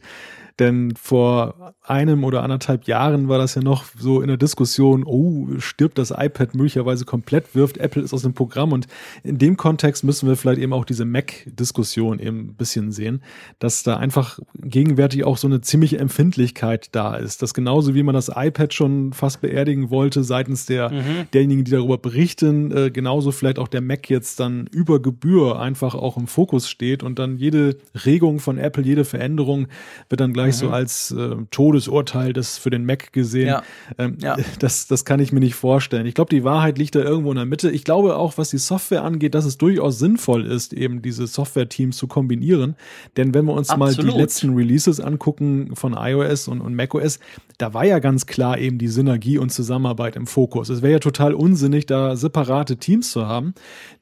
[0.59, 5.47] Denn vor einem oder anderthalb Jahren war das ja noch so in der Diskussion, oh,
[5.59, 8.71] stirbt das iPad möglicherweise komplett, wirft Apple es aus dem Programm.
[8.71, 8.87] Und
[9.23, 13.21] in dem Kontext müssen wir vielleicht eben auch diese Mac-Diskussion eben ein bisschen sehen,
[13.59, 17.41] dass da einfach gegenwärtig auch so eine ziemliche Empfindlichkeit da ist.
[17.41, 21.27] Dass genauso wie man das iPad schon fast beerdigen wollte seitens der, mhm.
[21.33, 25.95] derjenigen, die darüber berichten, äh, genauso vielleicht auch der Mac jetzt dann über Gebühr einfach
[25.95, 29.67] auch im Fokus steht und dann jede Regung von Apple, jede Veränderung
[30.07, 30.67] wird dann gleich gleich mhm.
[30.67, 33.47] so als äh, Todesurteil das für den Mac gesehen.
[33.47, 33.63] Ja.
[33.97, 34.37] Ähm, ja.
[34.59, 36.05] Das, das kann ich mir nicht vorstellen.
[36.05, 37.69] Ich glaube, die Wahrheit liegt da irgendwo in der Mitte.
[37.69, 41.97] Ich glaube auch, was die Software angeht, dass es durchaus sinnvoll ist, eben diese Software-Teams
[41.97, 42.75] zu kombinieren.
[43.17, 44.05] Denn wenn wir uns Absolut.
[44.05, 47.19] mal die letzten Releases angucken von iOS und, und macOS,
[47.57, 50.69] da war ja ganz klar eben die Synergie und Zusammenarbeit im Fokus.
[50.69, 53.53] Es wäre ja total unsinnig, da separate Teams zu haben,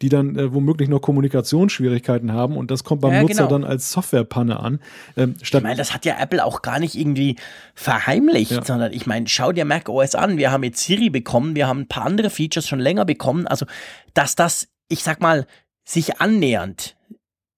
[0.01, 3.49] die dann äh, womöglich noch Kommunikationsschwierigkeiten haben und das kommt beim ja, Nutzer genau.
[3.49, 4.79] dann als Softwarepanne an.
[5.17, 7.35] Ähm, statt ich meine, das hat ja Apple Apple auch gar nicht irgendwie
[7.75, 8.63] verheimlicht, ja.
[8.63, 10.37] sondern ich meine, schau dir Mac OS an.
[10.37, 13.47] Wir haben jetzt Siri bekommen, wir haben ein paar andere Features schon länger bekommen.
[13.47, 13.65] Also,
[14.13, 15.45] dass das, ich sag mal,
[15.85, 16.95] sich annähernd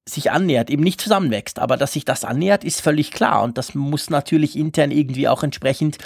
[0.07, 3.73] sich annähert, eben nicht zusammenwächst, aber dass sich das annähert, ist völlig klar und das
[3.73, 5.97] muss natürlich intern irgendwie auch entsprechend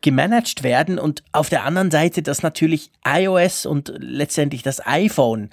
[0.00, 5.50] gemanagt werden und auf der anderen Seite, dass natürlich iOS und letztendlich das iPhone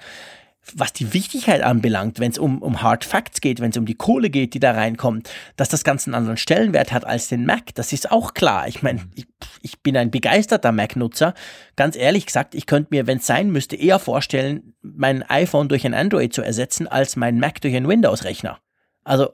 [0.74, 3.94] was die Wichtigkeit anbelangt, wenn es um, um Hard Facts geht, wenn es um die
[3.94, 7.74] Kohle geht, die da reinkommt, dass das Ganze einen anderen Stellenwert hat als den Mac,
[7.74, 8.68] das ist auch klar.
[8.68, 9.26] Ich meine, ich,
[9.62, 11.34] ich bin ein begeisterter Mac-Nutzer.
[11.74, 15.84] Ganz ehrlich gesagt, ich könnte mir, wenn es sein müsste, eher vorstellen, mein iPhone durch
[15.84, 18.58] ein Android zu ersetzen, als mein Mac durch einen Windows-Rechner.
[19.04, 19.30] Also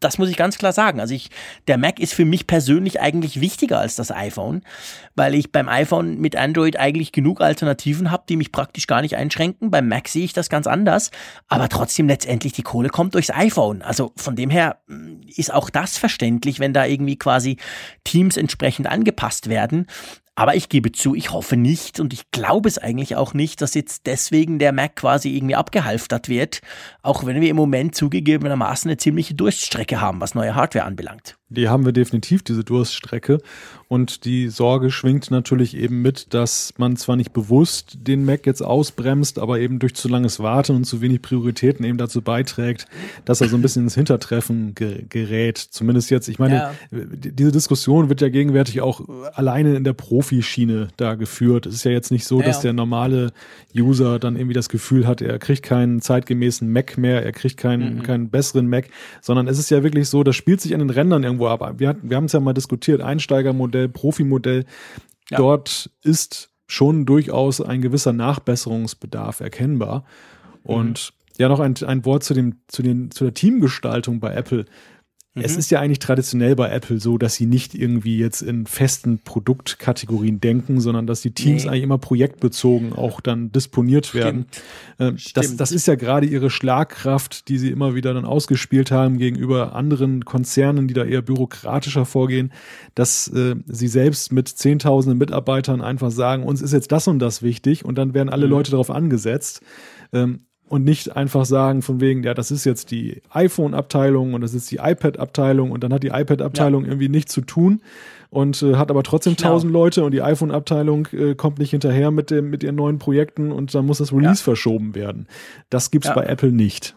[0.00, 1.00] das muss ich ganz klar sagen.
[1.00, 1.30] Also ich,
[1.66, 4.62] der Mac ist für mich persönlich eigentlich wichtiger als das iPhone,
[5.14, 9.16] weil ich beim iPhone mit Android eigentlich genug Alternativen habe, die mich praktisch gar nicht
[9.16, 9.70] einschränken.
[9.70, 11.10] Beim Mac sehe ich das ganz anders,
[11.48, 13.82] aber trotzdem letztendlich die Kohle kommt durchs iPhone.
[13.82, 17.56] Also von dem her mm, ist auch das verständlich, wenn da irgendwie quasi
[18.04, 19.86] Teams entsprechend angepasst werden.
[20.36, 23.74] Aber ich gebe zu, ich hoffe nicht und ich glaube es eigentlich auch nicht, dass
[23.74, 26.60] jetzt deswegen der Mac quasi irgendwie abgehalftert wird,
[27.02, 31.36] auch wenn wir im Moment zugegebenermaßen eine ziemliche Durststrecke haben, was neue Hardware anbelangt.
[31.50, 33.38] Die haben wir definitiv, diese Durststrecke.
[33.86, 38.62] Und die Sorge schwingt natürlich eben mit, dass man zwar nicht bewusst den Mac jetzt
[38.62, 42.86] ausbremst, aber eben durch zu langes Warten und zu wenig Prioritäten eben dazu beiträgt,
[43.24, 45.58] dass er so ein bisschen ins Hintertreffen gerät.
[45.58, 46.74] Zumindest jetzt, ich meine, ja.
[46.90, 49.02] diese Diskussion wird ja gegenwärtig auch
[49.34, 51.66] alleine in der Profischiene da geführt.
[51.66, 52.46] Es ist ja jetzt nicht so, ja.
[52.46, 53.32] dass der normale
[53.76, 57.96] User dann irgendwie das Gefühl hat, er kriegt keinen zeitgemäßen Mac mehr, er kriegt keinen,
[57.96, 58.02] mhm.
[58.02, 58.88] keinen besseren Mac,
[59.20, 61.78] sondern es ist ja wirklich so, das spielt sich an den Rändern irgendwo ab.
[61.78, 64.64] Wir, wir haben es ja mal diskutiert, Einsteigermodell, Profimodell.
[65.30, 65.38] Ja.
[65.38, 70.04] Dort ist schon durchaus ein gewisser Nachbesserungsbedarf erkennbar.
[70.62, 71.42] Und mhm.
[71.42, 74.64] ja, noch ein, ein Wort zu dem, zu den, zu der Teamgestaltung bei Apple.
[75.36, 75.58] Es mhm.
[75.58, 80.40] ist ja eigentlich traditionell bei Apple so, dass sie nicht irgendwie jetzt in festen Produktkategorien
[80.40, 81.70] denken, sondern dass die Teams nee.
[81.70, 84.24] eigentlich immer projektbezogen auch dann disponiert Stimmt.
[84.24, 84.46] werden.
[85.00, 89.18] Ähm, das, das ist ja gerade ihre Schlagkraft, die sie immer wieder dann ausgespielt haben
[89.18, 92.52] gegenüber anderen Konzernen, die da eher bürokratischer vorgehen,
[92.94, 97.42] dass äh, sie selbst mit zehntausenden Mitarbeitern einfach sagen, uns ist jetzt das und das
[97.42, 98.52] wichtig und dann werden alle mhm.
[98.52, 99.62] Leute darauf angesetzt.
[100.12, 104.54] Ähm, und nicht einfach sagen von wegen, ja, das ist jetzt die iPhone-Abteilung und das
[104.54, 106.90] ist die iPad-Abteilung und dann hat die iPad-Abteilung ja.
[106.90, 107.80] irgendwie nichts zu tun
[108.30, 109.84] und äh, hat aber trotzdem tausend genau.
[109.84, 113.74] Leute und die iPhone-Abteilung äh, kommt nicht hinterher mit dem mit ihren neuen Projekten und
[113.74, 114.44] dann muss das Release ja.
[114.44, 115.28] verschoben werden.
[115.70, 116.14] Das gibt's ja.
[116.14, 116.96] bei Apple nicht.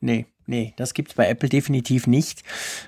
[0.00, 0.26] Nee.
[0.48, 2.42] Nee, das gibt's bei Apple definitiv nicht.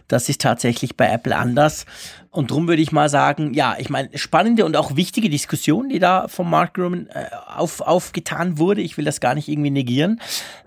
[0.07, 1.87] Das ist tatsächlich bei Apple anders.
[2.31, 5.99] Und darum würde ich mal sagen, ja, ich meine, spannende und auch wichtige Diskussion, die
[5.99, 8.81] da vom Mark Gurman äh, auf, aufgetan wurde.
[8.81, 10.21] Ich will das gar nicht irgendwie negieren.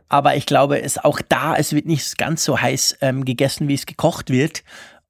[0.10, 3.76] Aber ich glaube, es auch da, es wird nicht ganz so heiß ähm, gegessen, wie
[3.76, 4.64] es gekocht wird.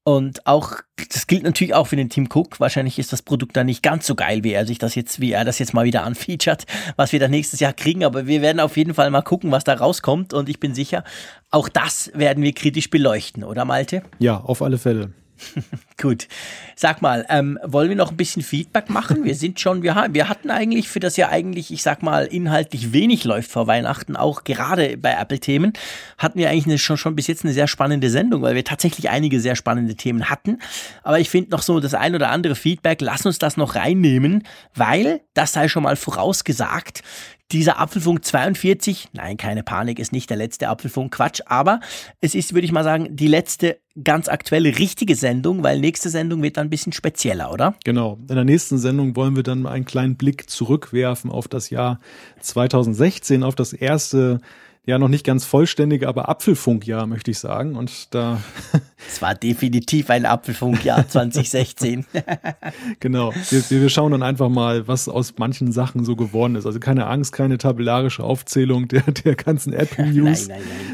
[0.03, 0.77] Und auch,
[1.13, 2.59] das gilt natürlich auch für den Team Cook.
[2.59, 5.31] Wahrscheinlich ist das Produkt dann nicht ganz so geil, wie er sich das jetzt, wie
[5.31, 8.03] er das jetzt mal wieder anfeatured, was wir dann nächstes Jahr kriegen.
[8.03, 10.33] Aber wir werden auf jeden Fall mal gucken, was da rauskommt.
[10.33, 11.03] Und ich bin sicher,
[11.51, 14.01] auch das werden wir kritisch beleuchten, oder Malte?
[14.19, 15.11] Ja, auf alle Fälle.
[16.01, 16.27] Gut.
[16.75, 19.23] Sag mal, ähm, wollen wir noch ein bisschen Feedback machen?
[19.23, 22.93] Wir sind schon, wir, wir hatten eigentlich für das ja eigentlich, ich sag mal, inhaltlich
[22.93, 25.73] wenig läuft vor Weihnachten, auch gerade bei Apple-Themen,
[26.17, 29.09] hatten wir eigentlich eine, schon, schon bis jetzt eine sehr spannende Sendung, weil wir tatsächlich
[29.09, 30.59] einige sehr spannende Themen hatten.
[31.03, 34.43] Aber ich finde noch so das ein oder andere Feedback, lass uns das noch reinnehmen,
[34.75, 37.03] weil, das sei schon mal vorausgesagt,
[37.51, 41.81] dieser Apfelfunk 42, nein, keine Panik, ist nicht der letzte Apfelfunk, Quatsch, aber
[42.21, 46.41] es ist, würde ich mal sagen, die letzte ganz aktuelle, richtige Sendung, weil nächste Sendung
[46.41, 47.75] wird dann ein bisschen spezieller, oder?
[47.83, 48.17] Genau.
[48.29, 51.99] In der nächsten Sendung wollen wir dann einen kleinen Blick zurückwerfen auf das Jahr
[52.39, 54.39] 2016, auf das erste
[54.85, 57.75] ja noch nicht ganz vollständige, aber Apfelfunkjahr, möchte ich sagen.
[57.75, 58.41] Und da.
[59.09, 62.05] Es war definitiv ein Apfelfunkjahr 2016.
[62.99, 63.33] genau.
[63.49, 66.67] Wir, wir schauen dann einfach mal, was aus manchen Sachen so geworden ist.
[66.67, 70.49] Also keine Angst, keine tabellarische Aufzählung der, der ganzen Apple-News,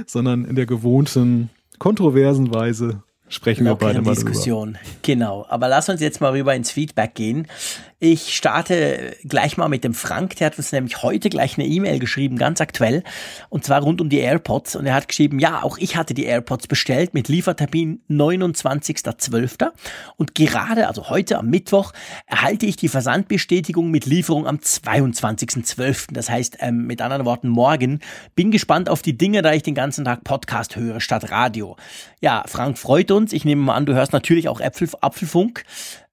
[0.05, 1.49] sondern in der gewohnten,
[1.79, 4.73] kontroversen Weise sprechen wir beide mal Diskussion.
[4.73, 4.85] Drüber.
[5.01, 7.47] Genau, aber lass uns jetzt mal rüber ins Feedback gehen.
[7.99, 11.97] Ich starte gleich mal mit dem Frank, der hat uns nämlich heute gleich eine E-Mail
[11.97, 13.03] geschrieben, ganz aktuell,
[13.49, 14.75] und zwar rund um die AirPods.
[14.75, 19.71] Und er hat geschrieben, ja, auch ich hatte die AirPods bestellt mit Liefertermin 29.12.
[20.15, 21.91] Und gerade, also heute am Mittwoch,
[22.27, 26.09] erhalte ich die Versandbestätigung mit Lieferung am 22.12.
[26.13, 28.01] Das heißt, ähm, mit anderen Worten, morgen.
[28.35, 31.77] Bin gespannt auf die Dinge, da ich den ganzen Tag Podcast höre statt Radio.
[32.21, 33.33] Ja, Frank freut uns.
[33.33, 35.63] Ich nehme mal an, du hörst natürlich auch Äpfel, Apfelfunk.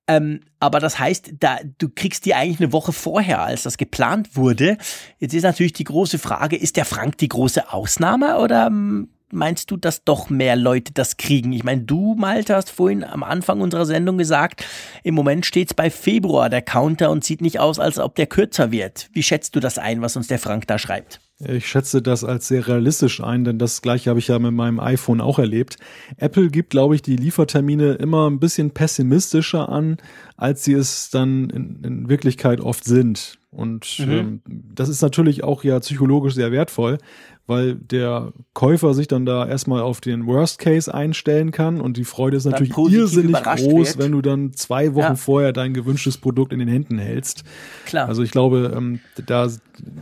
[0.07, 4.37] Ähm, aber das heißt, da, du kriegst die eigentlich eine Woche vorher, als das geplant
[4.37, 4.77] wurde.
[5.19, 9.71] Jetzt ist natürlich die große Frage, ist der Frank die große Ausnahme oder ähm, meinst
[9.71, 11.53] du, dass doch mehr Leute das kriegen?
[11.53, 14.65] Ich meine, du, Malte, hast vorhin am Anfang unserer Sendung gesagt,
[15.03, 18.27] im Moment steht es bei Februar der Counter und sieht nicht aus, als ob der
[18.27, 19.09] kürzer wird.
[19.13, 21.21] Wie schätzt du das ein, was uns der Frank da schreibt?
[21.49, 24.80] Ich schätze das als sehr realistisch ein, denn das gleiche habe ich ja mit meinem
[24.80, 25.76] iPhone auch erlebt.
[26.16, 29.99] Apple gibt, glaube ich, die Liefertermine immer ein bisschen pessimistischer an,
[30.36, 33.38] als sie es dann in, in Wirklichkeit oft sind.
[33.51, 34.11] Und mhm.
[34.11, 36.99] ähm, das ist natürlich auch ja psychologisch sehr wertvoll,
[37.47, 42.05] weil der Käufer sich dann da erstmal auf den Worst Case einstellen kann und die
[42.05, 43.99] Freude ist natürlich irrsinnig groß, wird.
[43.99, 45.14] wenn du dann zwei Wochen ja.
[45.14, 47.45] vorher dein gewünschtes Produkt in den Händen hältst.
[47.84, 48.09] Klar.
[48.09, 49.49] Also ich glaube, ähm, da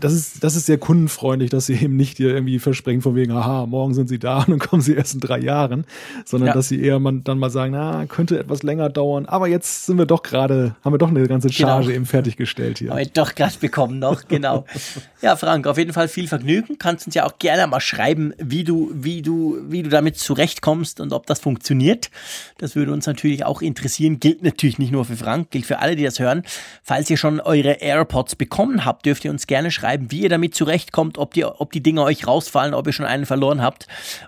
[0.00, 3.32] das ist das ist sehr kundenfreundlich, dass sie eben nicht dir irgendwie versprechen von wegen,
[3.32, 5.84] aha, morgen sind sie da und dann kommen sie erst in drei Jahren,
[6.24, 6.54] sondern ja.
[6.54, 9.98] dass sie eher man, dann mal sagen, na könnte etwas länger dauern, aber jetzt sind
[9.98, 11.68] wir doch gerade, haben wir doch eine ganze genau.
[11.68, 11.96] Charge genau.
[11.96, 12.90] eben fertiggestellt hier.
[12.90, 14.64] Haben wir doch gerade bekommen noch, genau.
[15.22, 16.78] ja, Frank, auf jeden Fall viel Vergnügen.
[16.78, 20.18] Kannst uns ja auch doch gerne mal schreiben, wie du, wie du, wie du damit
[20.18, 22.10] zurechtkommst und ob das funktioniert.
[22.58, 24.20] Das würde uns natürlich auch interessieren.
[24.20, 26.42] Gilt natürlich nicht nur für Frank, gilt für alle, die das hören.
[26.82, 30.54] Falls ihr schon eure AirPods bekommen habt, dürft ihr uns gerne schreiben, wie ihr damit
[30.54, 33.86] zurechtkommt, ob die, ob die Dinger euch rausfallen, ob ihr schon einen verloren habt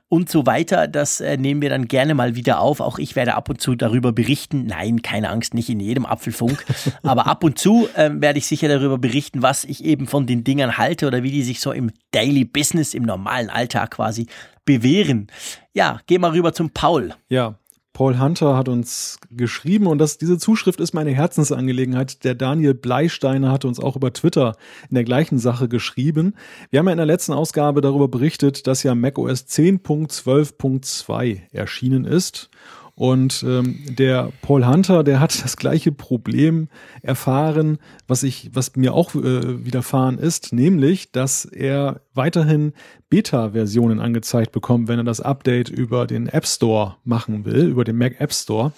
[0.09, 0.89] und so weiter.
[0.89, 2.81] Das äh, nehmen wir dann gerne mal wieder auf.
[2.81, 4.67] Auch ich werde ab und zu darüber berichten.
[4.67, 6.65] Nein, keine Angst, nicht in jedem Apfelfunk.
[7.03, 10.45] Aber ab und zu äh, werde ich sicher darüber berichten, was ich eben von den
[10.45, 14.27] Dingern halte oder wie die sich so im Daily Business, im normalen Alltag quasi
[14.65, 15.29] bewähren.
[15.73, 17.15] Ja, geh mal rüber zum Paul.
[17.29, 17.59] Ja,
[17.95, 22.25] Paul Hunter hat uns geschrieben und das, diese Zuschrift ist meine Herzensangelegenheit.
[22.25, 24.57] Der Daniel Bleisteiner hat uns auch über Twitter
[24.91, 26.35] in der gleichen Sache geschrieben.
[26.71, 32.51] Wir haben ja in der letzten Ausgabe darüber berichtet, dass ja macOS 10.12.2 erschienen ist.
[32.97, 36.69] Und ähm, der Paul Hunter, der hat das gleiche Problem
[37.03, 42.73] erfahren, was ich, was mir auch äh, widerfahren ist, nämlich, dass er weiterhin
[43.11, 47.99] Beta-Versionen angezeigt bekommt, wenn er das Update über den App Store machen will, über den
[47.99, 48.73] Mac App Store.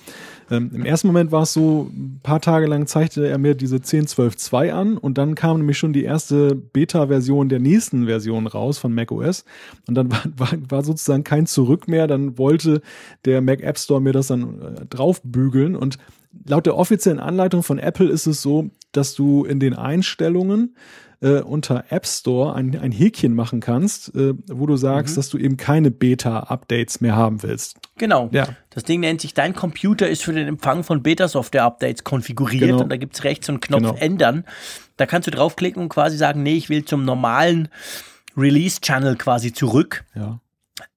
[0.50, 3.76] Ähm, Im ersten Moment war es so, ein paar Tage lang zeigte er mir diese
[3.76, 8.94] 10.12.2 an und dann kam nämlich schon die erste Beta-Version der nächsten Version raus von
[8.94, 9.44] macOS
[9.88, 12.06] und dann war, war, war sozusagen kein Zurück mehr.
[12.06, 12.80] Dann wollte
[13.24, 15.98] der Mac App Store mir das dann äh, draufbügeln und
[16.44, 20.76] laut der offiziellen Anleitung von Apple ist es so, dass du in den Einstellungen
[21.20, 25.16] äh, unter App Store ein, ein Häkchen machen kannst, äh, wo du sagst, mhm.
[25.16, 27.78] dass du eben keine Beta-Updates mehr haben willst.
[27.96, 28.28] Genau.
[28.32, 28.48] Ja.
[28.70, 32.82] Das Ding nennt sich, dein Computer ist für den Empfang von Beta-Software-Updates konfiguriert genau.
[32.82, 33.94] und da gibt es rechts so einen Knopf genau.
[33.94, 34.44] ändern.
[34.96, 37.68] Da kannst du draufklicken und quasi sagen, nee, ich will zum normalen
[38.36, 40.04] Release-Channel quasi zurück.
[40.14, 40.40] Ja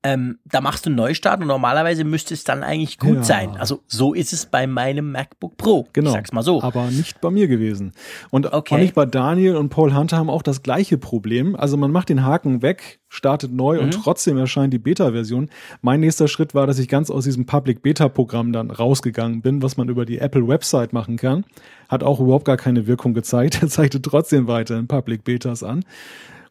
[0.04, 3.24] ähm, da machst du einen Neustart und normalerweise müsste es dann eigentlich gut ja.
[3.24, 3.58] sein.
[3.58, 5.88] Also so ist es bei meinem MacBook Pro.
[5.94, 6.10] Genau.
[6.10, 6.62] Ich sag's mal so.
[6.62, 7.94] Aber nicht bei mir gewesen.
[8.30, 8.76] Und okay.
[8.76, 11.56] auch nicht bei Daniel und Paul Hunter haben auch das gleiche Problem.
[11.56, 13.84] Also man macht den Haken weg, startet neu mhm.
[13.84, 15.50] und trotzdem erscheint die Beta-Version.
[15.82, 19.78] Mein nächster Schritt war, dass ich ganz aus diesem Public Beta-Programm dann rausgegangen bin, was
[19.78, 21.46] man über die Apple-Website machen kann.
[21.88, 23.60] Hat auch überhaupt gar keine Wirkung gezeigt.
[23.70, 25.84] Er zeigte trotzdem weiter in Public Betas an.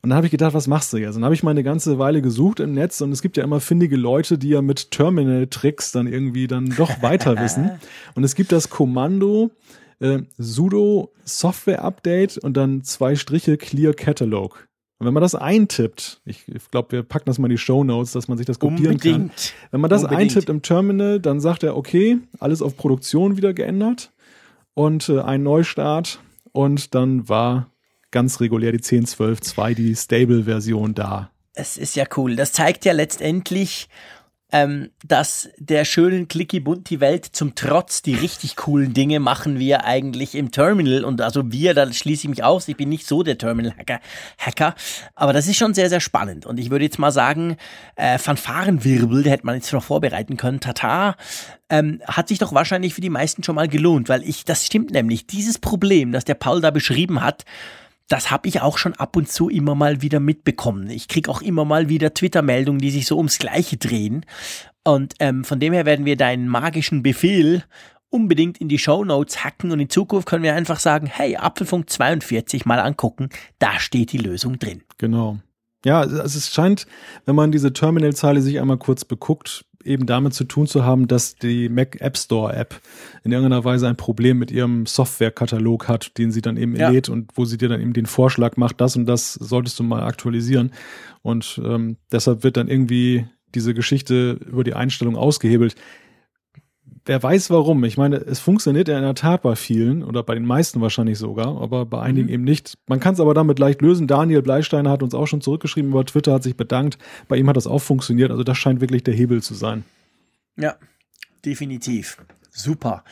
[0.03, 1.17] Und dann habe ich gedacht, was machst du jetzt?
[1.17, 3.45] Und dann habe ich mal eine ganze Weile gesucht im Netz und es gibt ja
[3.45, 7.71] immer findige Leute, die ja mit Terminal-Tricks dann irgendwie dann doch weiter wissen.
[8.15, 9.51] Und es gibt das Kommando
[10.01, 14.69] äh, sudo Software Update und dann zwei Striche Clear Catalog.
[15.01, 18.13] Und wenn man das eintippt, ich, glaube, wir packen das mal in die Show Notes,
[18.13, 19.37] dass man sich das kopieren Unbedingt.
[19.37, 19.69] kann.
[19.71, 20.31] Wenn man das Unbedingt.
[20.31, 24.13] eintippt im Terminal, dann sagt er, okay, alles auf Produktion wieder geändert
[24.75, 26.21] und äh, ein Neustart
[26.53, 27.71] und dann war
[28.11, 31.31] ganz regulär die 10.12.2, die Stable-Version da.
[31.55, 32.37] Es ist ja cool.
[32.37, 33.89] Das zeigt ja letztendlich,
[34.51, 39.85] ähm, dass der schönen clicky bunti Welt zum Trotz die richtig coolen Dinge machen wir
[39.85, 41.05] eigentlich im Terminal.
[41.05, 44.01] Und also wir, da schließe ich mich aus, ich bin nicht so der Terminal-Hacker,
[44.39, 44.75] Hacker,
[45.15, 46.47] aber das ist schon sehr, sehr spannend.
[46.47, 47.57] Und ich würde jetzt mal sagen,
[47.97, 51.17] äh, Fanfarenwirbel, der hätte man jetzt noch vorbereiten können, Tata,
[51.69, 54.93] ähm, hat sich doch wahrscheinlich für die meisten schon mal gelohnt, weil ich, das stimmt
[54.93, 57.45] nämlich, dieses Problem, das der Paul da beschrieben hat,
[58.09, 60.91] das habe ich auch schon ab und zu immer mal wieder mitbekommen.
[60.91, 64.25] Ich krieg auch immer mal wieder Twitter-Meldungen, die sich so ums Gleiche drehen.
[64.85, 67.65] Und ähm, von dem her werden wir deinen magischen Befehl
[68.11, 71.91] unbedingt in die Show Notes hacken und in Zukunft können wir einfach sagen, hey, Apfelfunk
[71.91, 73.29] 42 mal angucken,
[73.59, 74.83] da steht die Lösung drin.
[74.97, 75.39] Genau.
[75.85, 76.87] Ja, es scheint,
[77.27, 81.37] wenn man diese Terminal-Zeile sich einmal kurz beguckt, eben damit zu tun zu haben, dass
[81.37, 82.81] die Mac App Store App
[83.25, 86.91] in irgendeiner Weise ein Problem mit ihrem Softwarekatalog hat, den sie dann eben ja.
[86.91, 89.85] lädt und wo sie dir dann eben den Vorschlag macht, das und das solltest du
[89.85, 90.73] mal aktualisieren.
[91.23, 95.75] Und ähm, deshalb wird dann irgendwie diese Geschichte über die Einstellung ausgehebelt.
[97.09, 97.85] Wer weiß warum.
[97.85, 101.17] Ich meine, es funktioniert ja in der Tat bei vielen oder bei den meisten wahrscheinlich
[101.17, 102.35] sogar, aber bei einigen mhm.
[102.35, 102.77] eben nicht.
[102.87, 104.07] Man kann es aber damit leicht lösen.
[104.07, 106.99] Daniel Bleisteiner hat uns auch schon zurückgeschrieben über Twitter, hat sich bedankt.
[107.27, 108.31] Bei ihm hat das auch funktioniert.
[108.31, 109.85] Also das scheint wirklich der Hebel zu sein.
[110.59, 110.77] Ja,
[111.47, 112.19] definitiv.
[112.51, 113.05] Super.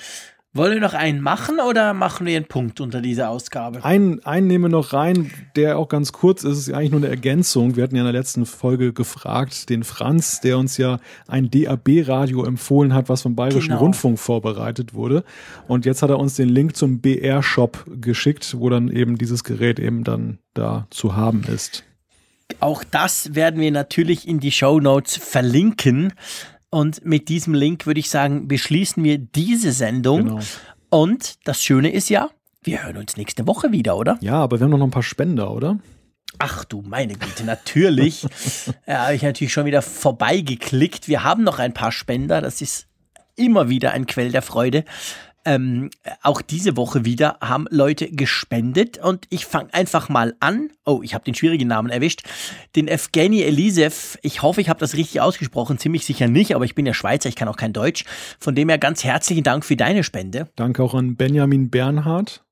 [0.57, 3.85] Wollen wir noch einen machen oder machen wir einen Punkt unter dieser Ausgabe?
[3.85, 6.59] Einen, einen nehmen wir noch rein, der auch ganz kurz ist.
[6.59, 7.77] Ist eigentlich nur eine Ergänzung.
[7.77, 12.45] Wir hatten ja in der letzten Folge gefragt, den Franz, der uns ja ein DAB-Radio
[12.45, 13.81] empfohlen hat, was vom Bayerischen genau.
[13.81, 15.25] Rundfunk vorbereitet wurde.
[15.69, 19.79] Und jetzt hat er uns den Link zum BR-Shop geschickt, wo dann eben dieses Gerät
[19.79, 21.85] eben dann da zu haben ist.
[22.61, 26.13] Auch das werden wir natürlich in die Show Notes verlinken.
[26.71, 30.25] Und mit diesem Link würde ich sagen, beschließen wir diese Sendung.
[30.25, 30.41] Genau.
[30.91, 32.31] Und das Schöne ist ja,
[32.63, 34.19] wir hören uns nächste Woche wieder, oder?
[34.21, 35.79] Ja, aber wir haben noch ein paar Spender, oder?
[36.39, 38.27] Ach du meine Güte, natürlich.
[38.87, 41.09] ja, habe ich natürlich schon wieder vorbeigeklickt.
[41.09, 42.41] Wir haben noch ein paar Spender.
[42.41, 42.89] Das ist
[43.37, 44.85] immer wieder ein Quell der Freude.
[45.47, 45.91] Ähm,
[46.23, 50.71] auch diese Woche wieder haben Leute gespendet und ich fange einfach mal an.
[50.85, 52.25] Oh, ich habe den schwierigen Namen erwischt.
[52.75, 54.19] Den Evgeny Elisev.
[54.23, 55.79] Ich hoffe, ich habe das richtig ausgesprochen.
[55.79, 58.05] Ziemlich sicher nicht, aber ich bin ja Schweizer, ich kann auch kein Deutsch.
[58.39, 60.49] Von dem her ganz herzlichen Dank für deine Spende.
[60.57, 62.45] Danke auch an Benjamin Bernhard.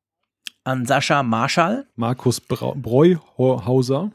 [0.62, 1.86] An Sascha Marschall.
[1.96, 4.12] Markus Breuhauser.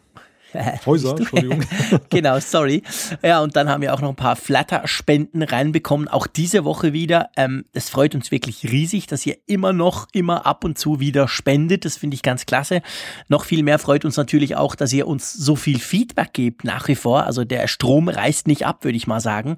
[0.86, 1.64] Häuser, Entschuldigung.
[2.10, 2.84] genau, sorry.
[3.24, 7.30] Ja, und dann haben wir auch noch ein paar Flatter-Spenden reinbekommen, auch diese Woche wieder.
[7.38, 11.28] Ähm, es freut uns wirklich riesig, dass ihr immer noch, immer ab und zu wieder
[11.28, 11.86] spendet.
[11.86, 12.82] Das finde ich ganz klasse.
[13.28, 16.88] Noch viel mehr freut uns natürlich auch, dass ihr uns so viel Feedback gebt nach
[16.88, 17.26] wie vor.
[17.26, 19.58] Also der Strom reißt nicht ab, würde ich mal sagen.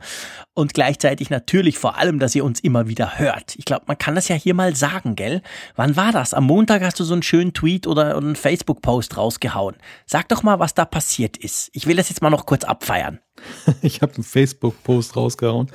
[0.53, 3.55] Und gleichzeitig natürlich vor allem, dass ihr uns immer wieder hört.
[3.57, 5.41] Ich glaube, man kann das ja hier mal sagen, gell?
[5.75, 6.33] Wann war das?
[6.33, 9.75] Am Montag hast du so einen schönen Tweet oder einen Facebook-Post rausgehauen.
[10.05, 11.69] Sag doch mal, was da passiert ist.
[11.73, 13.19] Ich will das jetzt mal noch kurz abfeiern.
[13.81, 15.71] ich habe einen Facebook-Post rausgehauen.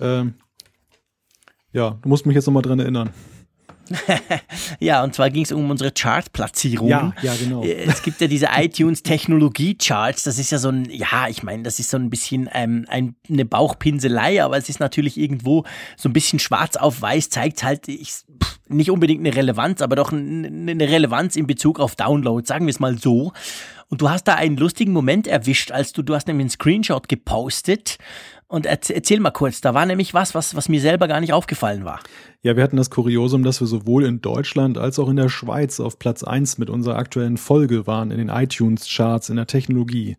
[0.00, 0.34] Ähm,
[1.72, 3.10] ja, du musst mich jetzt nochmal dran erinnern.
[4.80, 6.88] ja, und zwar ging es um unsere Chartplatzierung.
[6.88, 7.62] Ja, ja, genau.
[7.62, 10.24] Äh, es gibt ja diese iTunes Technologie-Charts.
[10.24, 13.16] Das ist ja so ein, ja, ich meine, das ist so ein bisschen ähm, ein,
[13.28, 15.64] eine Bauchpinselei, aber es ist natürlich irgendwo
[15.96, 19.96] so ein bisschen schwarz auf weiß, zeigt halt ich, pff, nicht unbedingt eine Relevanz, aber
[19.96, 23.32] doch eine Relevanz in Bezug auf Download, sagen wir es mal so.
[23.90, 27.08] Und du hast da einen lustigen Moment erwischt, als du, du hast nämlich einen Screenshot
[27.08, 27.98] gepostet
[28.46, 31.84] und erzähl mal kurz, da war nämlich was, was, was mir selber gar nicht aufgefallen
[31.84, 32.00] war.
[32.42, 35.80] Ja, wir hatten das Kuriosum, dass wir sowohl in Deutschland als auch in der Schweiz
[35.80, 40.16] auf Platz 1 mit unserer aktuellen Folge waren in den iTunes-Charts in der Technologie.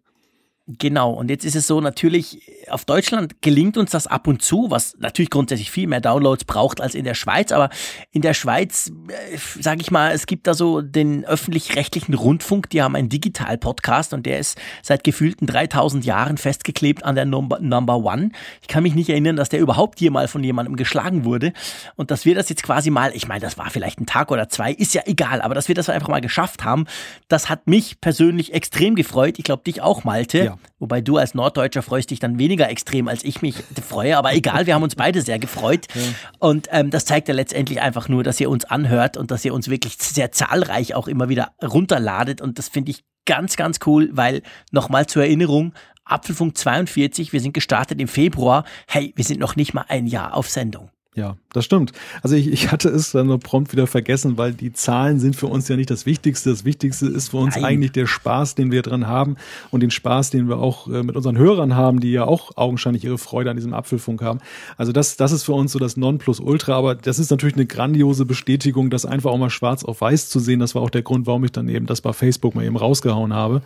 [0.78, 4.70] Genau, und jetzt ist es so, natürlich, auf Deutschland gelingt uns das ab und zu,
[4.70, 7.72] was natürlich grundsätzlich viel mehr Downloads braucht als in der Schweiz, aber
[8.12, 12.84] in der Schweiz, äh, sage ich mal, es gibt da so den öffentlich-rechtlichen Rundfunk, die
[12.84, 17.98] haben einen Digital-Podcast und der ist seit gefühlten 3000 Jahren festgeklebt an der Number, Number
[17.98, 18.30] One.
[18.62, 21.52] Ich kann mich nicht erinnern, dass der überhaupt hier mal von jemandem geschlagen wurde
[21.96, 24.50] und dass wir das jetzt quasi mal, ich meine, das war vielleicht ein Tag oder
[24.50, 26.86] zwei, ist ja egal, aber dass wir das einfach mal geschafft haben,
[27.28, 30.46] das hat mich persönlich extrem gefreut, ich glaube dich auch, Malte.
[30.46, 30.59] Ja.
[30.80, 33.56] Wobei du als Norddeutscher freust dich dann weniger extrem, als ich mich
[33.86, 34.18] freue.
[34.18, 35.88] Aber egal, wir haben uns beide sehr gefreut.
[35.94, 36.02] Ja.
[36.40, 39.54] Und ähm, das zeigt ja letztendlich einfach nur, dass ihr uns anhört und dass ihr
[39.54, 42.42] uns wirklich sehr zahlreich auch immer wieder runterladet.
[42.42, 44.42] Und das finde ich ganz, ganz cool, weil
[44.72, 45.74] nochmal zur Erinnerung,
[46.06, 48.64] Apfelfunk 42, wir sind gestartet im Februar.
[48.88, 50.90] Hey, wir sind noch nicht mal ein Jahr auf Sendung.
[51.20, 51.92] Ja, das stimmt.
[52.22, 55.48] Also ich, ich hatte es dann nur prompt wieder vergessen, weil die Zahlen sind für
[55.48, 56.50] uns ja nicht das Wichtigste.
[56.50, 57.66] Das Wichtigste ist für uns Nein.
[57.66, 59.36] eigentlich der Spaß, den wir dran haben
[59.70, 63.04] und den Spaß, den wir auch äh, mit unseren Hörern haben, die ja auch augenscheinlich
[63.04, 64.40] ihre Freude an diesem Apfelfunk haben.
[64.78, 68.26] Also das, das ist für uns so das Nonplusultra, aber das ist natürlich eine grandiose
[68.26, 70.62] Bestätigung, das einfach auch mal schwarz auf weiß zu sehen.
[70.62, 73.34] Das war auch der Grund, warum ich dann eben das bei Facebook mal eben rausgehauen
[73.34, 73.62] habe.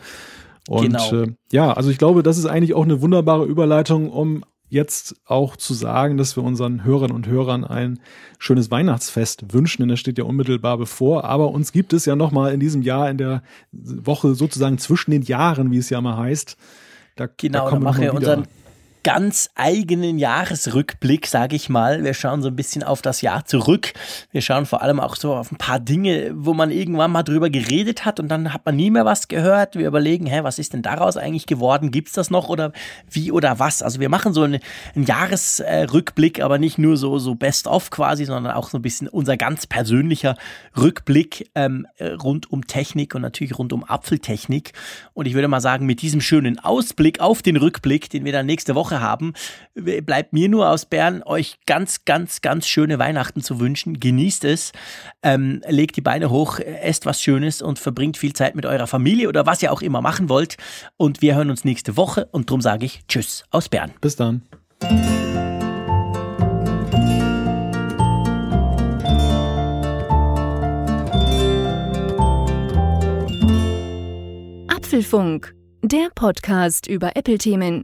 [0.68, 1.24] Und genau.
[1.24, 4.44] äh, ja, also ich glaube, das ist eigentlich auch eine wunderbare Überleitung, um
[4.74, 8.00] jetzt auch zu sagen, dass wir unseren Hörern und Hörern ein
[8.40, 11.24] schönes Weihnachtsfest wünschen, denn das steht ja unmittelbar bevor.
[11.24, 15.22] Aber uns gibt es ja nochmal in diesem Jahr, in der Woche sozusagen zwischen den
[15.22, 16.58] Jahren, wie es ja mal heißt.
[17.16, 18.48] Da, genau, da dann machen wir unseren
[19.04, 22.04] ganz eigenen Jahresrückblick, sage ich mal.
[22.04, 23.94] Wir schauen so ein bisschen auf das Jahr zurück.
[24.32, 27.50] Wir schauen vor allem auch so auf ein paar Dinge, wo man irgendwann mal drüber
[27.50, 29.76] geredet hat und dann hat man nie mehr was gehört.
[29.76, 31.92] Wir überlegen, hä, was ist denn daraus eigentlich geworden?
[31.92, 32.72] Gibt's das noch oder
[33.12, 33.84] wie oder was?
[33.84, 34.62] Also wir machen so einen,
[34.96, 39.10] einen Jahresrückblick, aber nicht nur so, so best of quasi, sondern auch so ein bisschen
[39.10, 40.36] unser ganz persönlicher
[40.78, 44.72] Rückblick ähm, rund um Technik und natürlich rund um Apfeltechnik.
[45.14, 48.46] Und ich würde mal sagen, mit diesem schönen Ausblick auf den Rückblick, den wir dann
[48.46, 49.34] nächste Woche Woche haben.
[49.76, 54.00] Bleibt mir nur aus Bern, euch ganz, ganz, ganz schöne Weihnachten zu wünschen.
[54.00, 54.72] Genießt es,
[55.24, 59.28] ähm, legt die Beine hoch, esst was Schönes und verbringt viel Zeit mit eurer Familie
[59.28, 60.58] oder was ihr auch immer machen wollt.
[60.98, 63.92] Und wir hören uns nächste Woche und darum sage ich Tschüss aus Bern.
[64.02, 64.42] Bis dann.
[74.70, 77.84] Apfelfunk, der Podcast über Apple-Themen.